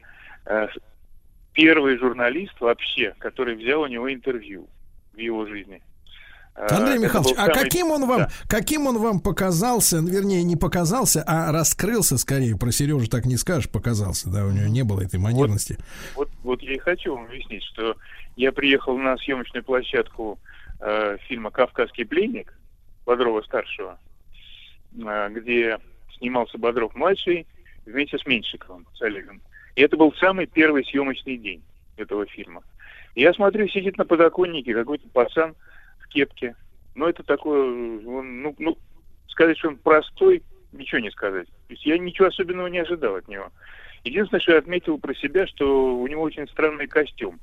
[0.48, 0.68] э,
[1.54, 4.68] первый журналист вообще, который взял у него интервью
[5.14, 5.84] в его жизни.
[6.58, 8.30] Э, Андрей Михайлович, а самый- каким он вам, Да.
[8.50, 12.58] каким он вам показался, вернее, не показался, а раскрылся скорее.
[12.58, 15.78] Про Сережу так не скажешь, показался, да, у него не было этой манерности.
[16.16, 17.96] Вот, вот я и хочу вам объяснить, что
[18.36, 20.40] я приехал на съемочную площадку
[20.80, 22.54] э, фильма «Кавказский пленник»
[23.06, 24.00] Бодрова-старшего,
[25.00, 25.78] э, где
[26.18, 27.46] снимался Бодров-младший
[27.86, 29.42] вместе с Меньшиковым, с Олегом.
[29.76, 31.64] И это был самый первый съемочный день
[31.98, 32.64] этого фильма.
[33.16, 35.56] Я смотрю, сидит на подоконнике какой-то пацан
[36.08, 36.56] в кепке.
[36.96, 38.78] Ну, это такое, он, ну, ну,
[39.28, 41.48] сказать, что он простой, ничего не сказать.
[41.48, 43.52] То есть я ничего особенного не ожидал от него.
[44.04, 47.40] Единственное, что я отметил про себя, что у него очень странный костюм.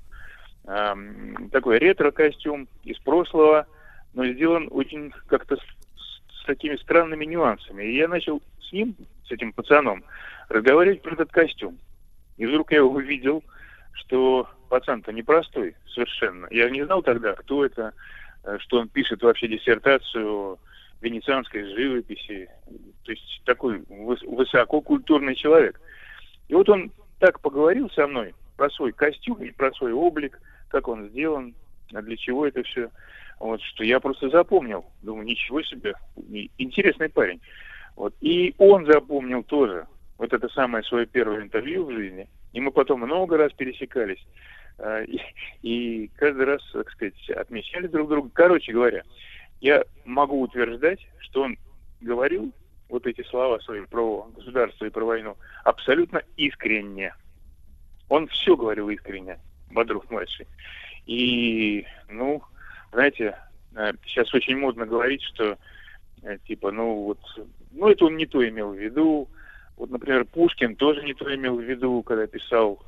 [0.66, 3.66] Ам, такой ретро-костюм из прошлого,
[4.14, 7.84] но сделан очень как-то с, с- такими странными нюансами.
[7.84, 8.96] И я начал с ним,
[9.28, 10.04] с этим пацаном,
[10.48, 11.78] разговаривать про этот костюм.
[12.38, 13.44] И вдруг я увидел,
[13.92, 16.46] что пацан-то непростой совершенно.
[16.50, 17.92] Я не знал тогда, кто это,
[18.58, 20.58] что он пишет вообще диссертацию
[21.00, 22.48] венецианской живописи.
[23.04, 25.80] То есть такой выс- высококультурный человек.
[26.48, 30.88] И вот он так поговорил со мной про свой костюм и про свой облик, как
[30.88, 31.54] он сделан,
[31.92, 32.90] а для чего это все.
[33.40, 34.84] Вот, что я просто запомнил.
[35.02, 35.94] Думаю, ничего себе,
[36.58, 37.40] интересный парень.
[37.96, 38.14] Вот.
[38.20, 39.86] И он запомнил тоже
[40.18, 42.28] вот это самое свое первое интервью в жизни.
[42.52, 44.24] И мы потом много раз пересекались.
[44.78, 45.02] А,
[45.62, 48.30] И, каждый раз, так сказать, отмечали друг друга.
[48.32, 49.02] Короче говоря,
[49.60, 51.58] я могу утверждать, что он
[52.00, 52.52] говорил
[52.88, 57.14] вот эти слова свои про государство и про войну абсолютно искренне.
[58.08, 59.38] Он все говорил искренне,
[59.70, 60.46] Бодров-младший.
[61.06, 62.42] И, ну,
[62.92, 63.36] знаете,
[63.74, 65.56] э, сейчас очень модно говорить, что,
[66.22, 67.18] э, типа, ну, вот,
[67.72, 69.28] ну, это он не то имел в виду.
[69.76, 72.80] Вот, например, Пушкин тоже не то имел в виду, когда писал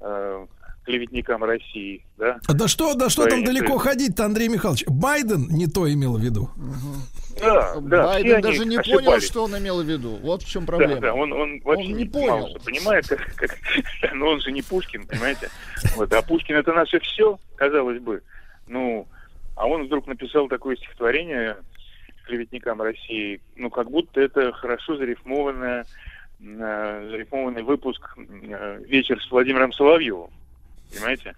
[0.00, 0.46] э,
[0.84, 2.38] клеветникам России, да?
[2.46, 4.84] А Да что, да что там далеко ходить-то, Андрей Михайлович?
[4.86, 6.50] Байден не то имел в виду.
[7.40, 9.04] Да, да, Байден даже не ошибались.
[9.06, 10.16] понял, что он имел в виду.
[10.22, 11.00] Вот в чем Да, проблема.
[11.00, 12.10] да, он, он вообще Он не мало
[12.42, 12.48] понял.
[12.50, 13.58] что понимает, как, как-
[14.14, 15.48] но он же не Пушкин, понимаете?
[15.96, 18.22] Вот, а Пушкин это наше все, казалось бы.
[18.66, 19.06] Ну,
[19.56, 21.56] а он вдруг написал такое стихотворение
[22.26, 25.84] клеветникам России, ну, как будто это хорошо зарифмованное,
[26.40, 30.30] э, зарифмованный выпуск э, «Вечер с Владимиром Соловьевым».
[30.92, 31.34] Понимаете?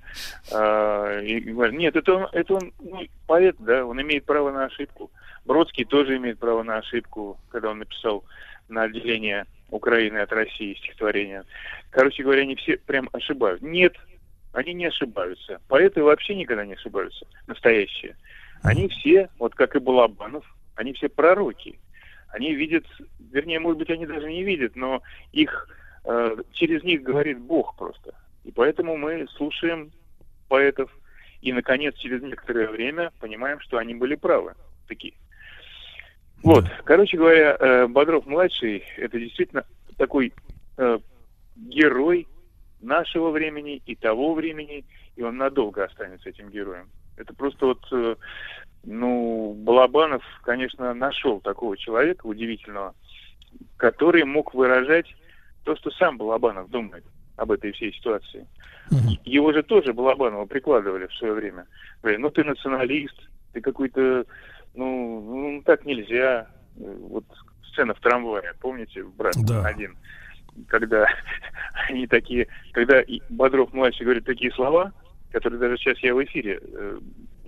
[0.52, 4.64] А, и говорят, нет, это он, это он ну, поэт, да, он имеет право на
[4.64, 5.10] ошибку.
[5.44, 8.24] Бродский тоже имеет право на ошибку, когда он написал
[8.68, 11.44] на отделение Украины от России стихотворение.
[11.90, 13.62] Короче говоря, они все прям ошибают.
[13.62, 13.94] Нет,
[14.52, 15.60] они не ошибаются.
[15.68, 18.16] Поэты вообще никогда не ошибаются, настоящие.
[18.62, 20.44] Они все, вот как и Балабанов,
[20.74, 21.78] они все пророки.
[22.28, 22.84] Они видят,
[23.30, 25.02] вернее, может быть, они даже не видят, но
[25.32, 25.68] их
[26.04, 28.14] э, через них говорит Бог просто.
[28.44, 29.90] И поэтому мы слушаем
[30.48, 30.90] поэтов
[31.40, 34.54] и, наконец, через некоторое время понимаем, что они были правы.
[34.86, 35.14] Такие.
[36.42, 39.64] Вот, короче говоря, э, Бодров-младший– это действительно
[39.96, 40.34] такой
[40.76, 40.98] э,
[41.56, 42.28] герой
[42.82, 44.84] нашего времени и того времени,
[45.16, 46.90] и он надолго останется этим героем.
[47.16, 48.16] Это просто вот, э,
[48.84, 52.94] ну, Балабанов, конечно, нашел такого человека удивительного,
[53.78, 55.06] который мог выражать
[55.64, 57.04] то, что сам Балабанов думает
[57.36, 58.46] об этой всей ситуации.
[59.24, 61.66] Его же тоже Балабанова прикладывали в свое время.
[62.02, 63.16] Говорили, ну ты националист,
[63.52, 64.26] ты какой-то,
[64.74, 66.48] ну, ну, так нельзя.
[66.76, 67.24] Вот
[67.72, 69.64] сцена в трамвае, помните, брат Да.
[69.64, 69.96] один,
[70.68, 71.06] когда
[71.88, 74.92] они такие, когда Бодров младший говорит такие слова,
[75.32, 76.98] которые даже сейчас я в эфире э,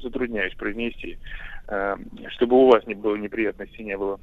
[0.02, 1.18] затрудняюсь произнести,
[1.68, 1.96] э,
[2.30, 4.18] чтобы у вас не было неприятностей, не было.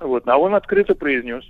[0.00, 1.44] Вот, а он открыто произнес.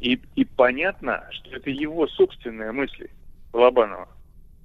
[0.00, 3.10] И, и понятно, что это его собственные мысли,
[3.52, 4.08] Балабанова.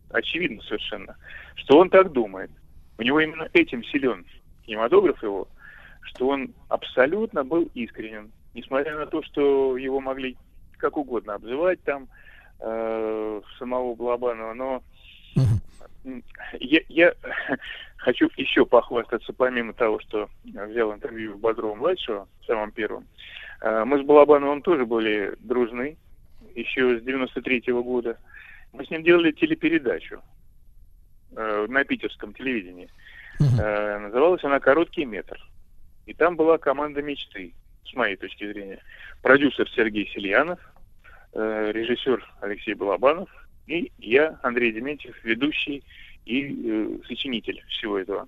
[0.09, 1.15] Очевидно совершенно,
[1.55, 2.51] что он так думает.
[2.97, 4.25] У него именно этим силен
[4.65, 5.47] кинематограф его,
[6.01, 8.31] что он абсолютно был искренен.
[8.53, 10.37] Несмотря на то, что его могли
[10.77, 12.09] как угодно обзывать там,
[12.59, 14.83] э, самого Балабанова, но
[16.59, 17.13] я, я
[18.01, 23.07] хочу еще похвастаться, помимо того, что взял интервью Бодрова-младшего, самым первым.
[23.61, 25.97] Э, Мы с Балабановым тоже были дружны,
[26.55, 28.17] еще с 93 года.
[28.73, 30.21] Мы с ним делали телепередачу
[31.35, 32.89] э, на питерском телевидении.
[33.39, 35.39] Э, Называлась она «Короткий метр».
[36.07, 37.53] И там была команда мечты,
[37.85, 38.81] с моей точки зрения.
[39.21, 40.59] Продюсер Сергей Сельянов,
[41.33, 43.29] э, режиссер Алексей Балабанов
[43.67, 45.83] и я, Андрей Дементьев, ведущий
[46.25, 48.27] и э, сочинитель всего этого.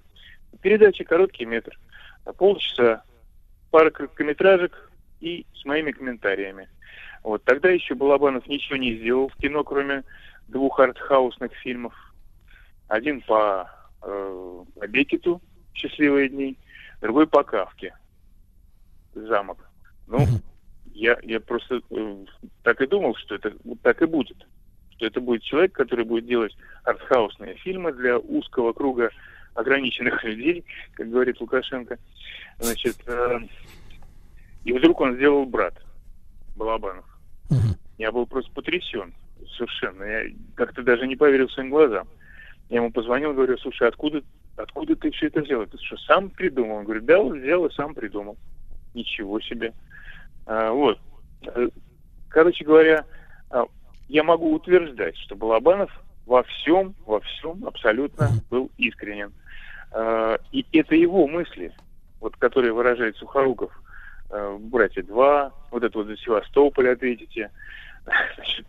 [0.62, 1.78] Передача «Короткий метр».
[2.38, 3.04] Полчаса,
[3.72, 6.70] пара короткометражек и с моими комментариями.
[7.24, 10.04] Вот тогда еще Балабанов ничего не сделал в кино, кроме
[10.48, 11.94] двух артхаусных фильмов.
[12.88, 13.70] Один по,
[14.02, 15.42] э, по Бекету
[15.74, 16.58] «Счастливые дни»,
[17.02, 17.96] другой по Кавке
[19.14, 19.70] «Замок».
[20.08, 20.20] Ну,
[20.94, 22.26] я, я просто э,
[22.62, 24.46] так и думал, что это вот так и будет.
[25.04, 26.56] Что это будет человек, который будет делать
[26.86, 29.10] артхаусные фильмы для узкого круга
[29.54, 30.64] ограниченных людей,
[30.94, 31.98] как говорит Лукашенко.
[32.58, 33.40] Значит, э,
[34.64, 35.74] и вдруг он сделал брат
[36.56, 37.04] Балабанов.
[37.98, 39.14] Я был просто потрясен
[39.58, 40.04] совершенно.
[40.06, 40.24] Я
[40.56, 42.08] как-то даже не поверил своим глазам.
[42.70, 44.22] Я ему позвонил, говорю, слушай, откуда,
[44.56, 45.66] откуда ты все это взял?
[45.66, 46.78] Ты что, сам придумал?
[46.78, 48.38] Он говорит, да, вот взял и сам придумал.
[48.94, 49.74] Ничего себе.
[50.46, 50.98] А, вот.
[51.42, 51.68] Э,
[52.30, 53.06] Короче говоря,
[53.50, 53.66] а,
[54.08, 55.92] я могу утверждать, что Балабанов
[56.26, 59.34] во всем, во всем абсолютно был искренен.
[59.92, 61.74] А, И это его мысли,
[62.20, 63.72] вот, которые выражает Сухоруков,
[64.30, 67.52] э, «Братья 2», вот это вот за Севастополь ответите,
[68.36, 68.66] Значит,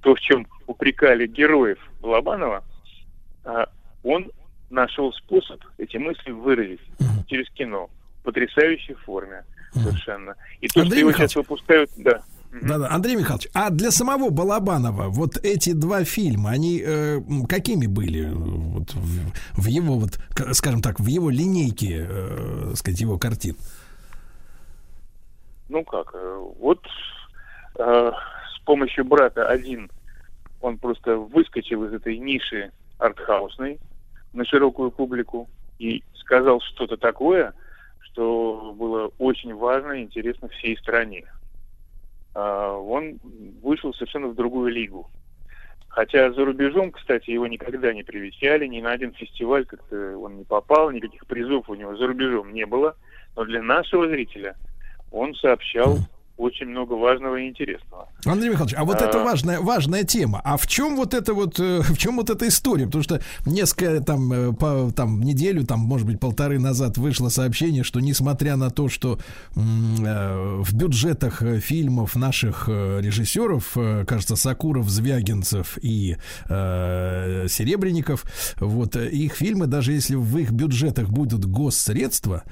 [0.00, 2.64] то, в чем упрекали героев Балабанова,
[3.44, 3.68] а,
[4.02, 4.30] он
[4.70, 6.80] нашел способ эти мысли выразить
[7.26, 7.88] через кино
[8.20, 10.34] в потрясающей форме совершенно.
[10.60, 11.32] И то, Андрей что его Михайлович.
[11.32, 12.22] сейчас выпускают, да.
[12.50, 18.26] Да-да, Андрей Михайлович, а для самого Балабанова вот эти два фильма, они э, какими были
[18.26, 20.18] э, вот, в, в его вот,
[20.52, 23.56] скажем так, в его линейке, э, сказать, его картин?
[25.68, 26.80] Ну как, э, вот
[27.78, 28.10] э,
[28.56, 29.90] с помощью брата один
[30.62, 33.78] он просто выскочил из этой ниши артхаусной
[34.32, 35.48] на широкую публику
[35.78, 37.52] и сказал что-то такое,
[38.00, 41.26] что было очень важно и интересно всей стране.
[42.38, 43.18] А, Он
[43.62, 45.10] вышел совершенно в другую лигу.
[45.88, 50.44] Хотя за рубежом, кстати, его никогда не привечали, ни на один фестиваль как-то он не
[50.44, 52.94] попал, никаких призов у него за рубежом не было.
[53.34, 54.54] Но для нашего зрителя
[55.10, 55.96] он сообщал
[56.38, 58.08] очень много важного и интересного.
[58.24, 59.06] Андрей Михайлович, а вот А.
[59.06, 60.40] это важная, важная тема.
[60.44, 62.86] А в чем вот это вот, э, в чем вот эта история?
[62.86, 67.82] Потому что несколько там, э, по, там неделю, там, может быть, полторы назад вышло сообщение,
[67.82, 69.18] что несмотря на то, что
[69.54, 76.16] в бюджетах фильмов наших режиссеров, кажется, Сакуров, Звягинцев и
[76.48, 78.24] э, Серебренников,
[78.60, 82.44] вот их фильмы, даже если в их бюджетах будут госсредства,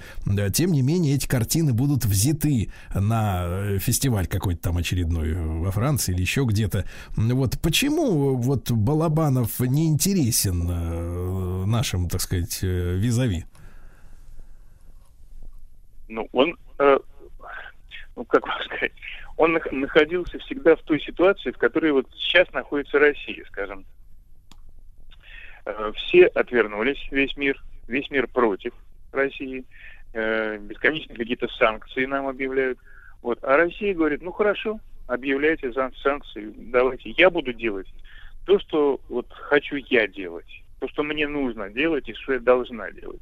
[0.53, 6.13] тем не менее эти картины будут взяты на фестиваль какой-то там очередной э, во Франции
[6.13, 6.85] или еще где-то.
[7.17, 13.45] Вот почему вот Балабанов не интересен э, нашим, так сказать, э, визави?
[16.09, 16.99] Ну, он, э,
[18.15, 18.93] ну, как вам сказать,
[19.37, 23.85] он нах- находился всегда в той ситуации, в которой вот сейчас находится Россия, скажем.
[25.97, 28.73] Все отвернулись, весь мир, весь мир против
[29.11, 29.65] России,
[30.13, 32.79] бесконечно какие-то санкции нам объявляют.
[33.27, 33.41] Вот.
[33.43, 34.79] А Россия говорит, ну хорошо,
[35.09, 37.89] объявляйте санкции, давайте, я буду делать
[38.45, 40.47] то, что вот хочу я делать,
[40.79, 43.21] то, что мне нужно делать и что я должна делать.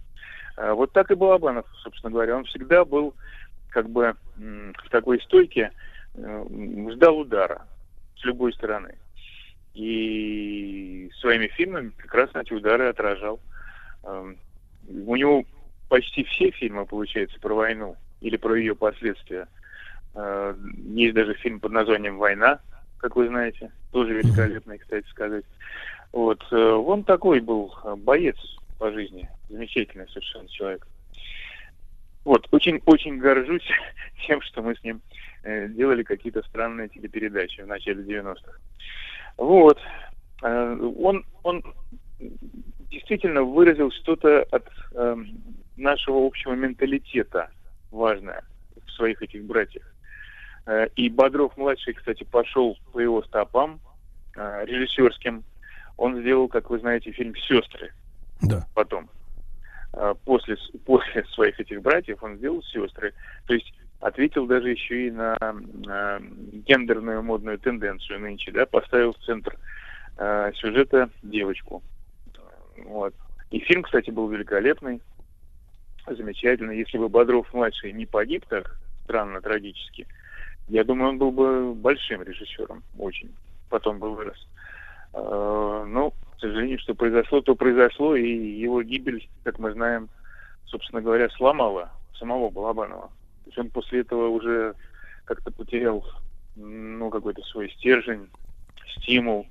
[0.58, 2.36] А, Вот так и Балабанов, собственно говоря.
[2.36, 3.14] Он всегда был
[3.70, 5.72] как бы в такой стойке,
[6.16, 6.46] э,
[6.92, 7.66] ждал удара
[8.18, 8.96] с любой стороны.
[9.72, 13.40] И своими фильмами раз эти удары отражал.
[14.02, 14.36] Эм,
[14.86, 15.46] У него
[15.88, 19.48] почти все фильмы, получается, про войну или про ее последствия.
[20.14, 20.54] Э,
[20.86, 22.60] Есть даже фильм под названием «Война»,
[22.98, 25.44] как вы знаете, тоже великолепный, кстати сказать.
[26.12, 28.36] Вот, э, он такой был боец
[28.78, 30.86] по жизни, замечательный совершенно человек.
[32.24, 33.68] Вот, очень, очень горжусь
[34.26, 35.02] тем, что мы с ним
[35.42, 38.58] э, делали какие-то странные телепередачи в начале 90-х.
[39.36, 39.78] Вот.
[40.42, 41.62] Он, он
[42.90, 45.16] действительно выразил что-то от э,
[45.76, 47.50] нашего общего менталитета
[47.90, 48.44] важное
[48.86, 49.93] в своих этих братьях.
[50.66, 53.80] Э, и Бодров-младший, кстати, пошел по его стопам
[54.36, 55.44] э, режиссерским.
[55.96, 57.92] Он сделал, как вы знаете, фильм «Сестры».
[58.42, 58.66] Да.
[58.74, 59.08] Потом.
[59.92, 63.12] Э, после, после своих этих братьев он сделал «Сестры».
[63.46, 66.20] То есть ответил даже еще и на, на
[66.66, 69.56] гендерную модную тенденцию нынче, да, поставил в центр
[70.18, 71.82] э, сюжета девочку.
[72.84, 73.14] Вот.
[73.50, 75.00] И фильм, кстати, был великолепный,
[76.06, 76.78] замечательный.
[76.78, 80.06] Если бы Бодров-младший не погиб так странно, трагически,
[80.68, 83.30] я думаю, он был бы большим режиссером, очень.
[83.68, 84.46] Потом бы вырос.
[85.12, 90.08] Э, но, к сожалению, что произошло, то произошло, и его гибель, как мы знаем,
[90.66, 93.08] собственно говоря, сломала самого Балабанова.
[93.44, 94.74] То есть он после этого уже
[95.24, 96.04] как-то потерял
[96.56, 98.28] ну, какой-то свой стержень,
[98.96, 99.46] стимул.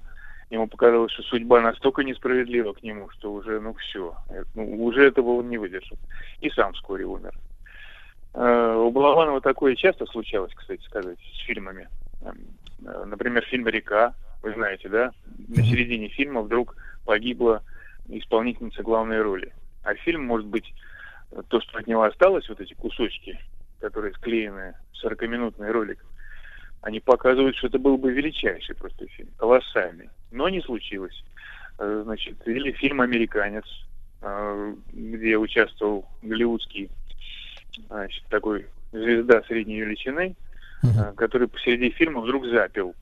[0.49, 4.15] Ему показалось, что судьба настолько несправедлива к нему, что уже, ну, все.
[4.53, 5.97] Ну, уже этого он не выдержал.
[6.41, 7.33] И сам вскоре умер.
[8.33, 11.87] Э, у Балабанова такое часто случалось, кстати сказать, с фильмами.
[12.21, 15.11] Э, например, фильм «Река», вы знаете, да?
[15.47, 17.61] На середине фильма вдруг погибла
[18.09, 19.53] исполнительница главной роли.
[19.83, 20.73] А фильм, может быть,
[21.47, 23.39] то, что от него осталось, вот эти кусочки,
[23.79, 26.03] которые склеены в 40-минутный ролик,
[26.81, 30.09] они показывают, что это был бы величайший просто фильм, колоссальный.
[30.31, 31.23] Но не случилось.
[31.77, 33.65] Э, значит, или фильм «Американец»,
[34.93, 36.89] где участвовал голливудский
[37.87, 40.35] значит, такой звезда средней величины,
[40.83, 41.15] uh-huh.
[41.15, 42.95] который посреди фильма вдруг запил.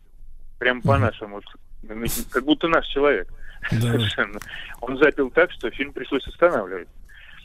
[0.59, 1.41] Прям по-нашему.
[1.83, 3.27] Ну, как будто наш человек.
[3.69, 4.39] Совершенно.
[4.79, 6.87] Он запил так, что фильм пришлось останавливать.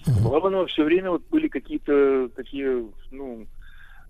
[0.07, 0.27] Uh-huh.
[0.27, 3.47] У Лобанова все время вот были какие-то такие, ну,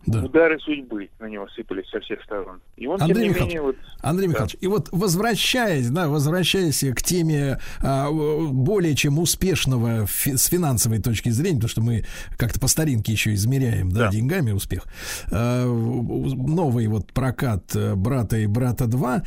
[0.07, 0.25] да.
[0.25, 2.61] удары судьбы на него сыпались со всех сторон.
[2.77, 4.33] И он, Андрей Михайлович, менее, вот, Андрей да.
[4.33, 11.01] Михайлович, и вот возвращаясь, да, возвращаясь к теме а, более чем успешного фи- с финансовой
[11.01, 12.05] точки зрения, потому что мы
[12.37, 14.11] как-то по старинке еще измеряем, да, да.
[14.11, 14.85] деньгами успех.
[15.31, 19.23] А, новый вот прокат э, «Брата и брата 2».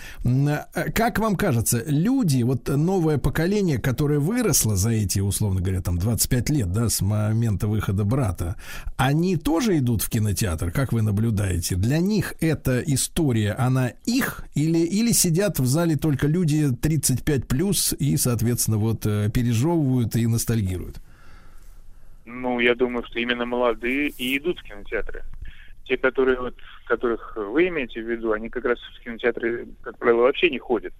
[0.73, 5.97] Э, как вам кажется, люди, вот новое поколение, которое выросло за эти, условно говоря, там
[5.97, 8.56] 25 лет, да, с момента выхода «Брата»,
[8.97, 10.69] они тоже идут в кинотеатр?
[10.70, 15.96] Александр, как вы наблюдаете, для них эта история, она их или, или сидят в зале
[15.96, 20.98] только люди 35 плюс и, соответственно, вот э, пережевывают и ностальгируют?
[22.26, 25.24] Ну, я думаю, что именно молодые и идут в кинотеатры.
[25.86, 26.56] Те, которые вот,
[26.86, 30.94] которых вы имеете в виду, они как раз в кинотеатры, как правило, вообще не ходят.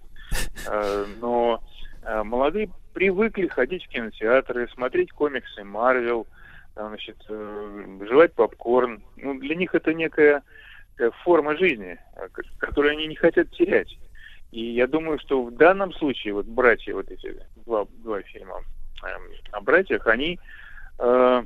[0.66, 1.62] А, но
[2.02, 6.26] а, молодые привыкли ходить в кинотеатры, смотреть комиксы Марвел,
[6.88, 9.02] значит, э, жевать попкорн.
[9.16, 10.42] Ну, для них это некая
[10.98, 12.28] э, форма жизни, э,
[12.58, 13.96] которую они не хотят терять.
[14.50, 18.62] И я думаю, что в данном случае вот братья, вот эти два, два фильма
[19.04, 19.08] э,
[19.52, 20.38] о братьях, они
[20.98, 21.44] э,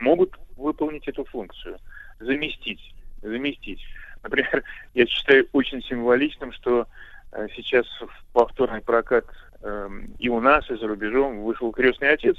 [0.00, 1.78] могут выполнить эту функцию,
[2.20, 3.80] заместить, заместить.
[4.22, 4.62] Например,
[4.94, 6.86] я считаю очень символичным, что
[7.32, 9.26] э, сейчас в повторный прокат
[9.62, 9.88] э,
[10.18, 12.36] и у нас, и за рубежом вышел «Крестный отец»,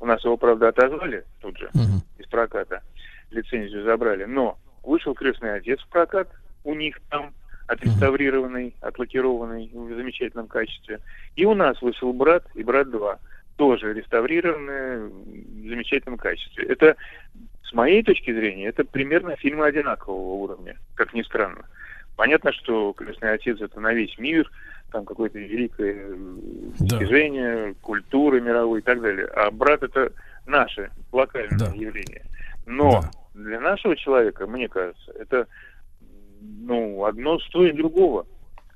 [0.00, 2.02] у нас его, правда, отозвали тут же uh-huh.
[2.18, 2.82] из проката,
[3.30, 4.24] лицензию забрали.
[4.24, 6.28] Но вышел «Крестный отец» в прокат
[6.64, 7.32] у них там,
[7.66, 11.00] отреставрированный, отлакированный в замечательном качестве.
[11.36, 13.18] И у нас вышел «Брат» и «Брат 2»,
[13.56, 16.64] тоже реставрированные в замечательном качестве.
[16.64, 16.96] Это,
[17.62, 21.64] с моей точки зрения, это примерно фильмы одинакового уровня, как ни странно.
[22.16, 24.50] Понятно, что «Крестный отец»— это на весь мир—
[24.94, 26.16] там какое-то великое
[26.78, 27.74] да.
[27.82, 29.26] культуры мировой и так далее.
[29.26, 30.12] А брат это
[30.46, 31.72] наше локальное да.
[31.74, 32.22] явление.
[32.64, 33.10] Но да.
[33.34, 35.48] для нашего человека, мне кажется, это
[36.40, 38.24] ну, одно стоит другого.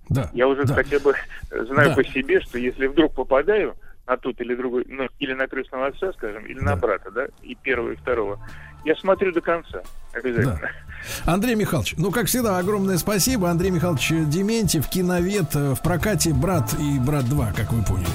[0.09, 0.29] Да.
[0.33, 0.75] Я уже да.
[0.75, 1.15] хотя бы
[1.51, 1.95] знаю да.
[1.95, 6.13] по себе, что если вдруг попадаю на тот или другой, ну, или на крестного отца,
[6.15, 6.65] скажем, или да.
[6.65, 8.41] на брата, да, и первого, и второго,
[8.85, 9.83] я смотрю до конца.
[10.13, 10.59] Обязательно.
[10.61, 11.33] Да.
[11.33, 13.51] Андрей Михайлович, ну, как всегда, огромное спасибо.
[13.51, 18.09] Андрей Михайлович Дементьев, киновед э, в прокате «Брат» и «Брат 2», как вы поняли.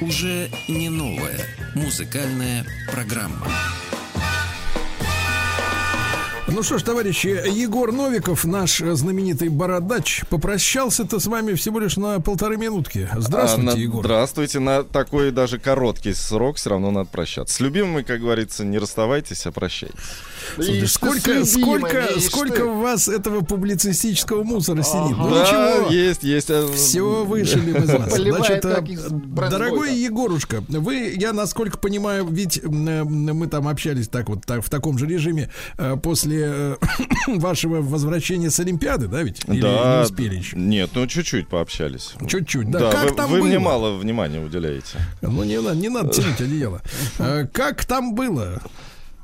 [0.00, 1.38] Уже не новая
[1.74, 3.46] музыкальная программа.
[6.50, 12.20] Ну что ж, товарищи, Егор Новиков, наш знаменитый бородач, попрощался-то с вами всего лишь на
[12.20, 13.06] полторы минутки.
[13.14, 14.04] Здравствуйте, а, на, Егор.
[14.04, 14.58] Здравствуйте.
[14.58, 17.54] На такой даже короткий срок все равно надо прощаться.
[17.54, 19.94] С любимыми, как говорится, не расставайтесь, а прощайтесь.
[20.54, 25.16] Слушайте, И сколько, сколько, и сколько у вас этого публицистического мусора сидит?
[25.16, 25.90] Ну Да, ничего.
[25.90, 26.50] есть, есть.
[26.50, 28.14] э, Все вышли из вас.
[28.16, 28.82] Значит, э,
[29.50, 34.70] дорогой Егорушка, вы, я насколько понимаю, ведь э, мы там общались так вот так, в
[34.70, 35.50] таком же режиме
[36.02, 36.76] после
[37.26, 39.42] вашего возвращения с Олимпиады, да, ведь?
[39.46, 40.56] Или да, не успели еще?
[40.56, 42.14] Нет, ну чуть-чуть пообщались.
[42.26, 42.78] Чуть-чуть, да.
[42.78, 43.46] Да, как вы, там вы было?
[43.46, 44.98] мне мало внимания уделяете.
[45.22, 46.80] Ну, не, не надо тянуть одеяло.
[47.52, 48.60] Как там было?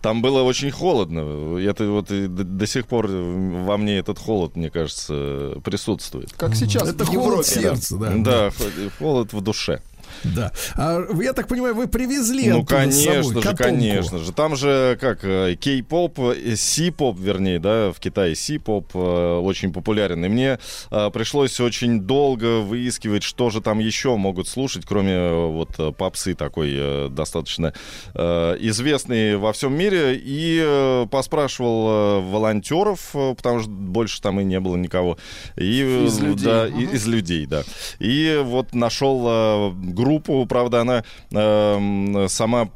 [0.05, 1.57] Там было очень холодно.
[1.59, 6.31] Это вот и до, до сих пор во мне этот холод, мне кажется, присутствует.
[6.37, 7.45] Как сейчас Это в холод Европе.
[7.49, 8.13] сердца, да.
[8.15, 9.81] Да, хо- холод в душе.
[10.25, 10.53] Да.
[10.77, 14.33] А я так понимаю, вы привезли Ну, конечно же, конечно же.
[14.33, 20.25] Там же как э, кей-поп, э, си-поп, вернее, да, в Китае си-поп э, очень популярен.
[20.25, 20.59] И мне
[20.91, 26.71] э, пришлось очень долго выискивать, что же там еще могут слушать, кроме вот попсы такой
[26.75, 27.73] э, достаточно
[28.15, 30.17] э, известный во всем мире.
[30.17, 35.19] И э, поспрашивал э, волонтеров, потому что больше там и не было никого.
[35.57, 36.45] И, э, Из людей.
[36.45, 37.63] Да, и- из людей, да.
[37.99, 39.71] И вот нашел э,
[40.15, 42.71] группу, правда, она эм, сама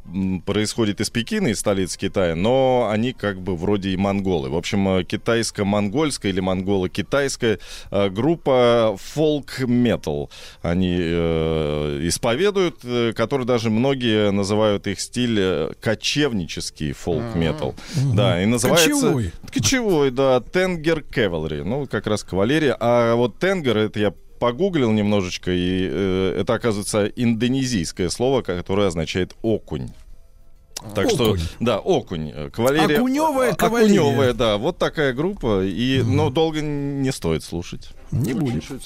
[0.45, 4.49] происходит из Пекина, из столицы Китая, но они как бы вроде и монголы.
[4.49, 7.59] В общем, э, китайско-монгольская или монголо-китайская
[7.91, 10.29] э, группа folk metal.
[10.61, 17.75] Они э, исповедуют, э, который даже многие называют их стиль э, кочевнический folk metal.
[18.13, 18.89] Да, и называется...
[18.89, 19.31] Кочевой.
[19.53, 22.75] Кочевой, да, Тенгер Cavalry, ну, как раз кавалерия.
[22.79, 29.35] А вот Тенгер, это я погуглил немножечко, и э, это, оказывается, индонезийское слово, которое означает
[29.41, 29.89] окунь.
[30.95, 31.41] Так что, Окунь.
[31.59, 32.31] да, окунь.
[32.33, 32.99] э, Кавалерия.
[32.99, 33.99] Окуневая кавалерия.
[34.01, 34.57] Окуневая, да.
[34.57, 35.65] Вот такая группа.
[35.65, 37.89] И, но долго не стоит слушать.
[38.11, 38.63] Не будет.
[38.69, 38.79] Ну,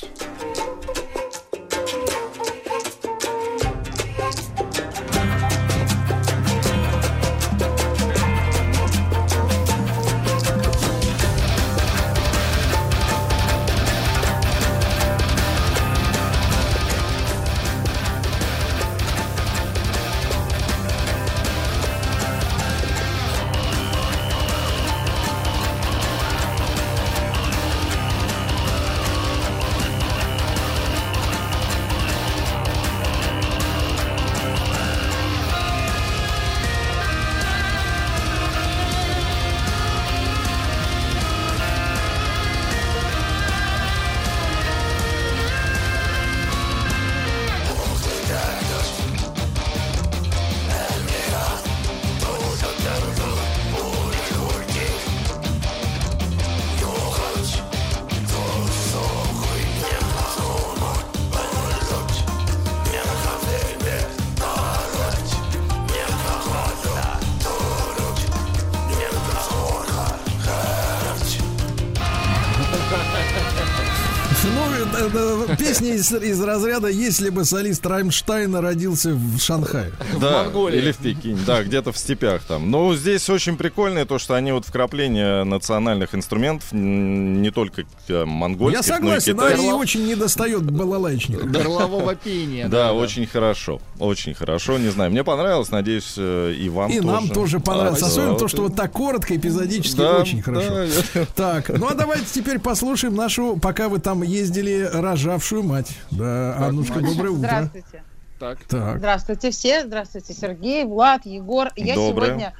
[75.57, 79.91] песня из, из разряда «Если бы солист Раймштайна родился в Шанхае».
[80.19, 80.77] Да, Монголии.
[80.79, 82.69] или в Пекине, да, где-то в степях там.
[82.71, 88.85] Но здесь очень прикольное то, что они вот вкрапление национальных инструментов, не только э, монгольских,
[88.85, 89.77] Я согласен, но и Арии китайских.
[89.79, 91.45] очень недостает балалайчника.
[91.47, 92.67] Горлового пения.
[92.67, 97.07] Да, очень хорошо, очень хорошо, не знаю, мне понравилось, надеюсь, э, и вам И тоже.
[97.07, 98.01] нам тоже понравилось.
[98.03, 100.69] А, Особенно да, то, что вот так коротко, эпизодически, Да, очень хорошо.
[101.13, 101.25] да.
[101.35, 105.97] Так, ну а давайте теперь послушаем нашу, пока вы там ездили, рожавшую мать.
[106.11, 107.47] Да, Аннушка, доброе утро.
[107.47, 108.03] Здравствуйте.
[108.39, 108.63] Так.
[108.65, 108.97] Так.
[108.97, 109.83] Здравствуйте все.
[109.85, 111.69] Здравствуйте, Сергей, Влад, Егор.
[111.75, 112.27] Я Доброе.
[112.27, 112.53] сегодня...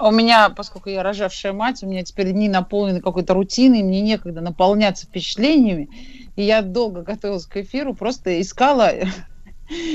[0.00, 4.40] У меня, поскольку я рожавшая мать, у меня теперь дни наполнены какой-то рутиной, мне некогда
[4.40, 5.88] наполняться впечатлениями.
[6.34, 8.90] И я долго готовилась к эфиру, просто искала,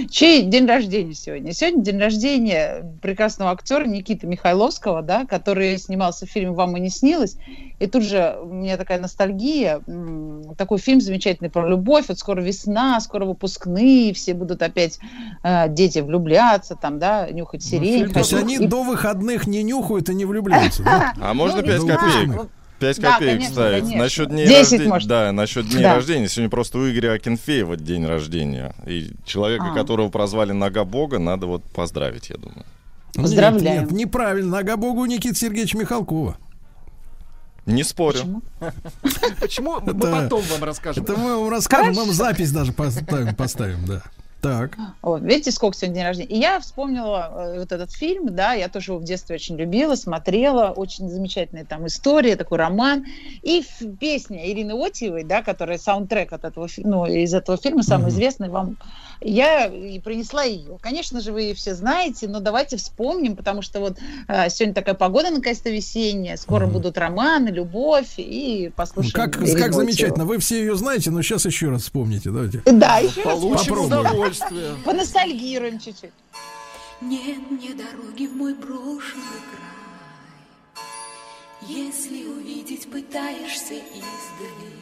[0.10, 1.52] Чей день рождения сегодня?
[1.54, 6.90] Сегодня день рождения прекрасного актера Никиты Михайловского, да, который снимался в фильме «Вам и не
[6.90, 7.38] снилось».
[7.80, 9.82] И тут же у меня такая ностальгия.
[10.58, 12.06] Такой фильм замечательный про любовь.
[12.08, 15.00] Вот скоро весна, скоро выпускные, все будут опять
[15.44, 18.06] э, дети влюбляться, там, да, нюхать ну, сирень.
[18.06, 18.68] Ну, то есть они и...
[18.68, 20.84] до выходных не нюхают и не влюбляются.
[21.22, 22.50] А можно ну, 5 копеек?
[22.94, 23.80] 5 копеек да, конечно, ставить.
[23.82, 24.04] Конечно.
[24.04, 24.90] Насчет дней 10, рождения.
[24.90, 25.08] Может.
[25.08, 25.96] Да, насчет дней да.
[25.96, 26.30] рождения.
[26.30, 28.76] Сегодня просто у Игоря Акинфеева день рождения.
[28.86, 29.74] И человека, а.
[29.74, 32.66] которого прозвали Нога Бога, надо вот поздравить, я думаю.
[33.14, 33.82] Поздравляем.
[33.82, 34.58] Нет, нет, неправильно.
[34.58, 36.38] Нога Богу Никита Сергеевич Михалкова.
[37.66, 38.42] Не спорю.
[39.40, 39.80] Почему?
[39.86, 41.04] Мы потом вам расскажем.
[41.04, 44.04] Это мы вам расскажем, мы вам запись даже поставим, да.
[44.46, 44.78] Так.
[45.02, 46.30] Вот, видите, сколько сегодня день рождения.
[46.30, 49.96] И я вспомнила э, вот этот фильм, да, я тоже его в детстве очень любила,
[49.96, 53.06] смотрела, очень замечательная там история, такой роман.
[53.42, 53.64] И
[54.00, 58.78] песня Ирины Отиевой, да, которая саундтрек от этого, ну, из этого фильма, самый известный вам,
[59.22, 60.78] я и принесла ее.
[60.80, 63.98] Конечно же, вы ее все знаете, но давайте вспомним, потому что вот
[64.28, 69.70] э, сегодня такая погода наконец-то весенняя, скоро будут романы, любовь, и послушаем Как, Ирину как
[69.70, 69.74] Отиеву.
[69.74, 70.26] замечательно.
[70.26, 72.30] Вы все ее знаете, но сейчас еще раз вспомните.
[72.30, 72.62] Давайте.
[72.66, 74.34] Да, еще раз Получим Попробуем.
[74.42, 74.76] Удовольствие.
[74.84, 76.12] поностальгируем чуть-чуть.
[77.02, 80.86] Нет мне дороги в мой брошенный край.
[81.62, 84.74] Если увидеть пытаешься издали,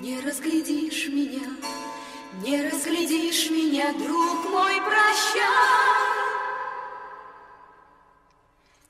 [0.00, 1.48] не разглядишь меня,
[2.42, 5.42] не разглядишь меня, друг мой, прощай.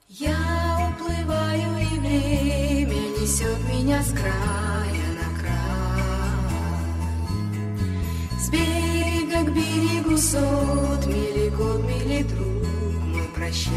[0.09, 4.72] Я уплываю, и время несет меня с края
[8.43, 12.65] С берега к берегу сот мили год, мили друг
[13.07, 13.73] мой, прощай.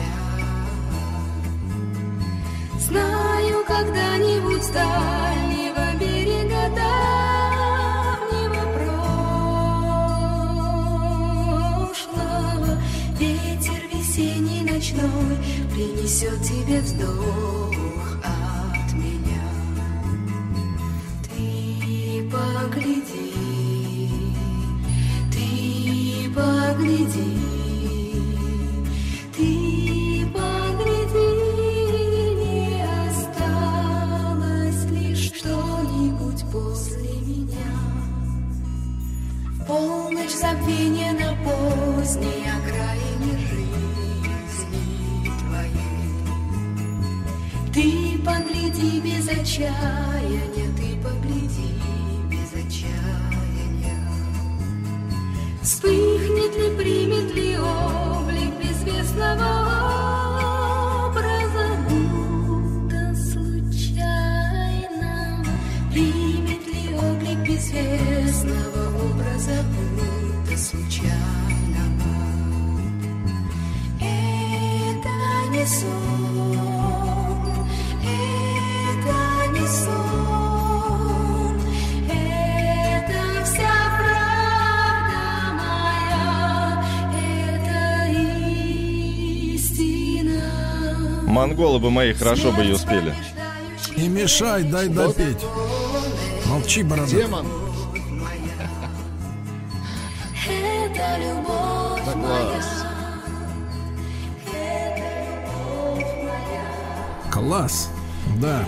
[2.79, 8.63] Знаю, когда-нибудь дальнего берега давнего
[11.93, 12.73] прошлого
[13.19, 15.37] Ветер весенний ночной
[15.73, 19.45] принесет тебе вздох от меня.
[21.23, 23.14] Ты погляди,
[26.35, 27.39] погляди,
[29.35, 31.31] ты погляди,
[32.41, 37.71] не осталось лишь что-нибудь после меня.
[39.65, 44.85] Полночь забвения на поздней окраине жизни
[45.39, 46.17] твоей.
[47.73, 47.85] Ты
[48.23, 51.71] погляди без отчаяния, ты погляди
[52.29, 53.34] без отчаяния.
[55.65, 59.49] Вспыхнет ли, примет ли облик безвестного
[61.09, 64.23] образа, будто случайно?
[65.91, 71.83] Примет ли облик безвестного образа, будто случайно?
[73.99, 75.13] Это
[75.49, 76.74] не сон,
[91.35, 93.13] Монголы бы мои хорошо бы ее спели.
[93.97, 95.43] Не мешай, дай допеть.
[96.45, 97.07] Молчи, борода.
[97.09, 97.45] Демон.
[100.47, 102.85] Это любовь Да класс.
[107.33, 107.89] Класс.
[108.39, 108.63] Да.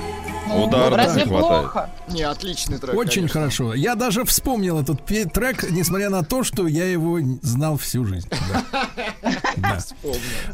[0.53, 1.61] Удар Разве не хватает.
[1.61, 1.89] плохо?
[2.09, 2.95] Не, отличный трек.
[2.95, 3.39] Очень конечно.
[3.39, 3.73] хорошо.
[3.75, 8.27] Я даже вспомнил этот трек, несмотря на то, что я его знал всю жизнь.
[8.29, 8.89] Да.
[9.57, 9.79] Да.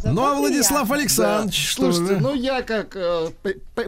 [0.04, 0.90] Ну а Владислав.
[0.92, 2.22] Александрович, что Слушайте, же?
[2.22, 3.30] ну я как э,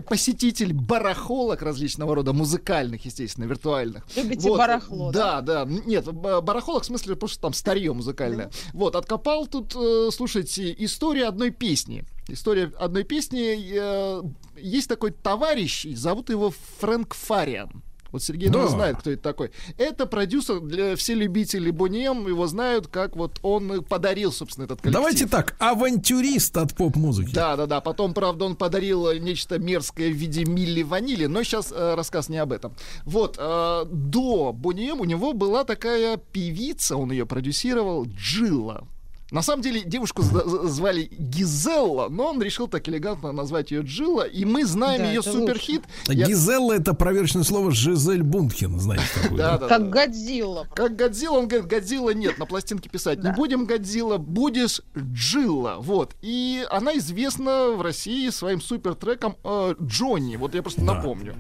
[0.08, 4.04] посетитель барахолок различного рода, музыкальных, естественно, виртуальных.
[4.16, 5.66] Любите барахло, Да, да.
[5.66, 8.50] Нет, барахолок в смысле, потому что там старье музыкальное.
[8.74, 12.06] Вот, откопал тут, э, слушайте, история одной песни.
[12.28, 13.58] История одной песни.
[13.74, 14.22] э,
[14.58, 17.84] есть такой товарищ, зовут его Фрэнк Фариан.
[18.12, 18.68] Вот Сергей Да.
[18.68, 19.52] знает, кто это такой.
[19.78, 24.94] Это продюсер, для все любители Бонием его знают, как вот он подарил, собственно, этот коллектив.
[25.02, 27.34] Давайте так, авантюрист от поп-музыки.
[27.34, 27.82] Да, да, да.
[27.82, 32.38] Потом, правда, он подарил э, нечто мерзкое в виде Милли Ванили, но сейчас рассказ не
[32.38, 32.74] об этом.
[33.06, 38.88] Вот, э, до Бонием у него была такая певица, он ее продюсировал, Джилла.
[39.32, 44.46] На самом деле девушку звали Гизелла, но он решил так элегантно назвать ее Джилла, и
[44.46, 45.82] мы знаем Да, ее суперхит.
[46.08, 49.38] Я- Гизелла это проверочное слово Жизель Бунтхен, знаете такое.
[49.38, 49.58] Да, да?
[49.58, 50.06] да, Как да.
[50.06, 50.68] Годзилла.
[50.76, 56.16] Как Годзилла, он говорит, Годзилла нет, на пластинке писать не будем Годзилла, будешь Джилла, вот.
[56.22, 61.36] И она известна в России своим супер треком э, Джонни, вот я просто напомню.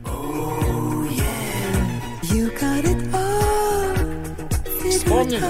[5.06, 5.42] Вспомнили?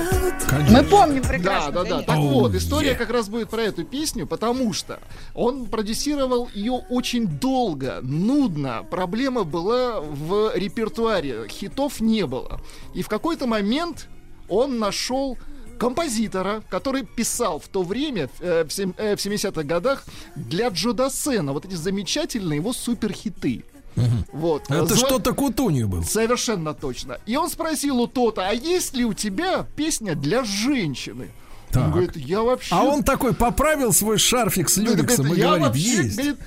[0.69, 1.71] Мы помним Да, прекрасно.
[1.71, 1.89] да, да.
[1.89, 2.05] конечно.
[2.05, 2.95] Так вот, история yeah.
[2.95, 4.99] как раз будет про эту песню, потому что
[5.33, 8.85] он продюсировал ее очень долго, нудно.
[8.89, 12.59] Проблема была в репертуаре, хитов не было.
[12.93, 14.07] И в какой-то момент
[14.49, 15.37] он нашел
[15.79, 20.05] композитора, который писал в то время, э, в сем- э, в 70-х годах,
[20.35, 23.63] для Джо Дассена вот эти замечательные его суперхиты.
[24.31, 24.63] Вот.
[24.69, 26.03] Это Зва- что-то Кутунью был.
[26.03, 27.19] Совершенно точно.
[27.25, 31.31] И он спросил у Тота, а есть ли у тебя песня для женщины?
[31.69, 31.91] Он Так.
[31.91, 32.73] говорит, я вообще...
[32.75, 36.15] А он такой поправил свой шарфик с Ну, люрексом говорит, и говорит, вообще, есть.
[36.15, 36.37] говорит,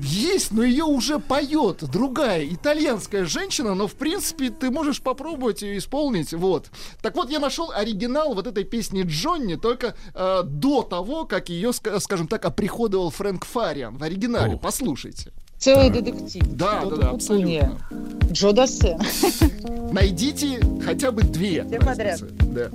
[0.00, 5.78] Есть, но ее уже поет другая итальянская женщина, но в принципе ты можешь попробовать ее
[5.78, 6.32] исполнить.
[6.32, 6.70] Вот.
[7.02, 11.68] Так вот, я нашел оригинал вот этой песни Джонни только э, до того, как ее,
[11.70, 14.56] ска- скажем так, оприходовал Фрэнк Фариан в оригинале.
[14.60, 15.32] Послушайте.
[15.58, 16.42] Целый детектив.
[16.54, 17.72] Да, да, да, путунья?
[18.30, 18.98] Джо Дассен.
[19.92, 21.64] Найдите хотя бы две.
[21.64, 22.20] Все подряд.
[22.52, 22.70] Да.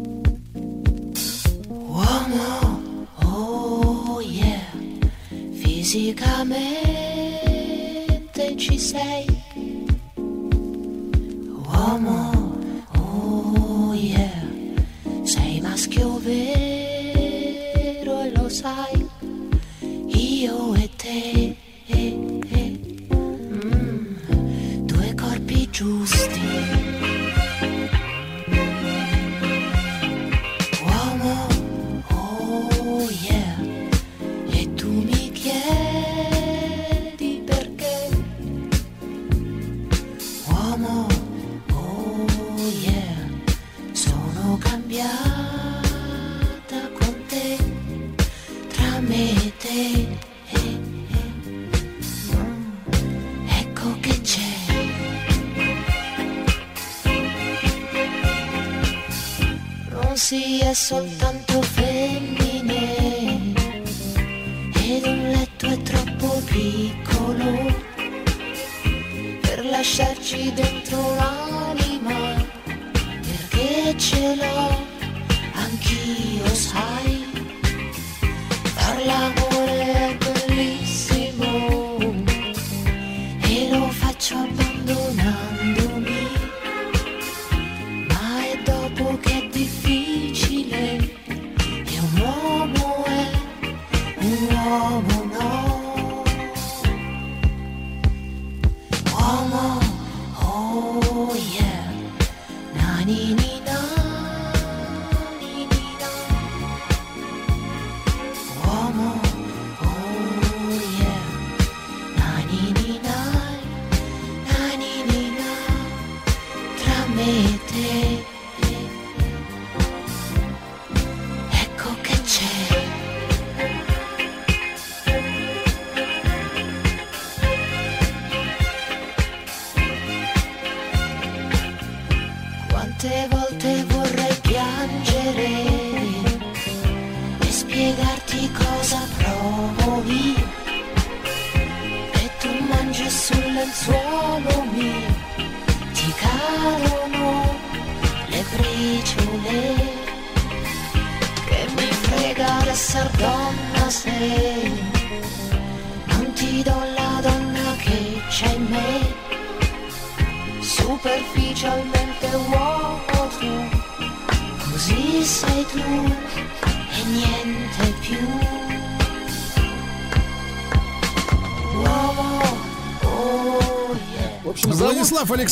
[5.92, 6.56] Fisicamente
[8.56, 9.26] ci sei.
[11.74, 12.56] Uomo,
[12.96, 14.32] oh yeah,
[15.26, 19.06] sei maschio vero e lo sai.
[19.82, 21.58] Io e te,
[25.82, 26.40] giusti.
[30.86, 31.48] Uomo,
[32.12, 33.58] oh yeah,
[34.52, 38.10] e tu mi chiedi perché.
[40.50, 41.08] Uomo,
[41.74, 42.28] oh
[42.86, 43.18] yeah,
[43.94, 45.82] sono cambiata
[47.00, 47.58] con te,
[48.68, 50.31] tra me e te.
[60.22, 63.54] Si è soltanto femmine.
[64.76, 67.74] Ed un letto è troppo piccolo
[69.42, 72.46] per lasciarci dentro l'anima.
[73.28, 74.86] Perché ce l'ho?
[75.54, 77.26] Anch'io sai.
[78.76, 79.04] Far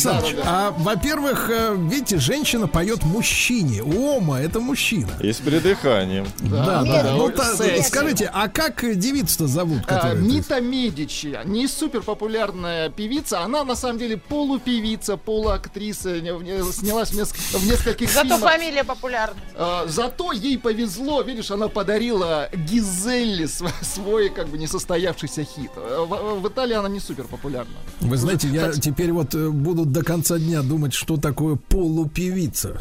[0.06, 0.68] Александрович, Да, да, да.
[0.68, 3.82] а, во-первых, э, видите, женщина поет мужчине.
[3.82, 5.10] Ома это мужчина.
[5.20, 6.26] И с придыханием.
[6.40, 7.12] Да, да, да.
[7.16, 9.82] Ну, Ой, та- скажите, а как девицу-то зовут?
[9.88, 17.10] А, Мита Медичи, не супер популярная певица, она на самом деле полупевица, полуактриса, не- снялась
[17.10, 18.52] в, неск- в нескольких Зато фильмах.
[18.52, 19.36] фамилия популярна.
[19.56, 25.70] А, Зато ей повезло, видишь, она подарила Гизелле св- свой как бы несостоявшийся хит.
[25.76, 27.72] А, В, в Италии она не супер популярна.
[28.00, 29.48] Вы знаете, я теперь вот э,
[29.92, 32.80] до конца дня думать, что такое полупевица.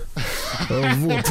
[0.69, 1.25] Э, Вот.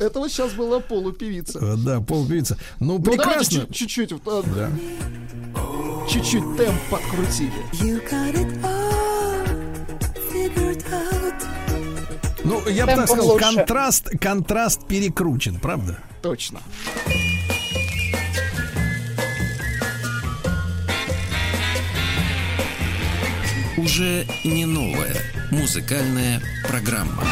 [0.00, 1.58] Это вот сейчас была полупевица.
[1.60, 2.56] Э, Да, полупевица.
[2.80, 3.60] Ну, Ну прекрасно.
[3.66, 4.70] чуть- чуть-чуть, Да.
[6.08, 7.52] чуть-чуть темп подкрутили.
[7.72, 9.46] You got it all
[10.32, 11.44] figured out.
[12.44, 13.44] Ну, я бы так сказал, лучше.
[13.44, 15.98] контраст, контраст перекручен, правда?
[16.22, 16.60] Точно.
[23.78, 25.14] Уже не новая
[25.52, 27.22] музыкальная программа.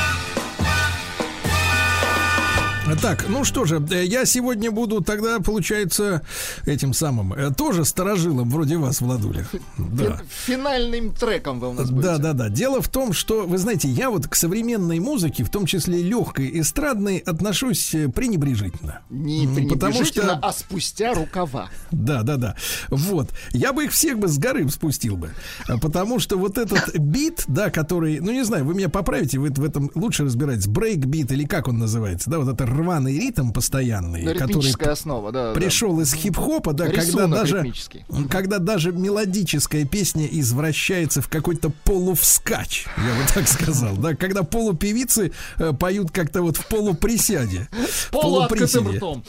[3.02, 6.22] Так, ну что же, э, я сегодня буду тогда, получается,
[6.64, 9.46] этим самым, э, тоже сторожилом вроде вас, Владуля.
[9.76, 10.04] Да.
[10.04, 10.20] Фин-
[10.56, 12.08] Финальным треком вы у нас будете.
[12.08, 12.48] Да, да, да.
[12.48, 16.58] Дело в том, что, вы знаете, я вот к современной музыке, в том числе легкой
[16.60, 19.00] эстрадной, отношусь э, пренебрежительно.
[19.10, 21.68] Не М, потому пренебрежительно, что- а спустя рукава.
[21.90, 22.56] Да, да, да.
[22.88, 23.30] Вот.
[23.52, 25.30] Я бы их всех бы с горы спустил бы.
[25.68, 29.50] А Потому что вот этот бит, да, который, ну не знаю, вы меня поправите, вы
[29.50, 34.24] в этом лучше разбираетесь, брейк-бит или как он называется, да, вот это рваный ритм постоянный,
[34.24, 35.48] Да, который ритмическая основа, да.
[35.52, 35.60] да.
[35.60, 38.04] пришел из хип-хопа, да, когда Рисунок даже, ритмический.
[38.30, 45.32] когда даже мелодическая песня извращается в какой-то полувскач, я бы так сказал, да, когда полупевицы
[45.58, 47.68] э, поют как-то вот в полуприсяде,
[48.10, 49.24] Полуоткрытым ртом.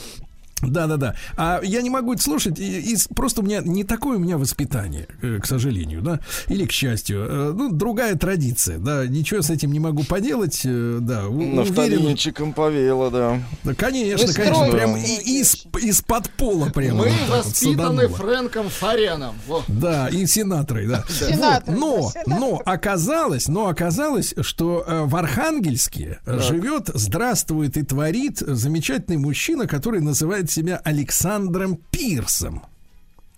[0.61, 1.15] Да, да, да.
[1.35, 2.59] А я не могу это слушать.
[2.59, 6.65] И, и просто у меня не такое у меня воспитание, э, к сожалению, да, или
[6.65, 7.25] к счастью.
[7.29, 9.05] Э, Ну, другая традиция, да.
[9.07, 11.23] Ничего с этим не могу поделать, э, да.
[11.29, 13.41] Нафталинчиком повеяло, да.
[13.63, 17.03] Да, конечно, конечно, прям и- из из-под пола прямо.
[17.03, 18.17] Мы вот вот воспитаны садануло.
[18.17, 19.35] Фрэнком Фареном.
[19.47, 19.63] Во.
[19.67, 21.03] Да, и сенаторы, да.
[21.07, 21.39] Вот.
[21.39, 29.67] да, Но, но оказалось, но оказалось, что в Архангельске живет, здравствует и творит замечательный мужчина,
[29.67, 32.63] который называет себя Александром Пирсом.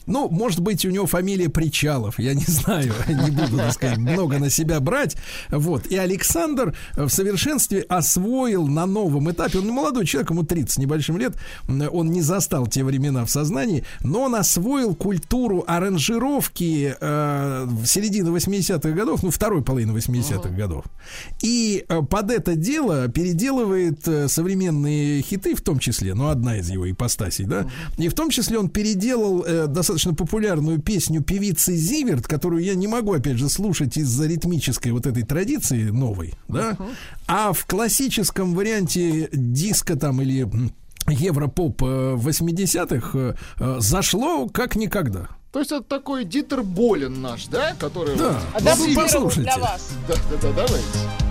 [0.09, 4.39] Ну, может быть, у него фамилия Причалов, я не знаю, не буду, так сказать, много
[4.39, 5.15] на себя брать.
[5.49, 5.85] Вот.
[5.87, 11.17] И Александр в совершенстве освоил на новом этапе, он молодой человек, ему 30 с небольшим
[11.17, 11.33] лет,
[11.67, 18.29] он не застал те времена в сознании, но он освоил культуру аранжировки э, в середине
[18.29, 20.85] 80-х годов, ну, второй половины 80-х годов.
[21.41, 26.69] И э, под это дело переделывает э, современные хиты, в том числе, ну, одна из
[26.69, 27.67] его ипостасей, да,
[27.97, 32.87] и в том числе он переделал э, достаточно популярную песню певицы Зиверт, которую я не
[32.87, 36.77] могу, опять же, слушать из-за ритмической вот этой традиции новой, да,
[37.27, 40.47] а в классическом варианте диска там или
[41.07, 45.27] Европоп э, 80-х э, э, зашло как никогда.
[45.51, 47.75] То есть это такой Дитер Болин наш, да?
[47.79, 48.15] Который...
[48.15, 48.33] Да.
[48.33, 49.41] вот- Ну, Адаптировал послушайте.
[49.41, 49.89] для вас.
[50.07, 51.28] Да, да, да, давайте.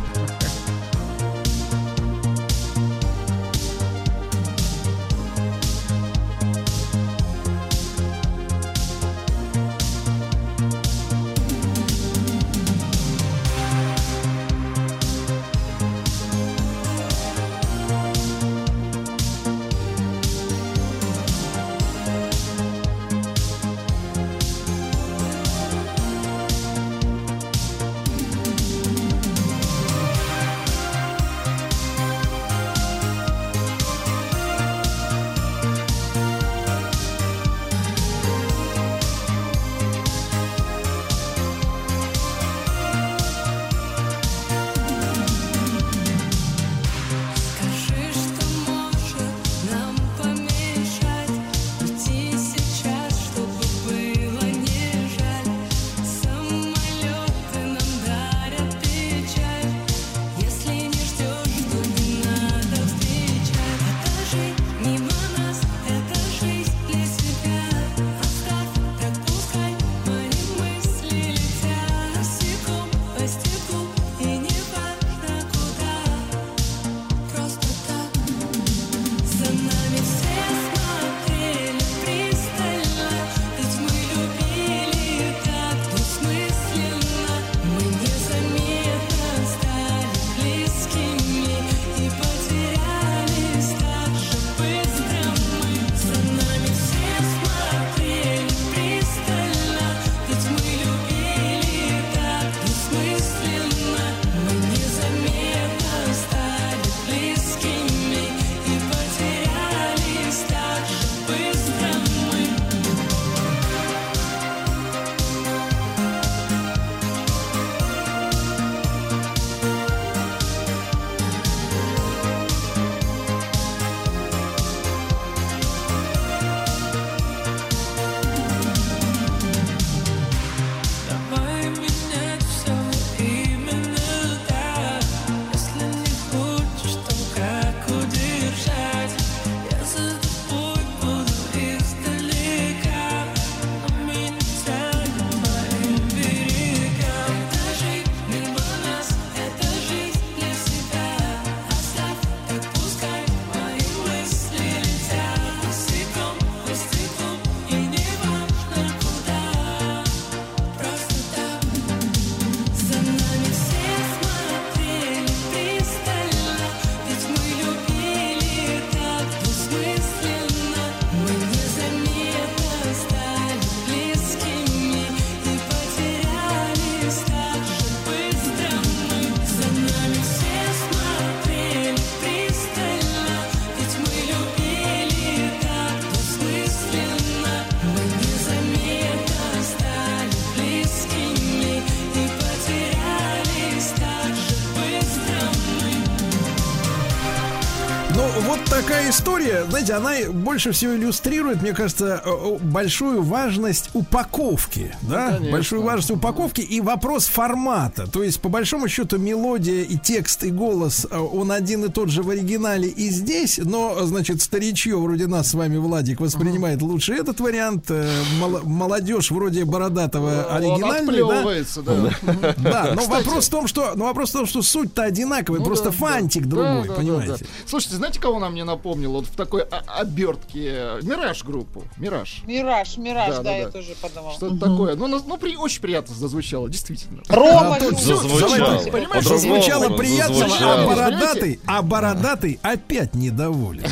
[198.48, 202.22] вот эта история, знаете, она больше всего иллюстрирует, мне кажется,
[202.60, 205.50] большую важность упаковки, да, Конечно.
[205.50, 208.06] большую важность упаковки и вопрос формата.
[208.06, 212.08] То есть, по большому счету, мелодия и текст и голос, э, он один и тот
[212.10, 217.14] же в оригинале и здесь, но, значит, старичье вроде нас с вами, Владик, воспринимает лучше
[217.14, 221.42] этот вариант, э, мол- молодежь вроде бородатого оригинальный, да?
[221.82, 222.54] да.
[222.58, 225.66] Да, но Кстати, вопрос в том, что, но вопрос в том, что суть-то одинаковая, Ну
[225.66, 226.48] просто да, фантик да.
[226.50, 227.32] другой, Да, понимаете?
[227.32, 227.46] да, да.
[227.66, 229.12] Слушайте, знаете, кого нам мне напомнил?
[229.12, 231.82] Вот в такой обертке Мираж группу.
[231.96, 232.42] Мираж.
[232.46, 234.34] Мираж, мираж, Да, да, да, я тоже подумала.
[234.34, 234.94] Что-то такое.
[234.94, 237.22] Ну, на- ну, при, очень приятно зазвучало, действительно.
[237.28, 237.98] Рома, А, тут.
[237.98, 238.78] Зазвучало.
[238.90, 240.86] Понимаешь, По-другому Звучало приятно, а зазвучало.
[240.86, 243.84] бородатый, а бородатый опять недоволен.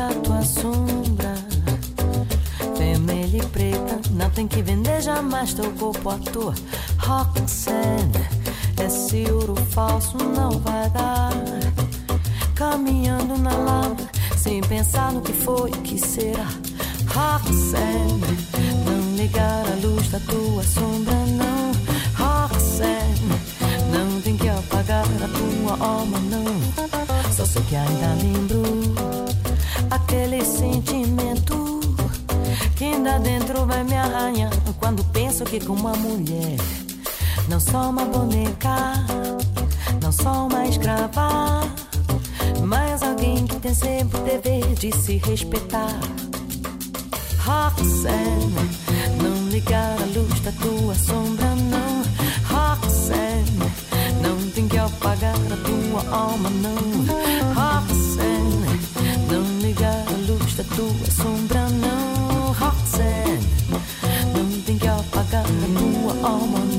[0.00, 0.89] Da tua sombra.
[4.40, 6.54] Tem que vender jamais teu corpo à toa.
[6.98, 8.10] Roxane,
[8.82, 11.30] esse ouro falso não vai dar.
[12.54, 13.96] Caminhando na lama,
[14.38, 16.46] sem pensar no que foi e que será.
[17.08, 18.22] Roxane,
[18.86, 21.72] não ligar a luz da tua sombra, não.
[22.16, 23.42] Roxane,
[23.92, 27.30] não tem que apagar a tua alma, não.
[27.30, 28.62] Só sei que ainda lembro
[29.90, 31.79] aquele sentimento
[32.76, 36.56] que ainda dentro vai me arranhar quando penso que com uma mulher
[37.48, 39.04] não sou uma boneca,
[40.00, 41.62] não sou uma escrava,
[42.64, 45.98] mas alguém que tem sempre o dever de se respeitar.
[47.44, 48.54] Roxanne,
[49.20, 52.02] não ligar a luz da tua sombra, não.
[52.44, 53.72] Roxanne,
[54.22, 56.76] não tem que apagar a tua alma, não.
[57.52, 58.80] Roxanne,
[59.28, 61.89] não ligar a luz da tua sombra, não.
[62.60, 63.46] heart sand.
[64.34, 66.69] Don't think you're forgotten who I'm on.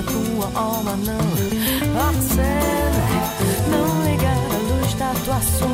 [0.00, 1.24] A tua alma, não.
[1.94, 3.14] Roxanne,
[3.70, 5.73] não ligar a luz da tua sombra,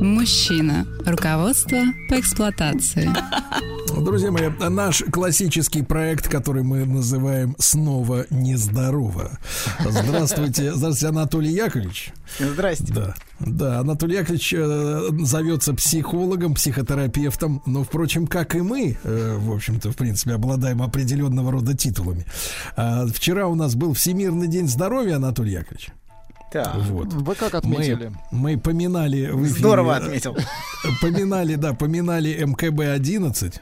[0.00, 0.86] Мужчина.
[1.04, 1.78] Руководство
[2.08, 3.10] по эксплуатации.
[3.98, 9.38] Друзья мои, наш классический проект, который мы называем «Снова нездорово».
[9.80, 12.12] Здравствуйте, здравствуйте, Анатолий Яковлевич.
[12.38, 12.92] Здрасте.
[12.92, 19.52] Да, да, Анатолий Яковлевич э, зовется психологом, психотерапевтом, но, впрочем, как и мы, э, в
[19.52, 22.24] общем-то, в принципе, обладаем определенного рода титулами.
[22.76, 25.90] А, вчера у нас был Всемирный день здоровья, Анатолий Яковлевич.
[26.52, 26.76] Так.
[26.76, 27.12] Вот.
[27.12, 28.12] Вы как отметили?
[28.30, 30.36] Мы, мы поминали в эфире- Здорово отметил.
[31.00, 33.60] Поминали, да, поминали МКБ-11.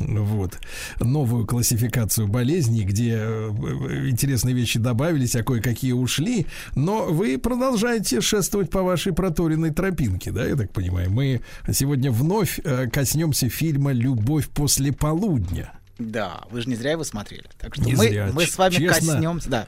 [0.00, 0.58] Вот.
[1.00, 6.46] Новую классификацию болезней, где э, интересные вещи добавились, а кое-какие ушли.
[6.74, 11.10] Но вы продолжаете шествовать по вашей проторенной тропинке, да, я так понимаю.
[11.10, 15.72] Мы сегодня вновь э, коснемся фильма «Любовь после полудня».
[15.98, 17.44] Да, вы же не зря его смотрели.
[17.60, 18.30] Так что Не мы, зря.
[18.32, 19.12] мы с вами Честно.
[19.14, 19.50] коснемся.
[19.50, 19.66] Да,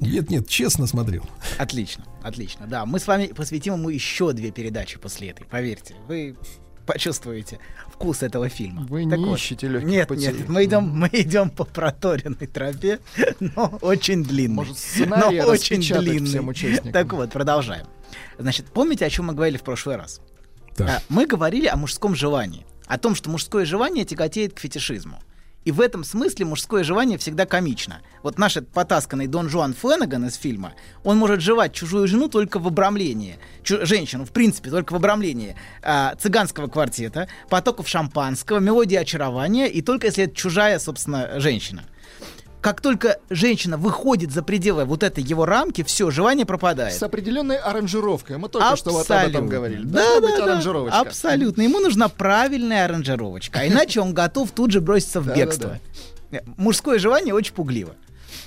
[0.00, 1.24] Нет, нет, честно смотрел.
[1.58, 2.66] отлично, отлично.
[2.66, 5.44] Да, мы с вами посвятим ему еще две передачи после этой.
[5.46, 6.36] Поверьте, вы
[6.86, 7.58] почувствуете
[7.92, 8.82] вкус этого фильма.
[8.88, 9.36] Вы Так не вот.
[9.38, 10.32] ищете легких Нет, путей.
[10.32, 12.98] нет, мы идем, мы идем по проторенной тропе,
[13.40, 14.66] но очень длинной.
[14.66, 16.26] Может, но очень длинный.
[16.26, 16.92] всем участникам.
[16.92, 17.86] Так вот, продолжаем.
[18.38, 20.20] Значит, помните, о чем мы говорили в прошлый раз?
[20.76, 20.88] Так.
[20.88, 25.20] А, Мы говорили о мужском желании, о том, что мужское желание тяготеет к фетишизму.
[25.64, 28.00] И в этом смысле мужское желание всегда комично.
[28.22, 30.72] Вот наш этот потасканный Дон Жуан Фленаган из фильма,
[31.04, 33.38] он может жевать чужую жену только в обрамлении.
[33.62, 39.82] Чу- женщину, в принципе, только в обрамлении а, цыганского квартета, потоков шампанского, мелодии очарования, и
[39.82, 41.84] только если это чужая, собственно, женщина.
[42.60, 46.94] Как только женщина выходит за пределы вот этой его рамки, все, желание пропадает.
[46.94, 48.36] С определенной аранжировкой.
[48.36, 49.48] Мы только что вот об этом Абсолютно.
[49.48, 49.82] говорили.
[49.84, 51.00] Да, да, быть да, аранжировочка.
[51.00, 51.62] Абсолютно.
[51.62, 53.60] Ему нужна правильная аранжировочка.
[53.60, 55.78] А иначе он готов тут же броситься в бегство.
[56.56, 57.94] Мужское желание очень пугливо.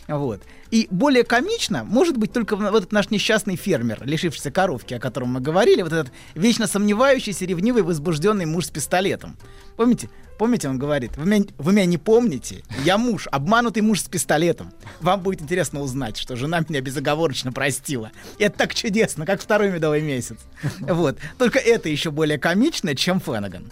[0.07, 0.41] Вот.
[0.69, 5.33] И более комично может быть только вот этот наш несчастный фермер, лишившийся коровки, о котором
[5.33, 9.37] мы говорили, вот этот вечно сомневающийся, ревнивый, возбужденный муж с пистолетом.
[9.75, 10.09] Помните?
[10.37, 12.63] Помните, он говорит, вы меня, вы меня не помните?
[12.83, 14.73] Я муж, обманутый муж с пистолетом.
[14.99, 18.11] Вам будет интересно узнать, что жена меня безоговорочно простила.
[18.39, 20.37] И это так чудесно, как второй медовый месяц.
[20.79, 21.17] Вот.
[21.37, 23.71] Только это еще более комично, чем Феннеган.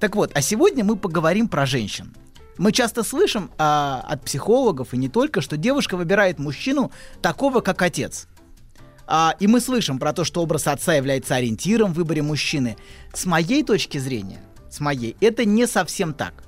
[0.00, 2.14] Так вот, а сегодня мы поговорим про женщин.
[2.56, 6.90] Мы часто слышим а, от психологов и не только, что девушка выбирает мужчину
[7.22, 8.26] такого, как отец.
[9.06, 12.76] А, и мы слышим про то, что образ отца является ориентиром в выборе мужчины.
[13.14, 16.44] С моей точки зрения, с моей, это не совсем так.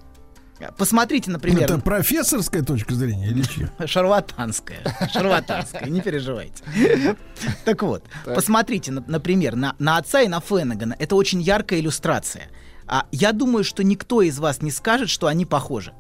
[0.77, 1.63] Посмотрите, например...
[1.65, 3.71] Это профессорская точка зрения или чья?
[3.87, 4.81] Шарлатанская.
[5.11, 6.63] Шарлатанская, не переживайте.
[7.65, 10.95] Так вот, посмотрите, на- например, на, отца и на Феннегана.
[10.99, 12.49] Это очень яркая иллюстрация.
[12.87, 15.93] А я думаю, что никто из вас не скажет, что они похожи.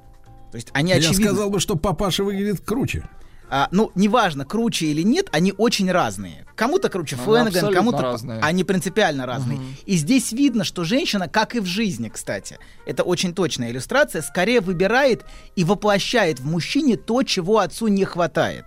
[0.50, 1.26] То есть они Я очевидно...
[1.26, 3.08] сказал бы, что папаша выглядит круче.
[3.52, 6.46] А, ну, неважно, круче или нет, они очень разные.
[6.54, 8.02] Кому-то круче Феннеган, абсолютно кому-то...
[8.02, 8.40] разные.
[8.40, 9.58] Они принципиально разные.
[9.86, 14.60] И здесь видно, что женщина, как и в жизни, кстати, это очень точная иллюстрация, скорее
[14.60, 15.24] выбирает
[15.56, 18.66] и воплощает в мужчине то, чего отцу не хватает.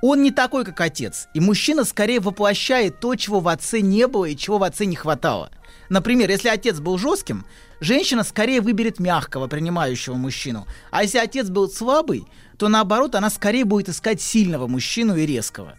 [0.00, 1.28] Он не такой, как отец.
[1.34, 4.94] И мужчина скорее воплощает то, чего в отце не было и чего в отце не
[4.94, 5.50] хватало.
[5.88, 7.46] Например, если отец был жестким,
[7.80, 10.66] женщина скорее выберет мягкого, принимающего мужчину.
[10.90, 12.24] А если отец был слабый,
[12.56, 15.78] то наоборот, она скорее будет искать сильного мужчину и резкого.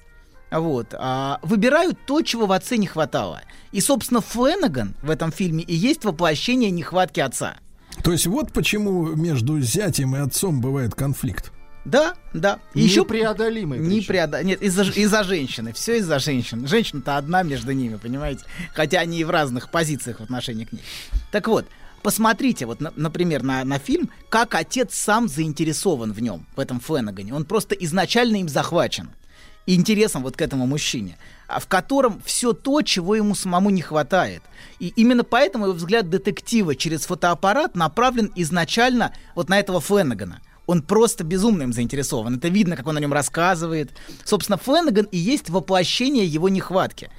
[0.51, 0.93] Вот.
[0.97, 3.41] А выбирают то, чего в отце не хватало.
[3.71, 7.57] И, собственно, Фленаган в этом фильме и есть воплощение нехватки отца.
[8.03, 11.51] То есть вот почему между зятем и отцом бывает конфликт.
[11.85, 12.59] Да, да.
[12.73, 13.79] И еще Непреодолимый.
[13.79, 14.43] Не преодо...
[14.43, 15.73] Нет, из-за из-за женщины.
[15.73, 16.67] Все из-за женщин.
[16.67, 18.43] Женщина-то одна между ними, понимаете?
[18.73, 20.83] Хотя они и в разных позициях в отношении к ней.
[21.31, 21.65] Так вот,
[22.01, 26.79] посмотрите, вот, на- например, на, на фильм, как отец сам заинтересован в нем, в этом
[26.79, 27.33] Фленагане.
[27.33, 29.09] Он просто изначально им захвачен.
[29.65, 34.41] Интересом вот к этому мужчине, а в котором все то, чего ему самому не хватает.
[34.79, 40.41] И именно поэтому его взгляд детектива через фотоаппарат направлен изначально вот на этого Фленагана.
[40.65, 42.37] Он просто безумно им заинтересован.
[42.37, 43.91] Это видно, как он о нем рассказывает.
[44.23, 47.09] Собственно, Фленаган и есть воплощение его нехватки.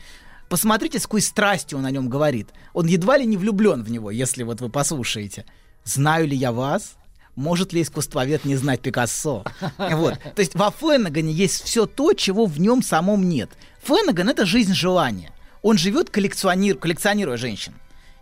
[0.50, 2.48] Посмотрите, с какой страстью он о нем говорит.
[2.74, 5.46] Он едва ли не влюблен в него, если вот вы послушаете.
[5.84, 6.96] «Знаю ли я вас?
[7.36, 9.44] Может ли искусствовед не знать Пикассо?»
[9.78, 10.18] Вот.
[10.34, 13.48] То есть во Фленагане есть все то, чего в нем самом нет.
[13.84, 15.30] Фленаган— это жизнь желания.
[15.62, 17.74] Он живет коллекционер, коллекционируя женщин.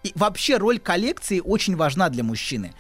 [0.02, 2.74] И вообще роль коллекции очень важна для мужчины.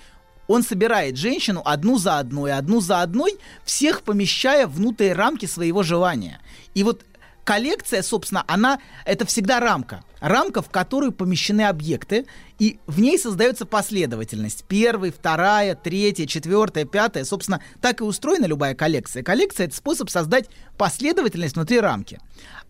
[0.46, 6.38] Он собирает женщину одну за одной, одну за одной, всех помещая внутрь рамки своего желания.
[6.74, 7.04] И вот
[7.48, 10.04] коллекция, собственно, она это всегда рамка.
[10.20, 12.26] Рамка, в которую помещены объекты,
[12.58, 14.66] и в ней создается последовательность.
[14.68, 17.24] Первая, вторая, третья, четвертая, пятая.
[17.24, 19.22] Собственно, так и устроена любая коллекция.
[19.22, 22.20] Коллекция это способ создать последовательность внутри рамки.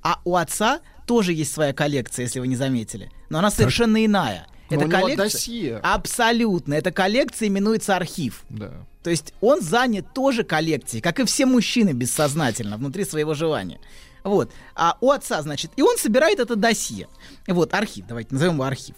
[0.01, 3.11] А у отца тоже есть своя коллекция, если вы не заметили.
[3.31, 4.47] Но она совершенно иная.
[4.71, 5.81] Но Эта у него коллекция...
[5.81, 6.75] Абсолютно.
[6.75, 8.45] Эта коллекция именуется архив.
[8.49, 8.87] Да.
[9.03, 13.81] То есть он занят тоже коллекцией, как и все мужчины бессознательно, внутри своего желания.
[14.29, 14.53] Вот.
[14.75, 17.09] А у отца, значит, и он собирает это досье.
[17.47, 18.95] Вот, архив, давайте назовем его архив.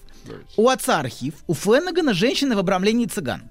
[0.57, 3.49] У отца архив, у Фленнегана женщины в обрамлении цыган.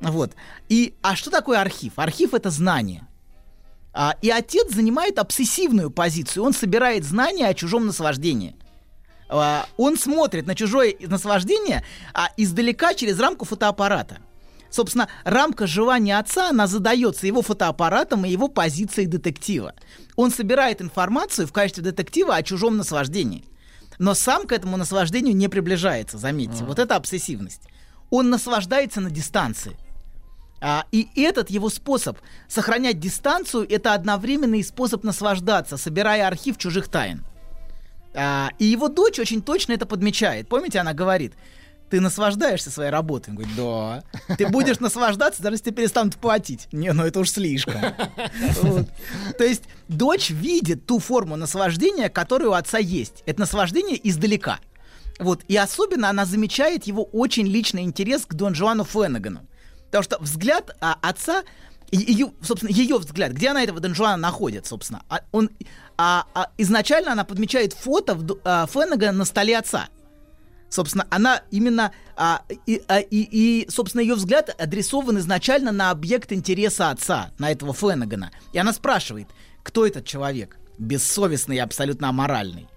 [0.00, 0.32] Вот.
[0.70, 1.92] И, а что такое архив?
[1.96, 3.06] Архив— это знание.
[3.92, 6.44] А, и отец занимает обсессивную позицию.
[6.44, 8.56] Он собирает знания о чужом наслаждении.
[9.28, 11.84] А, он смотрит на чужое наслаждение
[12.14, 14.18] а, издалека через рамку фотоаппарата.
[14.70, 19.74] Собственно, рамка желания отца, она задается его фотоаппаратом и его позицией детектива.
[20.16, 23.44] Он собирает информацию в качестве детектива о чужом наслаждении.
[23.98, 26.64] Но сам к этому наслаждению не приближается, заметьте.
[26.64, 27.62] Вот это обсессивность.
[28.10, 29.76] Он наслаждается на дистанции.
[30.60, 37.24] А, и этот его способ сохранять дистанцию, это одновременный способ наслаждаться, собирая архив чужих тайн.
[38.14, 40.48] А, и его дочь очень точно это подмечает.
[40.48, 41.34] Помните, она говорит,
[41.90, 43.30] ты наслаждаешься своей работой?
[43.30, 44.04] Он говорит, да.
[44.36, 46.68] Ты будешь наслаждаться, даже если тебе перестанут платить.
[46.72, 47.80] Не, ну это уж слишком.
[49.38, 53.22] То есть дочь видит ту форму наслаждения, которая у отца есть.
[53.26, 54.58] Это наслаждение издалека.
[55.18, 55.42] Вот.
[55.48, 59.40] И особенно она замечает его очень личный интерес к Дон Жуану Фленагану.
[59.86, 61.42] Потому что взгляд а, отца,
[61.90, 65.50] ее, собственно, ее взгляд, где она этого Дон Жуана находит, собственно, а, он,
[65.96, 69.88] а, а изначально она подмечает фото в, а, Фленагана на столе отца.
[70.68, 76.32] Собственно, она именно а, и, а, и, и, собственно, ее взгляд адресован изначально на объект
[76.32, 78.30] интереса отца, на этого Фленагана.
[78.52, 79.28] И она спрашивает,
[79.62, 80.58] кто этот человек?
[80.78, 82.68] Бессовестный и абсолютно аморальный.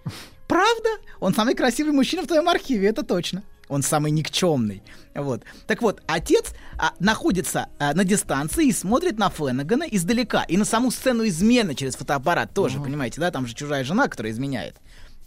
[0.48, 0.90] Правда?
[1.20, 3.44] Он самый красивый мужчина в твоем архиве, это точно.
[3.70, 4.84] Он самый никчемный.
[5.16, 5.44] Вот.
[5.66, 10.44] Так вот, отец а, находится а, на дистанции и смотрит на Фленагана издалека.
[10.44, 13.32] И на саму сцену измены через фотоаппарат тоже, понимаете, да?
[13.32, 14.76] Там же чужая жена, которая изменяет.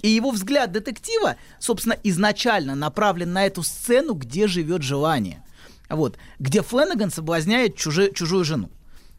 [0.02, 5.42] И его взгляд детектива, собственно, изначально направлен на эту сцену, где живет желание.
[5.88, 6.18] Вот.
[6.38, 8.70] Где Фленаган соблазняет чужи- чужую жену.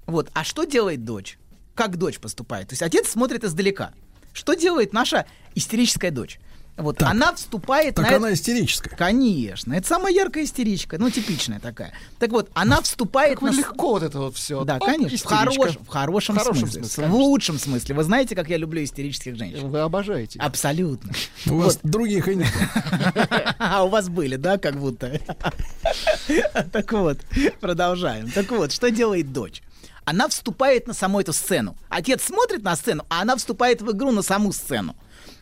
[0.05, 0.29] Вот.
[0.33, 1.39] А что делает дочь?
[1.73, 2.69] Как дочь поступает?
[2.69, 3.93] То есть отец смотрит издалека.
[4.33, 6.39] Что делает наша истерическая дочь?
[6.77, 8.95] Вот, она вступает Так на она это- истерическая.
[8.95, 11.93] Конечно, это самая яркая истеричка, ну типичная такая.
[12.19, 13.55] Так вот, она вступает Как на...
[13.55, 14.63] легко вот это вот все.
[14.65, 17.95] Да, конечно, в, хорош- в хорошем, В хорошем смысле, смысле, в лучшем смысле.
[17.95, 19.69] Вы знаете, как я люблю истерических женщин?
[19.69, 20.37] Вы обожаете.
[20.39, 21.13] Абсолютно.
[21.47, 22.51] У вас других и нет.
[23.57, 25.19] А у вас были, да, как будто?
[26.71, 27.19] Так вот,
[27.61, 28.29] продолжаем.
[28.31, 29.61] Так вот, что делает дочь?
[30.03, 31.75] Она вступает на саму эту сцену.
[31.89, 34.95] Отец смотрит на сцену, а она вступает в игру на саму сцену.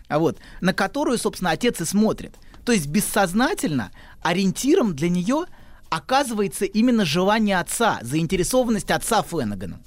[0.07, 2.35] А вот, на которую, собственно, отец и смотрит.
[2.65, 3.91] То есть бессознательно
[4.21, 5.45] ориентиром для нее
[5.89, 9.79] оказывается именно желание отца, заинтересованность отца Фленагана.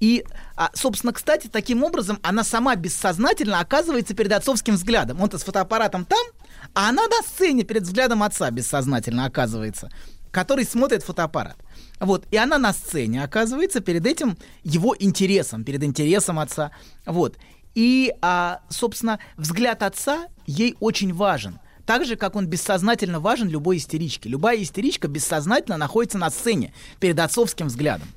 [0.00, 0.24] И,
[0.56, 5.20] а, собственно, кстати, таким образом она сама бессознательно оказывается перед отцовским взглядом.
[5.20, 6.26] Он-то с фотоаппаратом там,
[6.74, 9.90] а она на сцене перед взглядом отца бессознательно оказывается,
[10.30, 11.58] который смотрит фотоаппарат.
[11.98, 16.70] Вот, и она на сцене оказывается перед этим его интересом, перед интересом отца.
[17.04, 17.36] Вот.
[17.74, 21.58] И, а, собственно, взгляд отца ей очень важен.
[21.86, 24.28] Так же, как он бессознательно важен любой истеричке.
[24.28, 28.08] Любая истеричка бессознательно находится на сцене перед отцовским взглядом.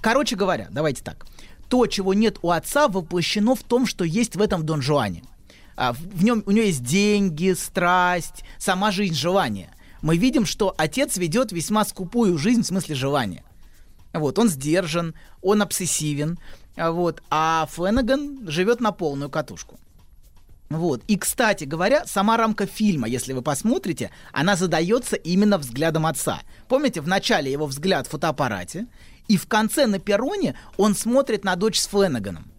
[0.00, 1.26] Короче говоря, давайте так.
[1.68, 5.24] То, чего нет у отца, воплощено в том, что есть в этом Дон Жуане.
[5.76, 9.70] А, в нем у него есть деньги, страсть, сама жизнь желания.
[10.02, 13.44] Мы видим, что отец ведет весьма скупую жизнь в смысле желания.
[14.12, 16.38] Вот, он сдержан, он обсессивен,
[16.76, 19.78] вот, а Фленаган живет на полную катушку.
[20.70, 21.02] Вот.
[21.06, 26.40] И, кстати говоря, сама рамка фильма, если вы посмотрите, она задается именно взглядом отца.
[26.68, 28.86] Помните, в начале его взгляд в фотоаппарате,
[29.28, 32.50] и в конце на перроне он смотрит на дочь с Фленаганом.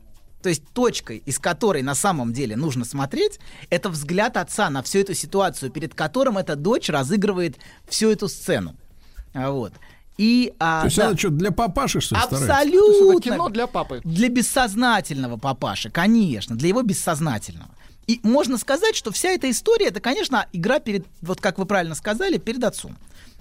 [0.42, 3.40] То есть точкой, из которой на самом деле нужно смотреть,
[3.72, 8.76] это взгляд отца на всю эту ситуацию, перед которым эта дочь разыгрывает всю эту сцену.
[9.34, 9.74] А, Вот.
[10.18, 11.08] И, а, То есть да.
[11.08, 12.22] она что, для папаши, что ли?
[12.22, 13.22] Абсолютно.
[13.22, 14.02] кино для папы.
[14.04, 17.70] Для бессознательного папаши, конечно, для его бессознательного.
[18.08, 21.96] И можно сказать, что вся эта история, это, конечно, игра перед, вот как вы правильно
[21.96, 22.96] сказали, перед отцом.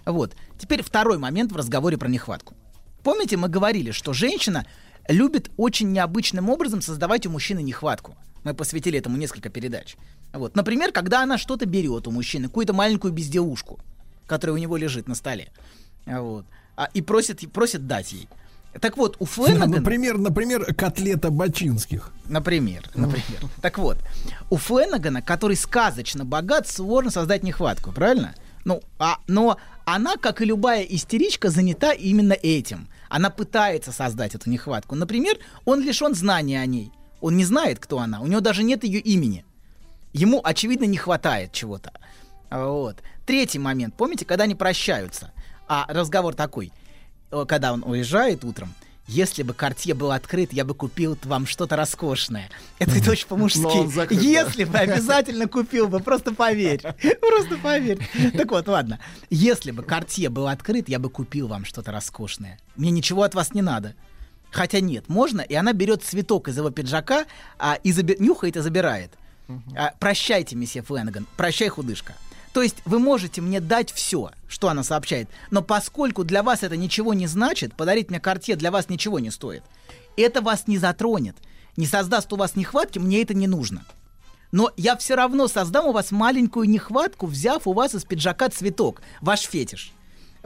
[0.04, 0.34] Вот.
[0.58, 2.54] Теперь второй момент в разговоре про нехватку.
[3.02, 4.66] Помните, мы говорили, что женщина
[5.08, 8.16] любит очень необычным образом создавать у мужчины нехватку.
[8.42, 9.96] Мы посвятили этому несколько передач.
[10.32, 10.56] Вот.
[10.56, 13.78] Например, когда она что-то берет у мужчины, какую-то маленькую безделушку,
[14.26, 15.52] которая у него лежит на столе,
[16.06, 16.46] вот,
[16.76, 18.28] а, и просит, просит дать ей.
[18.80, 19.78] Так вот, у Фленагана...
[19.78, 22.12] Например, например, котлета бочинских.
[22.26, 23.40] Например, например.
[23.60, 23.98] Так вот,
[24.50, 28.34] у Фленагана, который сказочно богат, сложно создать нехватку, правильно?
[28.64, 32.88] Ну, а, но она, как и любая истеричка, занята именно этим.
[33.08, 34.96] Она пытается создать эту нехватку.
[34.96, 36.90] Например, он лишен знания о ней.
[37.20, 38.20] Он не знает, кто она.
[38.20, 39.44] У него даже нет ее имени.
[40.12, 41.92] Ему, очевидно, не хватает чего-то.
[42.50, 42.96] Вот.
[43.26, 43.94] Третий момент.
[43.94, 45.32] Помните, когда они прощаются?
[45.68, 46.72] А разговор такой.
[47.48, 48.72] Когда он уезжает утром,
[49.06, 52.48] если бы Картье был открыт, я бы купил вам что-то роскошное.
[52.78, 53.58] Это очень по-мужски.
[54.14, 56.80] Если бы обязательно купил бы, просто поверь.
[57.20, 57.98] Просто поверь.
[58.36, 59.00] Так вот, ладно.
[59.30, 62.58] Если бы Картье был открыт, я бы купил вам что-то роскошное.
[62.76, 63.94] Мне ничего от вас не надо.
[64.50, 67.24] Хотя нет, можно, и она берет цветок из его пиджака,
[67.58, 69.10] а, и заби- нюхает и забирает.
[69.76, 72.14] А, прощайте, месье Фленаган, прощай, худышка.
[72.54, 76.76] То есть вы можете мне дать все, что она сообщает, но поскольку для вас это
[76.76, 79.64] ничего не значит, подарить мне картье для вас ничего не стоит.
[80.16, 81.34] Это вас не затронет,
[81.76, 83.84] не создаст у вас нехватки, мне это не нужно.
[84.52, 89.02] Но я все равно создам у вас маленькую нехватку, взяв у вас из пиджака цветок,
[89.20, 89.92] ваш фетиш.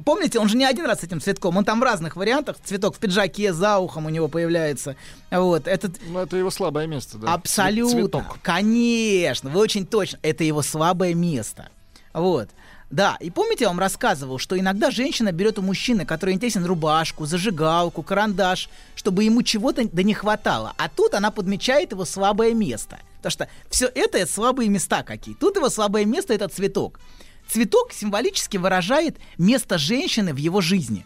[0.02, 2.56] Помните, он же не один раз с этим цветком, он там в разных вариантах.
[2.64, 4.96] Цветок в пиджаке, за ухом у него появляется.
[5.30, 6.00] Вот, этот...
[6.08, 7.34] Ну, это его слабое место, да.
[7.34, 8.00] Абсолютно.
[8.00, 8.38] Цветок.
[8.40, 10.20] Конечно, вы очень точно.
[10.22, 11.68] Это его слабое место.
[12.12, 12.50] Вот.
[12.90, 17.26] Да, и помните, я вам рассказывал, что иногда женщина берет у мужчины, который интересен, рубашку,
[17.26, 20.72] зажигалку, карандаш, чтобы ему чего-то да не хватало.
[20.78, 22.98] А тут она подмечает его слабое место.
[23.18, 25.34] Потому что все это слабые места какие.
[25.34, 26.98] Тут его слабое место это цветок.
[27.46, 31.04] Цветок символически выражает место женщины в его жизни.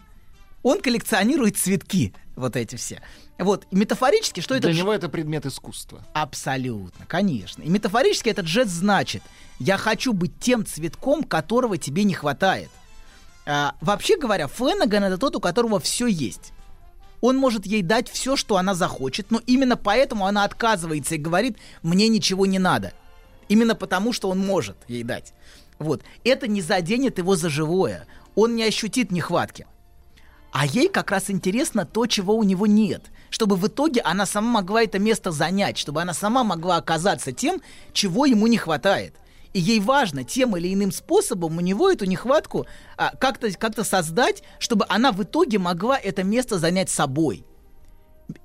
[0.61, 3.01] Он коллекционирует цветки, вот эти все.
[3.37, 4.67] Вот, и метафорически, что это...
[4.67, 6.03] Для него это предмет искусства.
[6.13, 7.61] Абсолютно, конечно.
[7.61, 9.21] И метафорически этот жест значит,
[9.59, 12.69] я хочу быть тем цветком, которого тебе не хватает.
[13.45, 16.53] А, вообще говоря, Фленаган это тот, у которого все есть.
[17.21, 21.57] Он может ей дать все, что она захочет, но именно поэтому она отказывается и говорит,
[21.81, 22.93] мне ничего не надо.
[23.47, 25.33] Именно потому, что он может ей дать.
[25.79, 26.03] Вот.
[26.23, 28.07] Это не заденет его за живое.
[28.35, 29.67] Он не ощутит нехватки.
[30.53, 33.05] А ей как раз интересно то, чего у него нет.
[33.31, 37.59] Чтобы в итоге она сама могла это место занять, чтобы она сама могла оказаться тем,
[37.91, 39.15] чего ему не хватает.
[39.53, 42.67] И ей важно тем или иным способом у него эту нехватку
[42.97, 47.43] а, как-то как создать, чтобы она в итоге могла это место занять собой.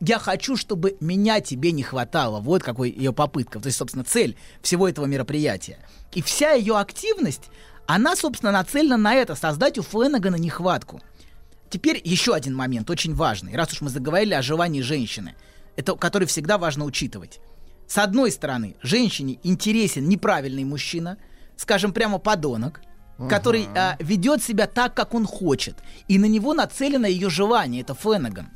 [0.00, 2.40] Я хочу, чтобы меня тебе не хватало.
[2.40, 3.60] Вот какой ее попытка.
[3.60, 5.78] То есть, собственно, цель всего этого мероприятия.
[6.14, 7.50] И вся ее активность,
[7.86, 11.02] она, собственно, нацелена на это, создать у Фленагана нехватку.
[11.70, 15.34] Теперь еще один момент, очень важный, раз уж мы заговорили о желании женщины,
[15.76, 17.40] это, который всегда важно учитывать.
[17.86, 21.18] С одной стороны, женщине интересен неправильный мужчина,
[21.56, 22.80] скажем, прямо подонок,
[23.28, 27.94] который а, ведет себя так, как он хочет, и на него нацелено ее желание, это
[27.94, 28.50] Фленаган.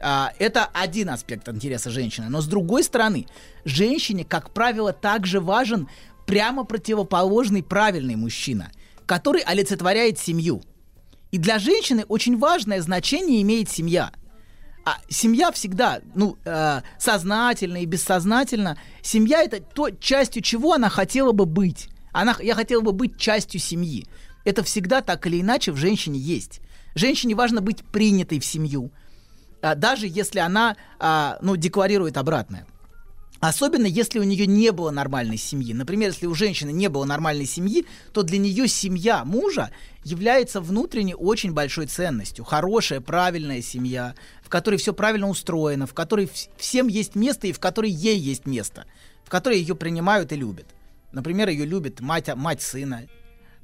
[0.00, 2.28] А, это один аспект интереса женщины.
[2.28, 3.26] Но с другой стороны,
[3.64, 5.88] женщине, как правило, также важен
[6.26, 8.70] прямо противоположный правильный мужчина,
[9.06, 10.62] который олицетворяет семью.
[11.30, 14.12] И для женщины очень важное значение имеет семья.
[14.84, 21.32] А семья всегда, ну, э, сознательно и бессознательно, семья это то, частью чего она хотела
[21.32, 21.88] бы быть.
[22.12, 24.06] Она, я хотела бы быть частью семьи.
[24.44, 26.60] Это всегда так или иначе в женщине есть.
[26.94, 28.90] Женщине важно быть принятой в семью,
[29.60, 32.66] а, даже если она, а, ну, декларирует обратное.
[33.40, 35.72] Особенно если у нее не было нормальной семьи.
[35.72, 39.70] Например, если у женщины не было нормальной семьи, то для нее семья мужа
[40.02, 42.44] является внутренне очень большой ценностью.
[42.44, 47.52] Хорошая, правильная семья, в которой все правильно устроено, в которой вс- всем есть место и
[47.52, 48.86] в которой ей есть место,
[49.24, 50.66] в которой ее принимают и любят.
[51.12, 53.06] Например, ее любит мать, мать сына.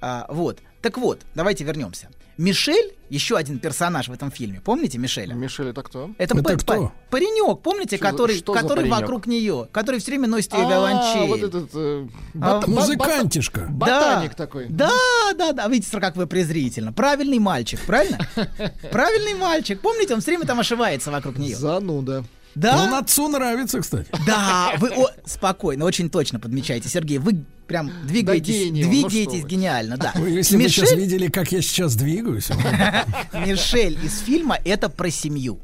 [0.00, 0.60] А, вот.
[0.82, 2.10] Так вот, давайте вернемся.
[2.36, 4.60] Мишель, еще один персонаж в этом фильме.
[4.64, 5.34] Помните Мишеля?
[5.34, 6.10] Мишель это кто?
[6.18, 6.92] Это, Это кто?
[7.10, 10.68] паренек, помните, Что за- который, что который вокруг нее, который все время носит ее А,
[10.70, 11.28] виолончель.
[11.28, 12.08] вот этот, э,
[12.40, 13.60] А, бот- Музыкантишка.
[13.70, 14.66] бот- Ботаник такой.
[14.68, 14.90] Да,
[15.36, 15.68] да, да.
[15.68, 16.92] Видите, как вы презрительно.
[16.92, 18.18] Правильный мальчик, правильно?
[18.90, 19.80] Правильный мальчик.
[19.80, 21.54] Помните, он все время там ошивается вокруг нее.
[21.56, 22.24] Зануда.
[22.54, 22.84] Да?
[22.84, 24.08] Он отцу нравится, кстати.
[24.26, 27.18] Да, вы о, спокойно, очень точно подмечаете, Сергей.
[27.18, 29.48] Вы прям двигаетесь, гений он, ну двигаетесь вы.
[29.48, 30.12] гениально, да.
[30.16, 32.50] Вы, если бы сейчас Мишель, видели, как я сейчас двигаюсь.
[33.32, 35.60] Мишель из фильма это про семью.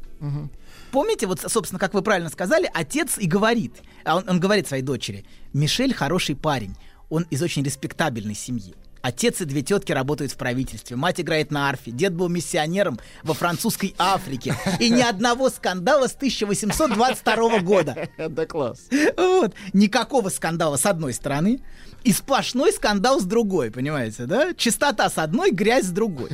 [0.91, 4.83] Помните, вот, собственно, как вы правильно сказали, отец и говорит, а он, он говорит своей
[4.83, 6.75] дочери, Мишель хороший парень,
[7.09, 8.75] он из очень респектабельной семьи.
[9.01, 13.33] Отец и две тетки работают в правительстве, мать играет на арфе, дед был миссионером во
[13.33, 18.09] французской Африке, и ни одного скандала с 1822 года.
[18.31, 18.87] Да класс.
[19.17, 19.55] Вот.
[19.73, 21.61] Никакого скандала с одной стороны,
[22.03, 24.53] и сплошной скандал с другой, понимаете, да?
[24.53, 26.29] Чистота с одной, грязь с другой.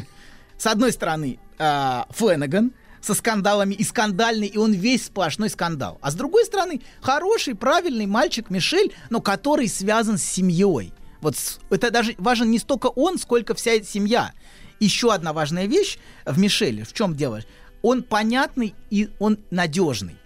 [0.57, 5.97] С одной стороны, а, Фленаган со скандалами и скандальный, и он весь сплошной скандал.
[6.01, 10.93] А с другой стороны, хороший, правильный мальчик Мишель, но который связан с семьей.
[11.21, 11.35] Вот
[11.69, 14.33] это даже важен не столько он, сколько вся семья.
[14.79, 16.83] Еще одна важная вещь в Мишеле.
[16.83, 17.41] В чем дело?
[17.81, 20.17] Он понятный и он надежный.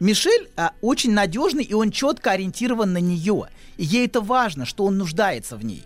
[0.00, 3.48] Мишель а, очень надежный, и он четко ориентирован на нее.
[3.76, 5.84] И ей это важно, что он нуждается в ней.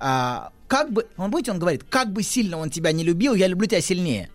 [0.00, 3.46] А, как бы, он помните, он говорит, как бы сильно он тебя не любил, я
[3.46, 4.30] люблю тебя сильнее.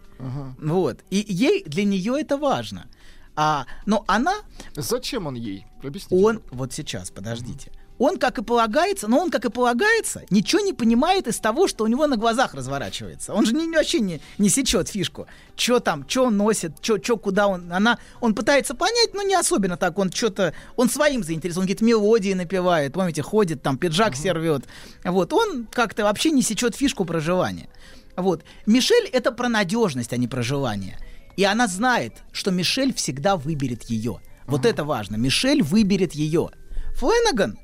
[0.60, 1.00] Вот.
[1.10, 2.88] И ей, для нее это важно.
[3.36, 4.36] А, но она...
[4.76, 5.66] Зачем он ей?
[5.84, 6.16] Объясните.
[6.24, 7.72] Он, вот сейчас, подождите.
[8.00, 11.84] Он, как и полагается, но он, как и полагается, ничего не понимает из того, что
[11.84, 13.34] у него на глазах разворачивается.
[13.34, 15.28] Он же не, вообще не, не сечет фишку.
[15.58, 17.72] Что там, что он носит, что куда он...
[17.72, 20.00] Она, он пытается понять, но не особенно так.
[20.00, 20.54] Он что-то...
[20.78, 21.64] Он своим заинтересован.
[21.64, 22.94] Он какие-то мелодии напевает.
[22.94, 24.64] Помните, ходит, там, пиджак сервет.
[25.04, 25.34] Вот.
[25.34, 27.70] Он как-то вообще не сечет фишку проживания.
[28.16, 28.46] Вот.
[28.66, 30.98] Мишель— это про надежность, а не про желание.
[31.36, 34.22] И она знает, что Мишель всегда выберет ее.
[34.48, 35.18] Вот это важно.
[35.18, 36.50] Мишель выберет ее.
[36.96, 37.58] Фленаган?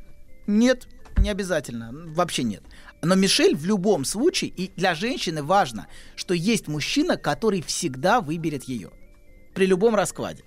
[0.48, 1.92] Нет, не обязательно.
[1.94, 2.64] Вообще нет.
[3.02, 8.64] Но Мишель в любом случае, и для женщины важно, что есть мужчина, который всегда выберет
[8.66, 8.92] ее.
[9.54, 10.44] При любом раскладе.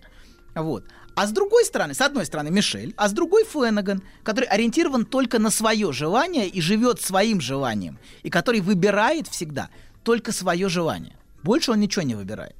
[0.54, 0.84] Вот.
[1.14, 5.38] А с другой стороны, с одной стороны Мишель, а с другой Фленаган, который ориентирован только
[5.38, 9.68] на свое желание и живет своим желанием, и который выбирает всегда
[10.04, 11.16] только свое желание.
[11.42, 12.56] Больше он ничего не выбирает.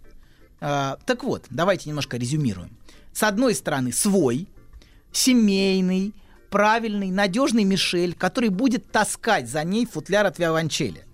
[0.61, 2.77] А, так вот, давайте немножко резюмируем.
[3.13, 4.49] С одной стороны, свой,
[5.13, 6.13] семейный,
[6.51, 11.05] правильный, надежный Мишель, который будет таскать за ней футляр от виолончели.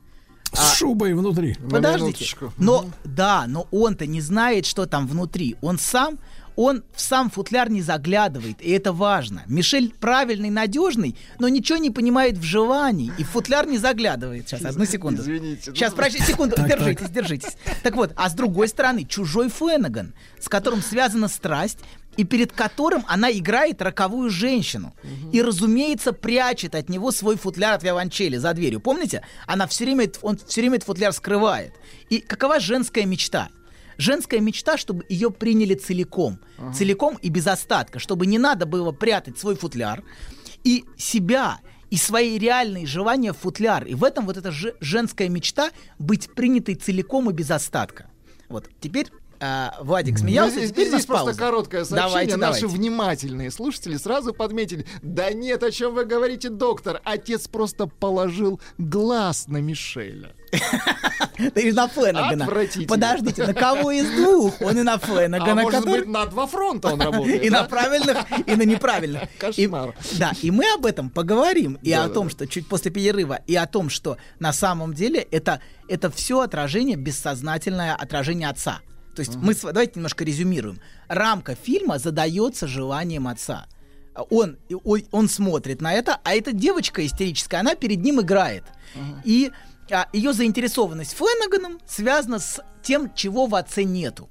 [0.53, 1.57] С шубой внутри.
[1.69, 2.37] Подождите.
[2.59, 5.57] Но да, но он-то не знает, что там внутри.
[5.61, 6.19] Он сам,
[6.57, 9.43] он в сам футляр не заглядывает, и это важно.
[9.47, 14.49] Мишель правильный, надежный, но ничего не понимает в желании, и в футляр не заглядывает.
[14.49, 15.23] Сейчас, одну секунду.
[15.23, 15.73] Извините.
[15.75, 17.57] Сейчас, прощай, секунду, держитесь, держитесь.
[17.83, 21.79] Так вот, а с другой стороны, чужой Фленаган, с которым связана страсть,
[22.17, 24.95] и перед которым она играет роковую женщину.
[25.33, 28.81] И, разумеется, прячет от него свой футляр от виолончели за дверью.
[28.81, 29.23] Помните?
[29.47, 31.73] Она все время, он все время этот футляр скрывает.
[32.11, 33.49] И какова женская мечта?
[33.97, 36.39] Женская мечта, чтобы ее приняли целиком.
[36.75, 37.99] Целиком и без остатка.
[37.99, 40.03] Чтобы не надо было прятать свой футляр.
[40.65, 41.59] И себя,
[41.91, 43.85] и свои реальные желания в футляр.
[43.85, 48.11] И в этом вот эта же- женская мечта быть принятой целиком и без остатка.
[48.49, 49.09] Вот, теперь
[49.47, 51.39] а, Владик смеялся, здесь, теперь здесь просто пауза.
[51.39, 52.09] короткое сообщение.
[52.09, 52.79] Давайте, Наши давайте.
[52.79, 54.87] внимательные слушатели сразу подметили.
[55.03, 57.01] Да нет, о чем вы говорите, доктор.
[57.05, 60.33] Отец просто положил глаз на Мишеля.
[61.37, 62.47] Да и на Фленагана.
[62.87, 64.61] Подождите, на кого из двух?
[64.63, 67.43] Он и на А Фленагана, может который- быть, на два фронта он работает.
[67.43, 69.23] И на правильных, и на неправильных.
[69.39, 69.95] Кошмар.
[70.13, 71.77] Да, и мы об этом поговорим.
[71.83, 75.61] И о том, что чуть после перерыва, и о том, что на самом деле это,
[75.89, 78.79] это все отражение, бессознательное отражение отца.
[79.15, 80.81] То есть мы, с- давайте немножко резюмируем.
[81.09, 83.67] Рамка фильма задается желанием отца.
[84.31, 88.65] Он, и- ой, он смотрит на это, а эта девочка истерическая, она перед ним играет.
[89.25, 89.51] И
[89.91, 94.29] а, ее заинтересованность Фленаганом связана с тем, чего в отце нету.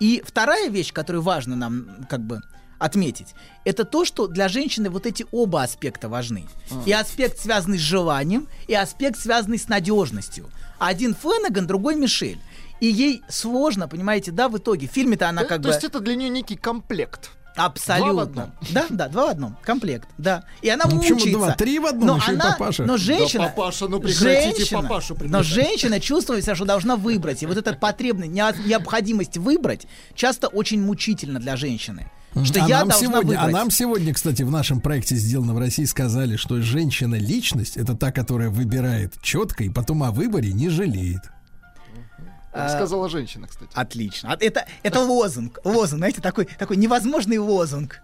[0.00, 2.40] И вторая вещь, которую важно нам как бы
[2.78, 3.28] отметить,
[3.64, 6.46] это то, что для женщины вот эти оба аспекта важны.
[6.84, 10.50] И аспект, связанный с желанием, и аспект, связанный с надежностью.
[10.78, 12.38] Один Фленаган, другой Мишель.
[12.84, 14.86] И ей сложно, понимаете, да, в итоге.
[14.88, 15.74] В фильме-то она То- как то бы...
[15.74, 17.30] есть это для нее некий комплект.
[17.56, 18.12] Абсолютно.
[18.12, 18.52] Два в одном.
[18.72, 19.56] Да, да, два в одном.
[19.62, 20.44] Комплект, да.
[20.60, 21.38] И она Ну, почему мучается.
[21.38, 21.54] два?
[21.54, 22.82] Три в одном, но еще и она, папаша.
[22.82, 23.44] Но Да, женщина...
[23.44, 27.42] папаша, ну прекратите женщина- папашу Но женщина чувствует себя, что должна выбрать.
[27.42, 32.10] И вот эта потребность, нео- необходимость выбрать часто очень мучительно для женщины.
[32.44, 33.38] Что а я нам должна сегодня, выбрать.
[33.38, 38.10] А нам сегодня, кстати, в нашем проекте «Сделано в России» сказали, что женщина-личность— это та,
[38.12, 41.20] которая выбирает четко и потом о выборе не жалеет.
[42.56, 43.68] А, Сказала женщина, кстати.
[43.74, 44.32] Отлично.
[44.32, 45.58] А Это, это лозунг.
[45.64, 48.00] Лозунг, знаете, такой, такой невозможный лозунг.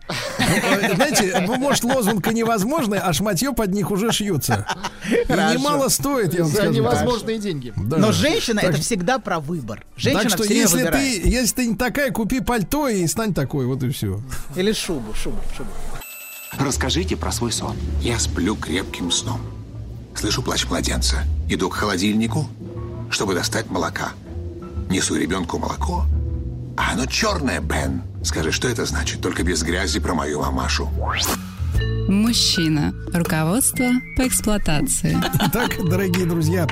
[0.94, 4.66] Знаете, ну, может, лозунг и невозможный, а шматье под них уже шьется.
[5.08, 7.72] И немало стоит, я вам За невозможные деньги.
[7.76, 9.84] Но женщина это всегда про выбор.
[9.96, 13.82] Женщина Так что если ты, если ты не такая, купи пальто и стань такой, вот
[13.84, 14.20] и все.
[14.56, 15.70] Или шубу, шубу, шубу.
[16.58, 17.76] Расскажите про свой сон.
[18.00, 19.40] Я сплю крепким сном.
[20.16, 21.18] Слышу плач младенца.
[21.48, 22.48] Иду к холодильнику,
[23.10, 24.10] чтобы достать молока.
[24.90, 26.04] Несу ребенку молоко.
[26.76, 28.02] А оно черное, Бен.
[28.24, 29.20] Скажи, что это значит?
[29.20, 30.90] Только без грязи про мою мамашу.
[32.08, 32.92] Мужчина.
[33.12, 35.16] Руководство по эксплуатации.
[35.48, 36.66] Итак, дорогие друзья,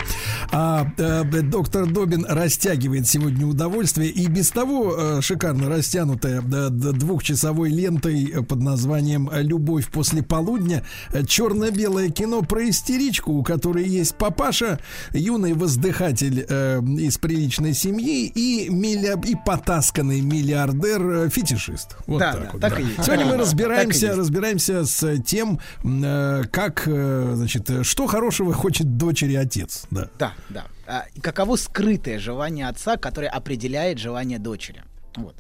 [0.53, 6.93] а, э, доктор Добин растягивает сегодня удовольствие и без того э, шикарно растянутая э, д-
[6.93, 10.85] двухчасовой лентой под названием «Любовь после полудня»
[11.27, 14.79] черно-белое кино про истеричку, у которой есть папаша,
[15.13, 21.97] юный воздыхатель э, из приличной семьи и, милля- и потасканный миллиардер-фетишист.
[22.07, 22.61] Вот Да, так да, вот.
[22.61, 22.81] так да.
[22.81, 23.05] и есть.
[23.05, 28.97] Сегодня мы Так разбираемся, разбираемся с тем, э, как, э, значит, э, что хорошего хочет
[28.97, 29.87] дочери отец.
[29.91, 30.11] Да.
[30.19, 30.65] Да, да.
[30.87, 34.83] А, каково скрытое желание отца, которое определяет желание дочери.
[35.17, 35.37] Вот.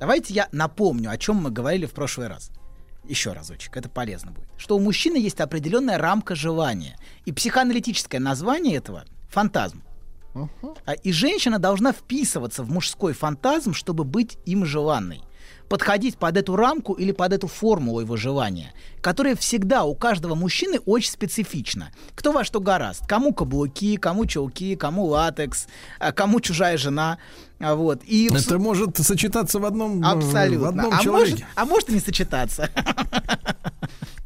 [0.00, 2.50] Давайте я напомню, о чем мы говорили в прошлый раз.
[3.04, 4.48] Еще разочек, это полезно будет.
[4.56, 6.96] Что у мужчины есть определенная рамка желания.
[7.24, 9.82] И психоаналитическое название этого— фантазм.
[10.86, 15.22] А, И женщина должна вписываться в мужской фантазм, чтобы быть им желанной.
[15.72, 20.78] Подходить под эту рамку или под эту формулу его желания, которая всегда у каждого мужчины
[20.84, 21.92] очень специфична.
[22.14, 23.06] Кто во что гораст.
[23.06, 25.68] Кому каблуки, кому чулки, кому латекс,
[25.98, 27.16] а кому чужая жена.
[27.58, 28.02] А Вот.
[28.04, 30.66] И в Это может сочетаться в одном, э, Абсолютно.
[30.66, 31.30] в одном а, человеке.
[31.30, 32.68] может, а может и не сочетаться.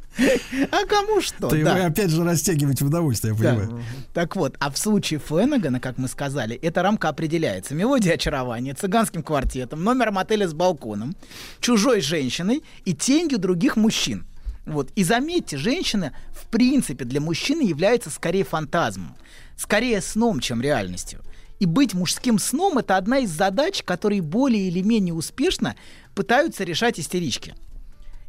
[0.70, 1.48] А кому что?
[1.48, 1.74] Ты да.
[1.74, 3.60] вы опять же растягиваете в удовольствие, я Да.
[3.60, 3.84] понимаю.
[4.14, 9.22] Так вот, а в случае Фленагана, как мы сказали, эта рамка определяется мелодией очарования, цыганским
[9.22, 11.16] квартетом, номером отеля с балконом,
[11.60, 14.26] чужой женщиной и тенью других мужчин.
[14.64, 14.90] Вот.
[14.96, 19.14] И заметьте, женщина в принципе для мужчины является скорее фантазмом,
[19.56, 21.20] скорее сном, чем реальностью.
[21.60, 25.76] И быть мужским сном это одна из задач, которые более или менее успешно
[26.14, 27.54] пытаются решать истерички.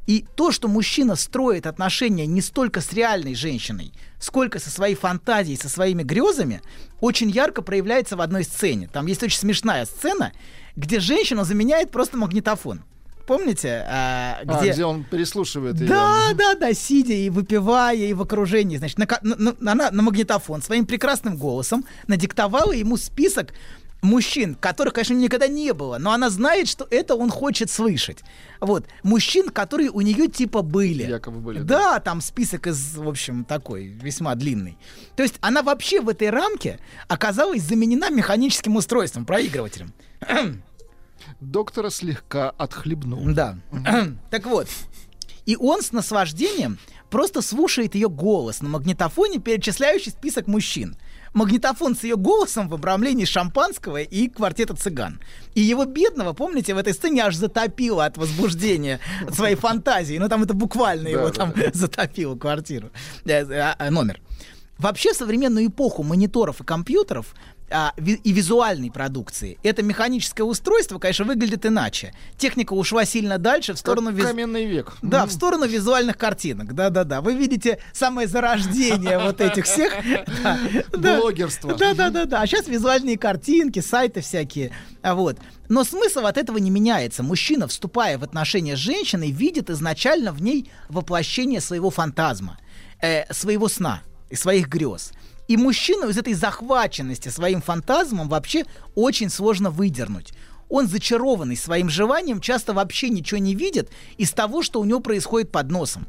[0.07, 5.57] И то, что мужчина строит отношения не столько с реальной женщиной, сколько со своей фантазией,
[5.57, 6.61] со своими грезами,
[7.01, 8.89] очень ярко проявляется в одной сцене.
[8.91, 10.31] Там есть очень смешная сцена,
[10.77, 12.83] где женщину заменяет просто магнитофон.
[13.27, 13.85] Помните?
[13.85, 14.71] а, А, где...
[14.71, 15.87] где он переслушивает ее.
[15.87, 20.01] Да, да, да, сидя и выпивая, и в окружении, значит, на, на- на- она на
[20.01, 23.53] магнитофон своим прекрасным голосом надиктовала ему список
[24.01, 28.19] мужчин, которых, конечно, никогда не было, но она знает, что это он хочет слышать.
[28.59, 31.03] Вот, мужчин, которые у нее типа были.
[31.03, 31.59] Якобы были.
[31.59, 34.77] Да, там список из, в общем, такой, весьма длинный.
[35.15, 39.93] То есть она вообще в этой рамке оказалась заменена механическим устройством, проигрывателем.
[41.39, 43.23] Доктора слегка отхлебнул.
[43.33, 43.57] Да.
[44.31, 44.67] так вот.
[45.45, 46.77] И он с наслаждением
[47.09, 50.97] просто слушает ее голос на магнитофоне, перечисляющий список мужчин.
[51.37, 55.21] Магнитофон с ее голосом в обрамлении шампанского и квартета цыган.
[55.53, 60.17] И его бедного, помните, в этой сцене аж затопило от возбуждения от своей фантазии.
[60.17, 62.89] Ну там это буквально его там затопило квартиру,
[63.25, 64.19] Э, э, э, номер.
[64.79, 67.35] Вообще, современную эпоху мониторов и компьютеров
[67.69, 72.13] а, ви- и визуальной продукции это механическое устройство, конечно, выглядит иначе.
[72.37, 74.93] Техника ушла сильно дальше в сторону виз- Каменный век.
[75.01, 76.73] Да, в сторону визуальных картинок.
[76.73, 77.21] Да-да-да.
[77.21, 79.93] Вы видите самое зарождение вот этих всех.
[80.43, 80.57] Да,
[80.91, 81.17] да.
[81.19, 81.73] Блогерство.
[81.75, 82.41] Да-да-да.
[82.41, 84.71] А сейчас визуальные картинки, сайты всякие.
[85.01, 85.37] А Вот.
[85.69, 87.23] Но смысл от этого не меняется.
[87.23, 92.57] Мужчина, вступая в отношения с женщиной, видит изначально в ней воплощение своего фантазма,
[93.01, 95.11] э, своего сна и своих грез.
[95.47, 100.33] И мужчину из этой захваченности своим фантазмом вообще очень сложно выдернуть.
[100.69, 105.51] Он, зачарованный своим желанием, часто вообще ничего не видит из того, что у него происходит
[105.51, 106.07] под носом.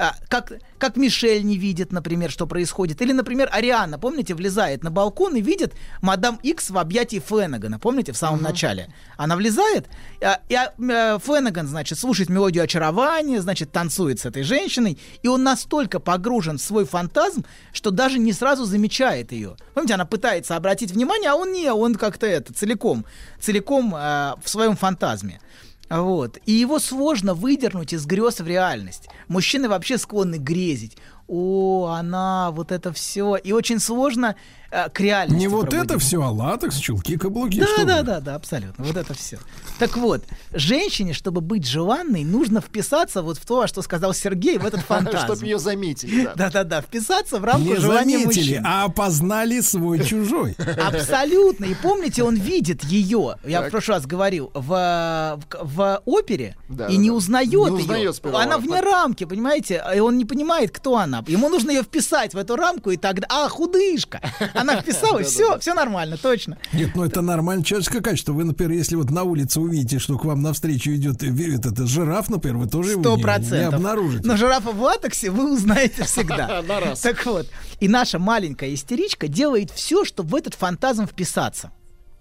[0.00, 3.02] А, как, как Мишель не видит, например, что происходит.
[3.02, 8.12] Или, например, Ариана, помните, влезает на балкон и видит мадам Икс в объятии Фленагана, помните,
[8.12, 8.94] в самом начале.
[9.16, 9.88] Она влезает,
[10.22, 15.26] а, и а, э, Фленаган, значит, слушает мелодию очарования, значит, танцует с этой женщиной, и
[15.26, 19.56] он настолько погружен в свой фантазм, что даже не сразу замечает ее.
[19.74, 23.04] Помните, она пытается обратить внимание, а он не, он как-то это, целиком,
[23.40, 25.40] целиком э, в своем фантазме.
[25.88, 26.38] Вот.
[26.46, 29.08] И его сложно выдернуть из грез в реальность.
[29.28, 30.96] Мужчины вообще склонны грезить.
[31.26, 33.36] О, она, вот это все.
[33.36, 34.36] И очень сложно
[34.70, 35.38] э, к реальности.
[35.38, 37.60] Не вот это все, а латекс, чулки, каблуки.
[37.60, 38.84] Да, что да, да, да, абсолютно.
[38.84, 39.38] Вот это все.
[39.78, 44.66] Так вот, женщине, чтобы быть желанной, нужно вписаться вот в то, что сказал Сергей, в
[44.66, 45.24] этот фантазм.
[45.26, 46.24] Чтоб ее заметили.
[46.24, 46.34] да.
[46.34, 48.66] Да-да-да, вписаться в рамку Не желания заметили, мужчин.
[48.66, 50.56] а опознали свой чужой.
[50.86, 51.64] Абсолютно.
[51.66, 56.86] И помните, он видит ее, я в прошлый раз говорил, в, в, в опере Да,
[56.86, 57.14] и да, не да.
[57.14, 58.12] узнает ее.
[58.34, 59.82] Она вне рамки, понимаете?
[59.94, 61.24] И он не понимает, кто она.
[61.26, 63.26] Ему нужно ее вписать в эту рамку, и тогда...
[63.30, 64.20] А, худышка!
[64.60, 66.58] Она вписалась, все, все нормально, точно.
[66.72, 68.32] Нет, ну это нормально человеческое качество.
[68.32, 71.86] Вы, например, если вот на улице увидите, что к вам навстречу идет э, этот, э,
[71.86, 74.26] жираф, например, вы тоже его Сто не, обнаружите.
[74.26, 76.62] Но жирафа в латексе вы узнаете всегда.
[76.68, 77.00] На раз.
[77.00, 77.46] Так вот,
[77.80, 81.70] и наша маленькая истеричка делает все, чтобы в этот фантазм вписаться.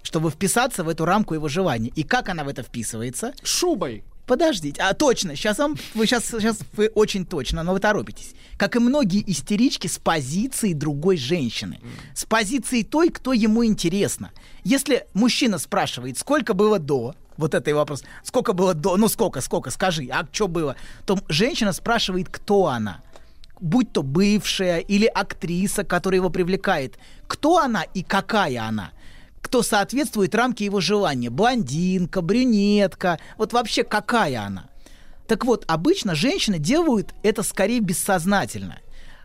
[0.04, 1.92] Чтобы вписаться в эту рамку его желаний.
[1.96, 3.34] И как она в это вписывается?
[3.44, 4.04] Шубой.
[4.28, 8.34] Подождите, а точно, сейчас вам, вы сейчас, сейчас вы очень точно, но вы торопитесь.
[8.58, 11.80] Как и многие истерички с позиции другой женщины,
[12.14, 14.32] с позиции той, кто ему интересно.
[14.66, 19.40] Если мужчина спрашивает, сколько было до, вот это и вопрос, сколько было до, ну сколько,
[19.40, 20.76] сколько, скажи, а что было,
[21.06, 23.00] то женщина спрашивает, кто она.
[23.62, 27.00] Будь то бывшая или актриса, которая его привлекает.
[27.28, 28.92] Кто она и какая она?
[29.48, 31.30] Кто соответствует рамке его желания.
[31.30, 34.66] Блондинка, брюнетка, вот вообще какая она.
[35.26, 38.80] Так вот, обычно женщины делают это скорее бессознательно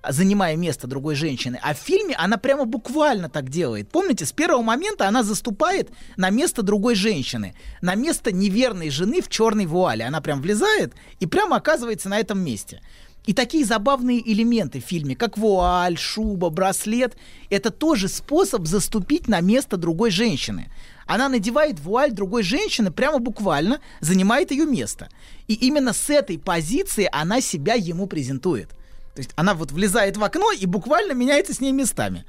[0.08, 1.60] занимая место другой женщины.
[1.62, 3.88] А в фильме она прямо буквально так делает.
[3.88, 9.28] Помните, с первого момента она заступает на место другой женщины, на место неверной жены в
[9.28, 10.04] черной вуале.
[10.04, 12.80] Она прям влезает и прямо оказывается на этом месте.
[13.24, 17.16] И такие забавные элементы в фильме, как вуаль, шуба, браслет,
[17.50, 20.72] это тоже способ заступить на место другой женщины.
[21.06, 25.08] Она надевает вуаль другой женщины, прямо буквально занимает ее место.
[25.46, 28.70] И именно с этой позиции она себя ему презентует.
[29.14, 32.24] То есть она вот влезает в окно и буквально меняется с ней местами.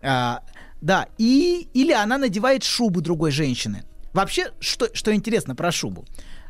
[0.00, 0.42] А,
[0.80, 3.84] да, и, или она надевает шубу другой женщины.
[4.12, 6.04] Вообще, что, что интересно про шубу?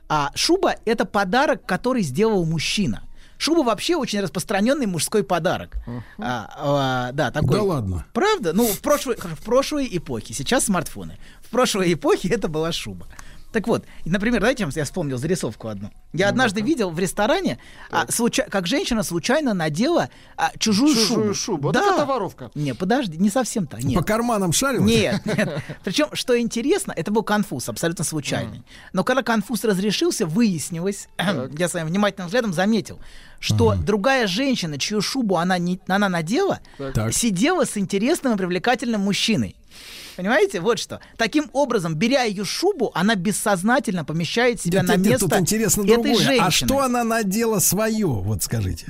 [0.09, 3.03] А, шуба— это подарок, который сделал мужчина.
[3.43, 5.79] Шуба вообще очень распространенный мужской подарок.
[6.17, 7.57] А, а, да, такой.
[7.57, 8.07] Да ладно.
[8.13, 8.53] Правда?
[8.53, 10.33] Ну, в прошлой, в прошлой эпохе.
[10.33, 11.19] Сейчас смартфоны.
[11.43, 13.09] В прошлой эпохе это была шуба.
[13.53, 15.91] Так вот, например, знаете, я вспомнил зарисовку одну.
[16.15, 17.59] Я однажды видел в ресторане,
[17.91, 21.35] а, случа- как женщина случайно надела а, чужую, Чужую шубу.
[21.35, 21.63] шубу.
[21.69, 21.95] Вот Да.
[21.95, 22.51] это воровка.
[22.55, 23.83] Не, подожди, не совсем так.
[23.85, 23.99] Нет.
[23.99, 24.83] По карманам шарил?
[24.85, 25.63] Нет, нет.
[25.85, 28.63] Причем, что интересно, это был конфуз, абсолютно случайный.
[28.93, 31.09] Но когда конфуз разрешился, выяснилось,
[31.59, 32.99] я своим внимательным взглядом заметил,
[33.39, 37.13] что другая женщина, чью шубу она, не, она надела, Так.
[37.13, 39.57] сидела с интересным и привлекательным мужчиной.
[40.17, 41.01] Понимаете, вот что.
[41.17, 45.39] Таким образом, беря ее шубу, она бессознательно помещает себя Нет, на нет, нет, место тут
[45.41, 46.15] интересно этой другое.
[46.17, 46.47] женщины.
[46.47, 48.87] А что она надела свое, вот скажите?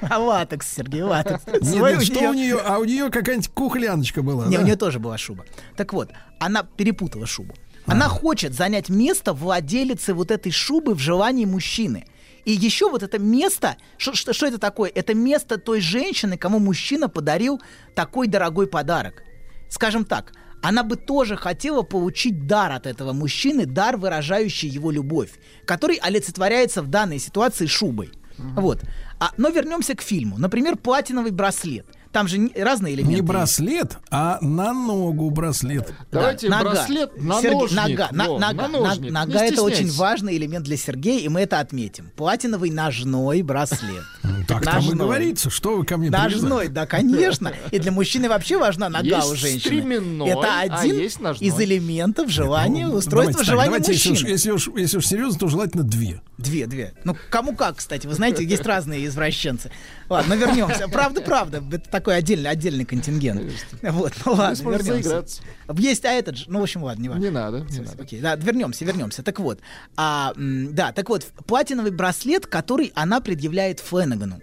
[0.00, 1.42] А латекс, Сергей, латекс.
[1.46, 2.58] Нет, нет, что у нее?
[2.58, 4.62] А у нее какая-нибудь кухляночка была, Не, да?
[4.62, 5.44] у нее тоже была шуба.
[5.76, 7.54] Так вот, она перепутала шубу.
[7.86, 12.06] Она хочет занять место владелицы вот этой шубы в желании мужчины.
[12.46, 14.90] И еще вот это место, что, что, что это такое?
[14.94, 17.60] Это место той женщины, кому мужчина подарил
[17.94, 19.22] такой дорогой подарок.
[19.68, 20.32] Скажем так,
[20.64, 25.32] она бы тоже хотела получить дар от этого мужчины, дар, выражающий его любовь,
[25.66, 28.10] который олицетворяется в данной ситуации шубой.
[28.38, 28.80] Вот.
[29.20, 30.38] А, но вернемся к фильму.
[30.38, 31.84] Например, платиновый браслет.
[32.14, 33.16] Там же разные элементы.
[33.16, 35.92] Не браслет, а на ногу браслет.
[36.12, 36.70] Давайте нога.
[36.70, 37.76] браслет на Сергей, ножник.
[37.98, 39.10] Нога, на- Во, нога, на- ножник.
[39.12, 42.12] нога это очень важный элемент для Сергея, и мы это отметим.
[42.14, 44.04] Платиновый ножной браслет.
[44.46, 47.52] Так там и говорится, что вы ко мне Ножной, да, конечно.
[47.72, 50.24] И для мужчины вообще важна нога у женщины.
[50.24, 54.28] это а один из элементов желания, Ну, устройства желания мужчины.
[54.28, 56.22] если, уж, если уж серьезно, то желательно две.
[56.44, 56.92] Две, две.
[57.04, 58.06] Ну, кому как, кстати.
[58.06, 59.70] Вы знаете, есть разные извращенцы.
[60.08, 60.88] Ладно, вернемся.
[60.88, 61.62] Правда, правда.
[61.72, 63.42] Это такой отдельный, отдельный контингент.
[63.82, 64.92] Вот, ну ладно, вернемся.
[64.92, 65.42] заиграться.
[65.76, 67.22] Есть, а этот же, ну, в общем, ладно, не важно.
[67.22, 68.02] Не надо, не надо.
[68.02, 69.22] Окей, да, вернемся, вернемся.
[69.22, 69.60] Так вот,
[69.96, 74.40] а, да, так вот, платиновый браслет, который она предъявляет Фленагану.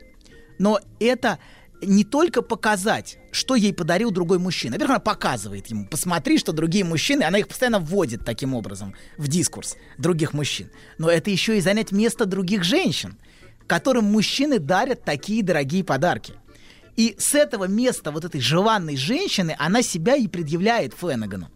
[0.58, 1.40] Но это
[1.82, 4.74] не только показать, что ей подарил другой мужчина.
[4.74, 9.28] Во-первых, она показывает ему, посмотри, что другие мужчины, она их постоянно вводит таким образом в
[9.28, 10.70] дискурс других мужчин.
[10.98, 13.18] Но это еще и занять место других женщин,
[13.68, 16.34] которым мужчины дарят такие дорогие подарки.
[16.98, 21.50] И с этого места вот этой желанной женщины она себя и предъявляет Фленагану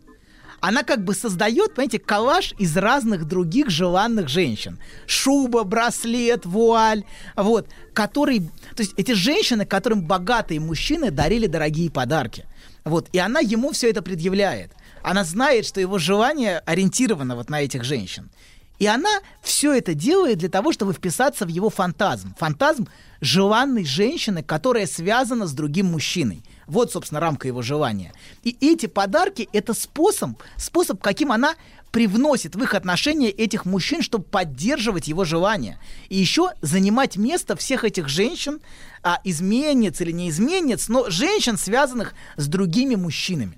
[0.68, 4.80] она как бы создает, понимаете, коллаж из разных других желанных женщин.
[5.06, 7.04] Шуба, браслет, вуаль,
[7.36, 8.40] вот, который,
[8.76, 12.46] то есть эти женщины, которым богатые мужчины дарили дорогие подарки.
[12.84, 14.72] Вот, и она ему все это предъявляет.
[15.04, 18.32] Она знает, что его желание ориентировано вот на этих женщин.
[18.80, 22.34] И она все это делает для того, чтобы вписаться в его фантазм.
[22.40, 22.88] Фантазм
[23.22, 26.44] желанной женщины, которая связана с другим мужчиной.
[26.68, 28.14] Вот, собственно, рамка его желания.
[28.44, 31.56] И эти подарки— это способ, способ, каким она
[31.92, 35.80] привносит в их отношения этих мужчин, чтобы поддерживать его желание.
[36.10, 38.60] И еще занимать место всех этих женщин,
[39.02, 43.58] а, изменниц или не изменниц, но женщин, связанных с другими мужчинами,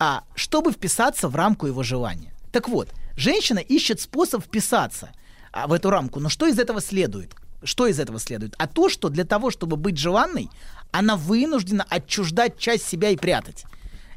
[0.00, 2.32] а, чтобы вписаться в рамку его желания.
[2.50, 5.12] Так вот, женщина ищет способ вписаться
[5.52, 6.18] а, в эту рамку.
[6.18, 7.36] Но что из этого следует?
[7.62, 8.54] Что из этого следует?
[8.58, 10.48] А то, что для того, чтобы быть желанной,
[10.90, 13.64] она вынуждена отчуждать часть себя и прятать.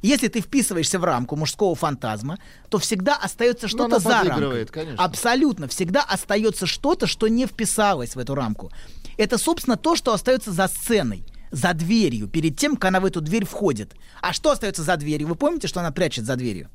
[0.01, 4.65] Если ты вписываешься в рамку мужского фантазма, то всегда остается что-то за рамкой.
[4.65, 5.03] конечно.
[5.03, 5.67] Абсолютно.
[5.67, 8.71] Всегда остается что-то, что не вписалось в эту рамку.
[9.17, 13.21] Это, собственно, то, что остается за сценой, за дверью, перед тем, как она в эту
[13.21, 13.93] дверь входит.
[14.21, 15.27] А что остается за дверью?
[15.27, 16.69] Вы помните, что она прячет за дверью?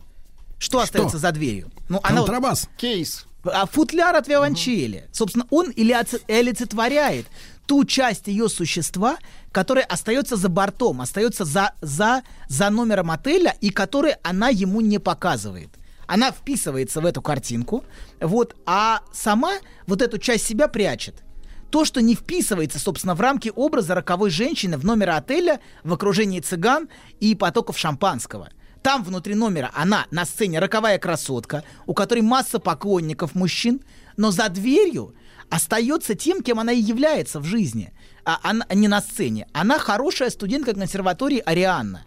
[0.58, 1.72] Что, остается за дверью?
[1.88, 2.68] Ну, она вот- Контрабас.
[2.76, 3.26] Кейс.
[3.44, 5.08] а футляр от виолончели.
[5.12, 7.26] Собственно, он или оце- олицетворяет
[7.66, 9.18] ту часть ее существа,
[9.52, 14.98] которая остается за бортом, остается за, за, за номером отеля, и которую она ему не
[14.98, 15.70] показывает.
[16.06, 17.84] Она вписывается в эту картинку,
[18.20, 19.54] вот, а сама
[19.86, 21.22] вот эту часть себя прячет.
[21.70, 26.40] То, что не вписывается, собственно, в рамки образа роковой женщины в номере отеля в окружении
[26.40, 26.88] цыган
[27.18, 28.50] и потоков шампанского.
[28.82, 33.80] Там внутри номера она на сцене роковая красотка, у которой масса поклонников мужчин,
[34.16, 35.16] но за дверью
[35.50, 37.92] остается тем, кем она и является в жизни,
[38.24, 39.46] а она не на сцене.
[39.52, 42.04] Она хорошая студентка консерватории Арианна,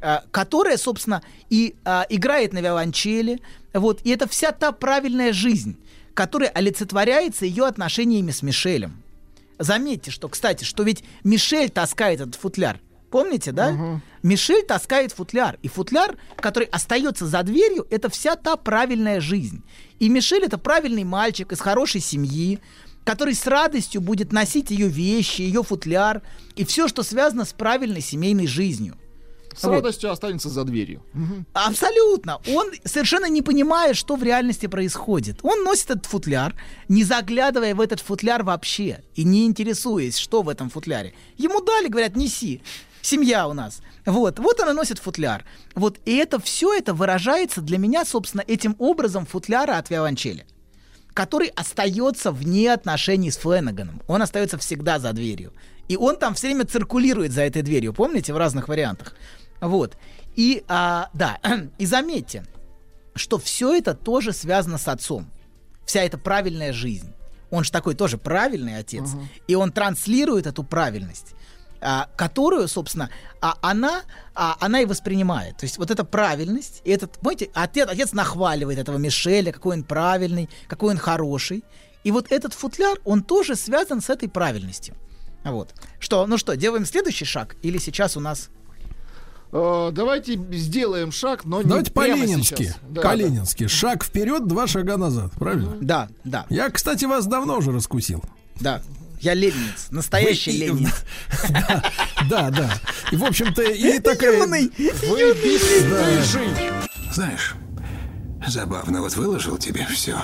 [0.00, 3.40] а, которая, собственно, и а, играет на виолончели.
[3.72, 5.76] Вот, и это вся та правильная жизнь,
[6.14, 9.02] которая олицетворяется ее отношениями с Мишелем.
[9.58, 12.80] Заметьте, что, кстати, что ведь Мишель таскает этот футляр.
[13.10, 14.00] Помните, да?
[14.22, 15.58] Мишель таскает футляр.
[15.62, 19.62] И футляр, который остается за дверью, это вся та правильная жизнь.
[19.98, 22.58] И Мишель это правильный мальчик из хорошей семьи,
[23.04, 26.22] который с радостью будет носить ее вещи, ее футляр
[26.56, 28.96] и все, что связано с правильной семейной жизнью.
[29.56, 29.70] С Вот.
[29.70, 31.02] радостью останется за дверью.
[31.54, 32.40] Абсолютно.
[32.48, 35.38] Он совершенно не понимает, что в реальности происходит.
[35.42, 36.54] Он носит этот футляр,
[36.88, 41.14] не заглядывая в этот футляр вообще и не интересуясь, что в этом футляре.
[41.38, 42.60] Ему дали, говорят, неси.
[43.06, 43.80] Семья у нас.
[44.04, 45.44] Вот, вот она носит футляр.
[45.74, 50.46] Вот, и это все это выражается для меня, собственно, этим образом футляра от виолончели
[51.16, 54.02] который остается вне отношений с Фленаганом.
[54.06, 55.54] Он остается всегда за дверью.
[55.88, 59.16] И он там все время циркулирует за этой дверью, помните, в разных вариантах.
[59.62, 59.96] Вот.
[60.34, 61.38] И, а, да,
[61.78, 62.44] и заметьте,
[63.14, 65.30] что все это тоже связано с отцом.
[65.86, 67.14] Вся эта правильная жизнь.
[67.50, 69.14] Он же такой тоже правильный отец.
[69.14, 69.28] Мгм.
[69.48, 71.34] И он транслирует эту правильность,
[72.16, 74.02] которую, собственно, а, она,
[74.34, 75.56] а, она и воспринимает.
[75.58, 79.84] То есть вот эта правильность, и этот, понимаете, отец, отец нахваливает этого Мишеля, какой он
[79.84, 81.64] правильный, какой он хороший.
[82.04, 84.94] И вот этот футляр, он тоже связан с этой правильностью.
[85.44, 85.74] Вот.
[85.98, 87.56] Что, ну что, делаем следующий шаг?
[87.62, 88.50] Или сейчас у нас...
[89.52, 92.74] Э, Давайте сделаем шаг, но не Давайте по-ленински.
[92.88, 93.68] Да, По-ленински.
[93.68, 95.32] Шаг вперед, два шага назад.
[95.38, 95.76] Правильно?
[95.80, 96.46] Да, да.
[96.48, 98.22] Я, кстати, вас давно уже раскусил.
[98.60, 98.82] Да.
[99.26, 101.04] Я ленинец, настоящий Вы ленинец.
[102.30, 102.70] Да, да.
[103.10, 104.38] И, в общем-то, и такая...
[104.38, 104.70] Юный.
[107.12, 107.56] Знаешь,
[108.46, 110.16] забавно, вот выложил тебе все.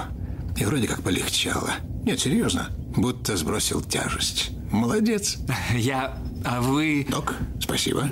[0.57, 1.73] И вроде как полегчало.
[2.05, 4.53] Нет, серьезно, будто сбросил тяжесть.
[4.71, 5.39] Молодец.
[5.75, 6.17] Я...
[6.45, 7.05] А вы...
[7.11, 8.09] Док, спасибо.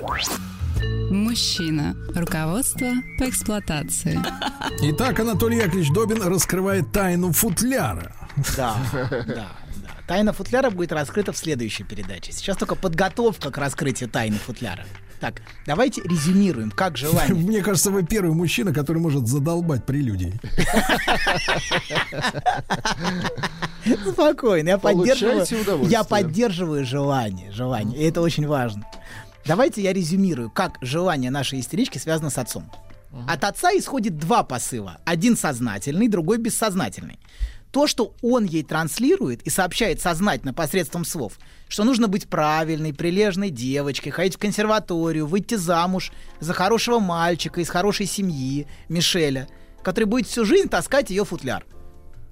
[1.09, 1.95] Мужчина.
[2.13, 4.19] Руководство по эксплуатации.
[4.81, 8.13] Итак, Анатолий Яковлевич Добин раскрывает тайну футляра.
[8.57, 8.75] Да,
[9.27, 9.47] да.
[10.11, 12.33] Тайна футляра будет раскрыта в следующей передаче.
[12.33, 14.83] Сейчас только подготовка к раскрытию тайны футляра.
[15.21, 17.33] Так, давайте резюмируем, как желание.
[17.47, 20.33] Мне кажется, вы первый мужчина, который может задолбать прелюдией.
[24.11, 28.85] Спокойно, я поддерживаю, я поддерживаю желание, желание, и это очень важно.
[29.45, 32.69] Давайте я резюмирую, как желание нашей истерички связано с отцом.
[33.29, 34.99] От отца исходит два посыла.
[35.05, 37.17] Один сознательный, другой бессознательный.
[37.71, 43.49] То, что он ей транслирует и сообщает сознательно посредством слов, что нужно быть правильной, прилежной
[43.49, 49.47] девочкой, ходить в консерваторию, выйти замуж за хорошего мальчика из хорошей семьи, Мишеля,
[49.83, 51.65] который будет всю жизнь таскать ее футляр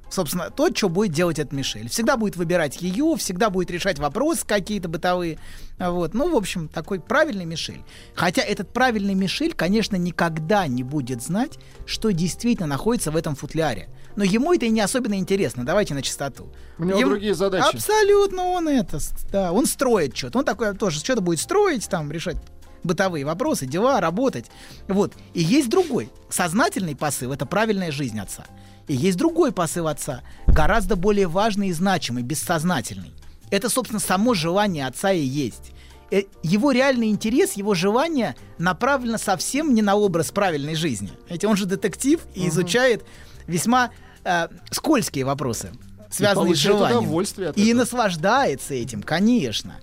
[0.09, 1.89] собственно, то, что будет делать этот Мишель.
[1.89, 5.39] Всегда будет выбирать ее, всегда будет решать вопросы какие-то бытовые.
[5.77, 6.13] Вот.
[6.13, 7.83] Ну, в общем, такой правильный Мишель.
[8.15, 13.89] Хотя этот правильный Мишель, конечно, никогда не будет знать, что действительно находится в этом футляре.
[14.19, 15.65] Но ему это и не особенно интересно.
[15.65, 16.49] Давайте на чистоту.
[16.77, 17.73] У него другие задачи.
[17.73, 18.99] Абсолютно он это,
[19.31, 20.39] да, он строит что-то.
[20.39, 22.35] Он такой тоже что-то будет строить, там, решать
[22.83, 24.47] бытовые вопросы, дела, работать.
[24.89, 25.13] Вот.
[25.33, 28.43] И есть другой, сознательный посыл, это правильная жизнь отца.
[28.89, 33.13] И есть другой посыл отца, гораздо более важный и значимый, бессознательный.
[33.51, 35.71] Это, собственно, само желание отца и есть.
[36.11, 41.11] Э, Его реальный интерес, его желание направлено совсем не на образ правильной жизни.
[41.29, 42.49] Ведь он же детектив и Мгм.
[42.49, 43.05] изучает
[43.47, 43.91] весьма
[44.23, 45.71] э, скользкие вопросы,
[46.09, 47.21] связанные с желанием.
[47.55, 47.79] И этого.
[47.79, 49.75] наслаждается этим, конечно.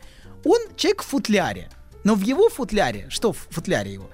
[0.45, 1.71] Он человек в футляре.
[2.05, 4.11] Но в его футляре, что в футляре его?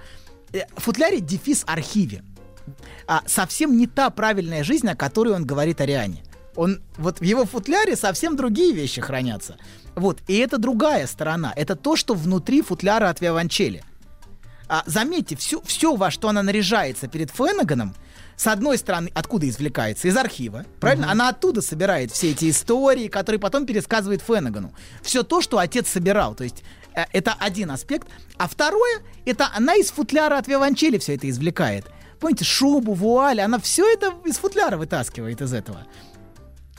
[0.52, 2.22] Э, В футляре дефис архиве.
[3.06, 6.24] А, совсем не та правильная жизнь, о которой он говорит Ариане.
[6.54, 9.56] Он, вот в его футляре совсем другие вещи хранятся.
[9.94, 11.52] Вот, и это другая сторона.
[11.56, 13.84] Это то, что внутри футляра от виолончели.
[14.68, 17.94] А, заметьте, все, все, во что она наряжается перед Фленаганом,
[18.42, 20.08] с одной стороны, откуда извлекается?
[20.08, 21.12] Из архива, правильно?
[21.12, 24.74] Она оттуда собирает все эти истории, которые потом пересказывает Фленагану.
[25.00, 26.34] Все то, что отец собирал.
[26.34, 26.64] То есть
[26.96, 28.08] э, это один аспект.
[28.38, 31.86] А второе, это она из футляра от виолончели все это извлекает.
[32.18, 35.86] Помните, шубу, вуаль, она все это из футляра вытаскивает из этого.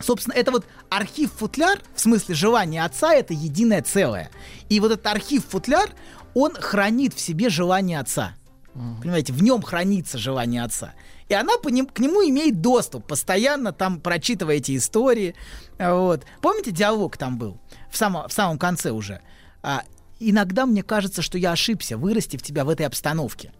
[0.01, 4.29] Собственно, это вот архив-футляр, в смысле желание отца, это единое целое.
[4.67, 5.91] И вот этот архив-футляр,
[6.33, 8.35] он хранит в себе желание отца.
[8.73, 10.93] Понимаете, в нем хранится желание отца.
[11.29, 15.35] И она по ним, к нему имеет доступ, постоянно там прочитывая эти истории.
[15.77, 16.25] Вот.
[16.41, 17.59] Помните, диалог там был
[17.91, 19.21] в, само, в самом конце уже?
[19.61, 19.83] А,
[20.19, 23.51] иногда мне кажется, что я ошибся, вырастив тебя в этой обстановке.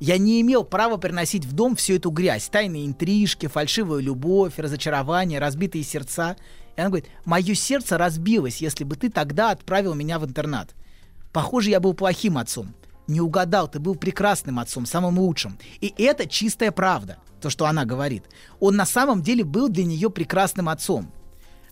[0.00, 5.40] Я не имел права приносить в дом всю эту грязь, тайные интрижки, фальшивую любовь, разочарование,
[5.40, 6.36] разбитые сердца.
[6.76, 10.74] И она говорит, мое сердце разбилось, если бы ты тогда отправил меня в интернат.
[11.32, 12.74] Похоже, я был плохим отцом.
[13.08, 15.58] Не угадал, ты был прекрасным отцом, самым лучшим.
[15.80, 18.24] И это чистая правда, то, что она говорит.
[18.60, 21.10] Он на самом деле был для нее прекрасным отцом.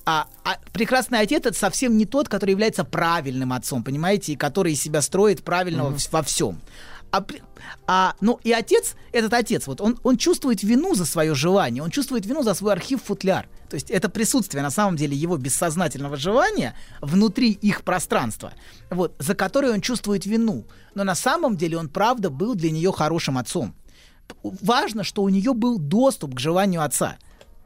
[0.06, 4.72] А, а прекрасный отец это совсем не тот, который является правильным отцом, понимаете, и который
[4.72, 6.60] из себя строит правильного вс- во всем.
[7.10, 7.24] А,
[7.86, 11.90] а, ну и отец, этот отец, вот он, он чувствует вину за свое желание, он
[11.90, 13.48] чувствует вину за свой архив-футляр.
[13.68, 18.52] То есть это присутствие на самом деле его бессознательного желания внутри их пространства,
[18.90, 20.64] вот, за которое он чувствует вину.
[20.94, 23.74] Но на самом деле он правда был для нее хорошим отцом.
[24.42, 27.16] Важно, что у нее был доступ к желанию отца.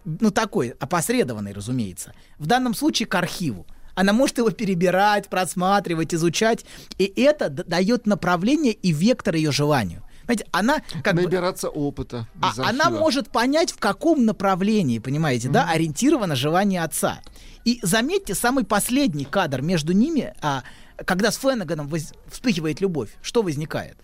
[0.05, 2.15] Ну, такой, опосредованный, разумеется.
[2.39, 3.67] В данном случае к архиву.
[3.95, 6.65] Она может его перебирать, просматривать, изучать.
[6.97, 10.03] И это дает направление и вектор ее желанию.
[10.31, 11.23] Понимаете, она как бы...
[11.23, 12.29] Набираться опыта.
[12.41, 17.21] А она может понять, в каком направлении, понимаете, да, ориентировано желание отца.
[17.65, 20.63] И заметьте, самый последний кадр между ними, а,
[21.05, 23.97] когда с Фленаганом воз- вспыхивает любовь, что возникает?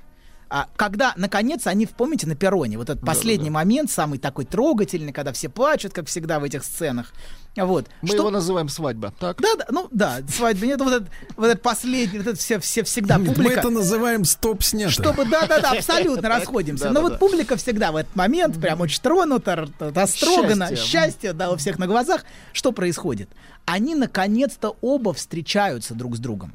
[0.49, 5.33] А, когда, наконец, они, помните, на перроне, вот этот последний момент, самый такой трогательный, когда
[5.33, 7.13] все плачут, как всегда в этих сценах.
[7.57, 7.87] Вот.
[8.03, 9.13] Мы Что- его называем свадьба.
[9.19, 9.41] Так?
[9.41, 12.85] Да, да, ну да, свадьба нет, вот этот, вот этот последний, вот это все, все
[12.85, 13.61] всегда Мы публика.
[13.61, 14.93] это называем стоп снято.
[14.93, 16.91] Чтобы, да-да-да, абсолютно расходимся.
[16.91, 20.87] Но вот публика всегда в этот момент прям очень тронута, растрогана, Счастье.
[20.87, 22.25] счастье, да, у всех на глазах.
[22.53, 23.31] Что происходит?
[23.65, 26.53] Они наконец-то оба встречаются друг с другом.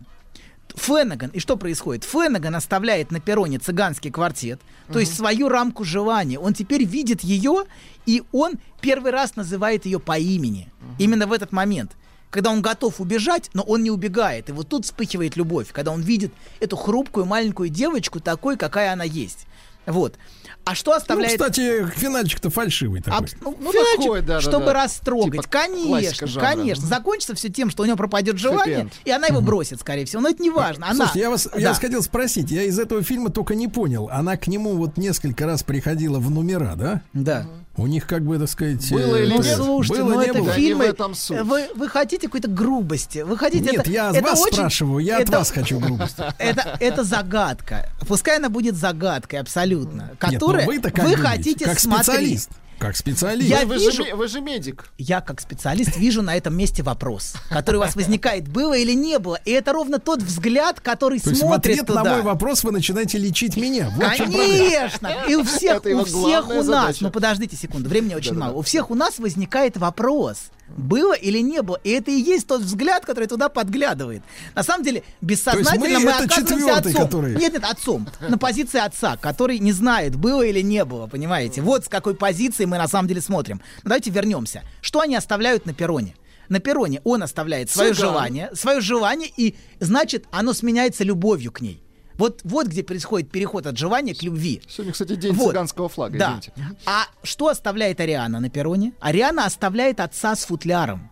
[0.75, 2.03] Фленаган, и что происходит?
[2.03, 6.39] Фленаган оставляет на перроне цыганский квартет, то есть свою рамку желания.
[6.39, 7.63] Он теперь видит ее,
[8.05, 10.71] и он первый раз называет ее по имени.
[10.99, 11.91] Именно в этот момент.
[12.29, 14.49] Когда он готов убежать, но он не убегает.
[14.49, 19.03] И вот тут вспыхивает любовь, когда он видит эту хрупкую маленькую девочку такой, какая она
[19.03, 19.47] есть.
[19.85, 20.15] Вот.
[20.63, 21.31] А что Ну, оставляет...
[21.39, 23.19] кстати, финальчик-то фальшивый такой.
[23.19, 24.73] Абс- ну, Ну, финальчик, такой, да, да, чтобы да.
[24.73, 25.31] растрогать.
[25.31, 26.85] Типа конечно, конечно.
[26.85, 30.21] Закончится все тем, что у него пропадет желание, и она его бросит, скорее всего.
[30.21, 30.85] Но это не важно.
[30.85, 30.95] Она...
[30.95, 31.69] Слушайте, я вас, я Да.
[31.69, 34.07] вас хотел спросить, я из этого фильма только не понял.
[34.11, 37.01] Она к нему вот несколько раз приходила в номера, да?
[37.13, 37.47] Да.
[37.81, 38.91] У них как бы, так сказать...
[38.91, 39.55] Было э, или Ну, нет?
[39.55, 40.47] слушайте, было, ну не это было?
[40.47, 40.85] Да не фильмы.
[40.85, 41.41] в этом суть.
[41.41, 43.19] Вы, вы хотите какой-то грубости?
[43.19, 46.23] Вы хотите Нет, это, я это вас очень- спрашиваю, я от это- вас хочу грубости.
[46.37, 47.89] Это, это загадка.
[48.07, 50.01] Пускай она будет загадкой абсолютно.
[50.11, 51.27] Нет, Которая ну вы-то как вы думаете?
[51.37, 52.05] хотите как смотреть.
[52.05, 52.49] специалист.
[52.81, 53.47] Как специалист.
[53.47, 54.85] Я вы, вижу- же, вы же медик.
[54.97, 59.19] Я, как специалист, вижу на этом месте вопрос, который у вас возникает, было или не
[59.19, 59.39] было.
[59.45, 62.03] И это ровно тот взгляд, который То есть в смотрит ответ туда.
[62.03, 63.91] на мой вопрос вы начинаете лечить меня.
[63.95, 64.03] Вот.
[64.17, 65.15] Конечно!
[65.29, 67.03] И у всех, у всех у нас, задача.
[67.03, 68.53] ну подождите секунду, времени очень мало.
[68.53, 70.45] У всех у нас возникает вопрос.
[70.77, 71.79] Было или не было?
[71.83, 74.23] И это и есть тот взгляд, который туда подглядывает.
[74.55, 77.05] На самом деле, бессознательно мы мы, оказываемся отцом.
[77.05, 78.07] который- Нет, нет, отцом.
[78.19, 81.61] На позиции отца, который не знает, было или не было, понимаете?
[81.61, 83.61] Вот с какой позиции мы на самом деле смотрим.
[83.83, 84.63] Но давайте вернемся.
[84.81, 86.15] Что они оставляют на перроне?
[86.49, 88.09] На перроне он оставляет свое Цыган.
[88.09, 91.81] желание, свое желание, и значит, оно сменяется любовью к ней.
[92.21, 94.61] Вот, вот где происходит переход от желания к любви.
[94.69, 95.47] Сегодня, кстати, день Вот.
[95.49, 96.39] цыганского флага, Да.
[96.39, 96.53] извините.
[96.85, 98.93] А что оставляет Ариана на перроне?
[98.99, 101.09] Ариана оставляет отца с футляром.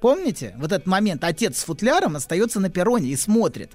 [0.00, 0.54] Помните?
[0.56, 1.22] Вот этот момент.
[1.24, 3.72] Отец с футляром остается на перроне и смотрит.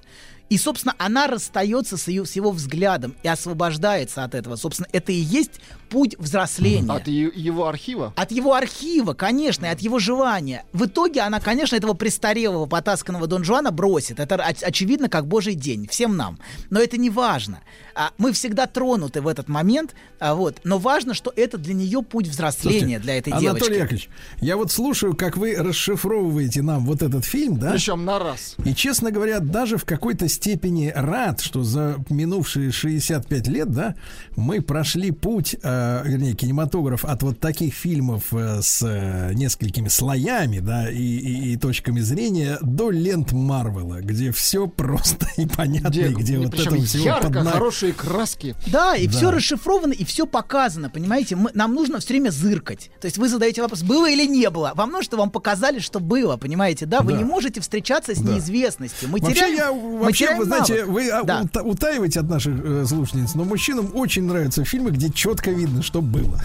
[0.48, 4.56] И, собственно, она расстается с, ее, с его взглядом и освобождается от этого.
[4.56, 5.60] Собственно, это и есть
[5.90, 6.92] путь взросления.
[6.92, 8.12] От е- его архива?
[8.16, 10.64] От его архива, конечно, и от его желания.
[10.72, 14.20] В итоге она, конечно, этого престарелого, потасканного Дон Жуана бросит.
[14.20, 16.38] Это оч- очевидно, как божий день, всем нам.
[16.70, 17.60] Но это не важно.
[17.94, 20.60] А, мы всегда тронуты в этот момент, а, вот.
[20.64, 23.72] но важно, что это для нее путь взросления, Слушайте, для этой Анатолий девочки.
[23.72, 24.08] Яковлевич,
[24.40, 27.72] я вот слушаю, как вы расшифровываете нам вот этот фильм, да?
[27.72, 28.54] Причем на раз.
[28.64, 33.94] И, честно говоря, даже в какой-то степени рад, что за минувшие 65 лет, да,
[34.36, 40.60] мы прошли путь, э, вернее, кинематограф от вот таких фильмов э, с э, несколькими слоями,
[40.60, 46.14] да, и, и- и точками зрения до лент Марвела, где все просто и понятно, и
[46.14, 48.54] где и вот причем этого всего ярко, подна- хорошие краски.
[48.68, 49.12] Да, и Да.
[49.12, 51.34] все расшифровано, и все показано, понимаете?
[51.36, 52.90] Мы- нам нужно все время зыркать.
[53.00, 54.72] То есть вы задаете вопрос, было или не было.
[54.76, 56.86] Вам нужно, чтобы вам показали, что было, понимаете?
[56.86, 57.18] Да, вы Да.
[57.18, 58.32] не можете встречаться с Да.
[58.34, 59.08] неизвестностью.
[59.08, 60.88] Мы Вообще, теряем, я, вообще, теряем вы знаете, навык.
[60.94, 61.42] вы Да.
[61.42, 66.00] ута- утаиваете от наших э, слушательниц, но мужчинам очень нравятся фильмы, где четко видно, что
[66.02, 66.40] было.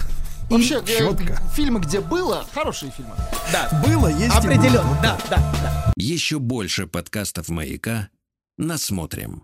[0.50, 1.40] Вообще, э, четко.
[1.54, 3.12] фильмы, где было, хорошие фильмы.
[3.86, 4.98] Было, есть и Определенно, было.
[5.02, 5.92] да, да, да.
[5.96, 8.08] Еще больше подкастов «Маяка»
[8.58, 9.42] насмотрим.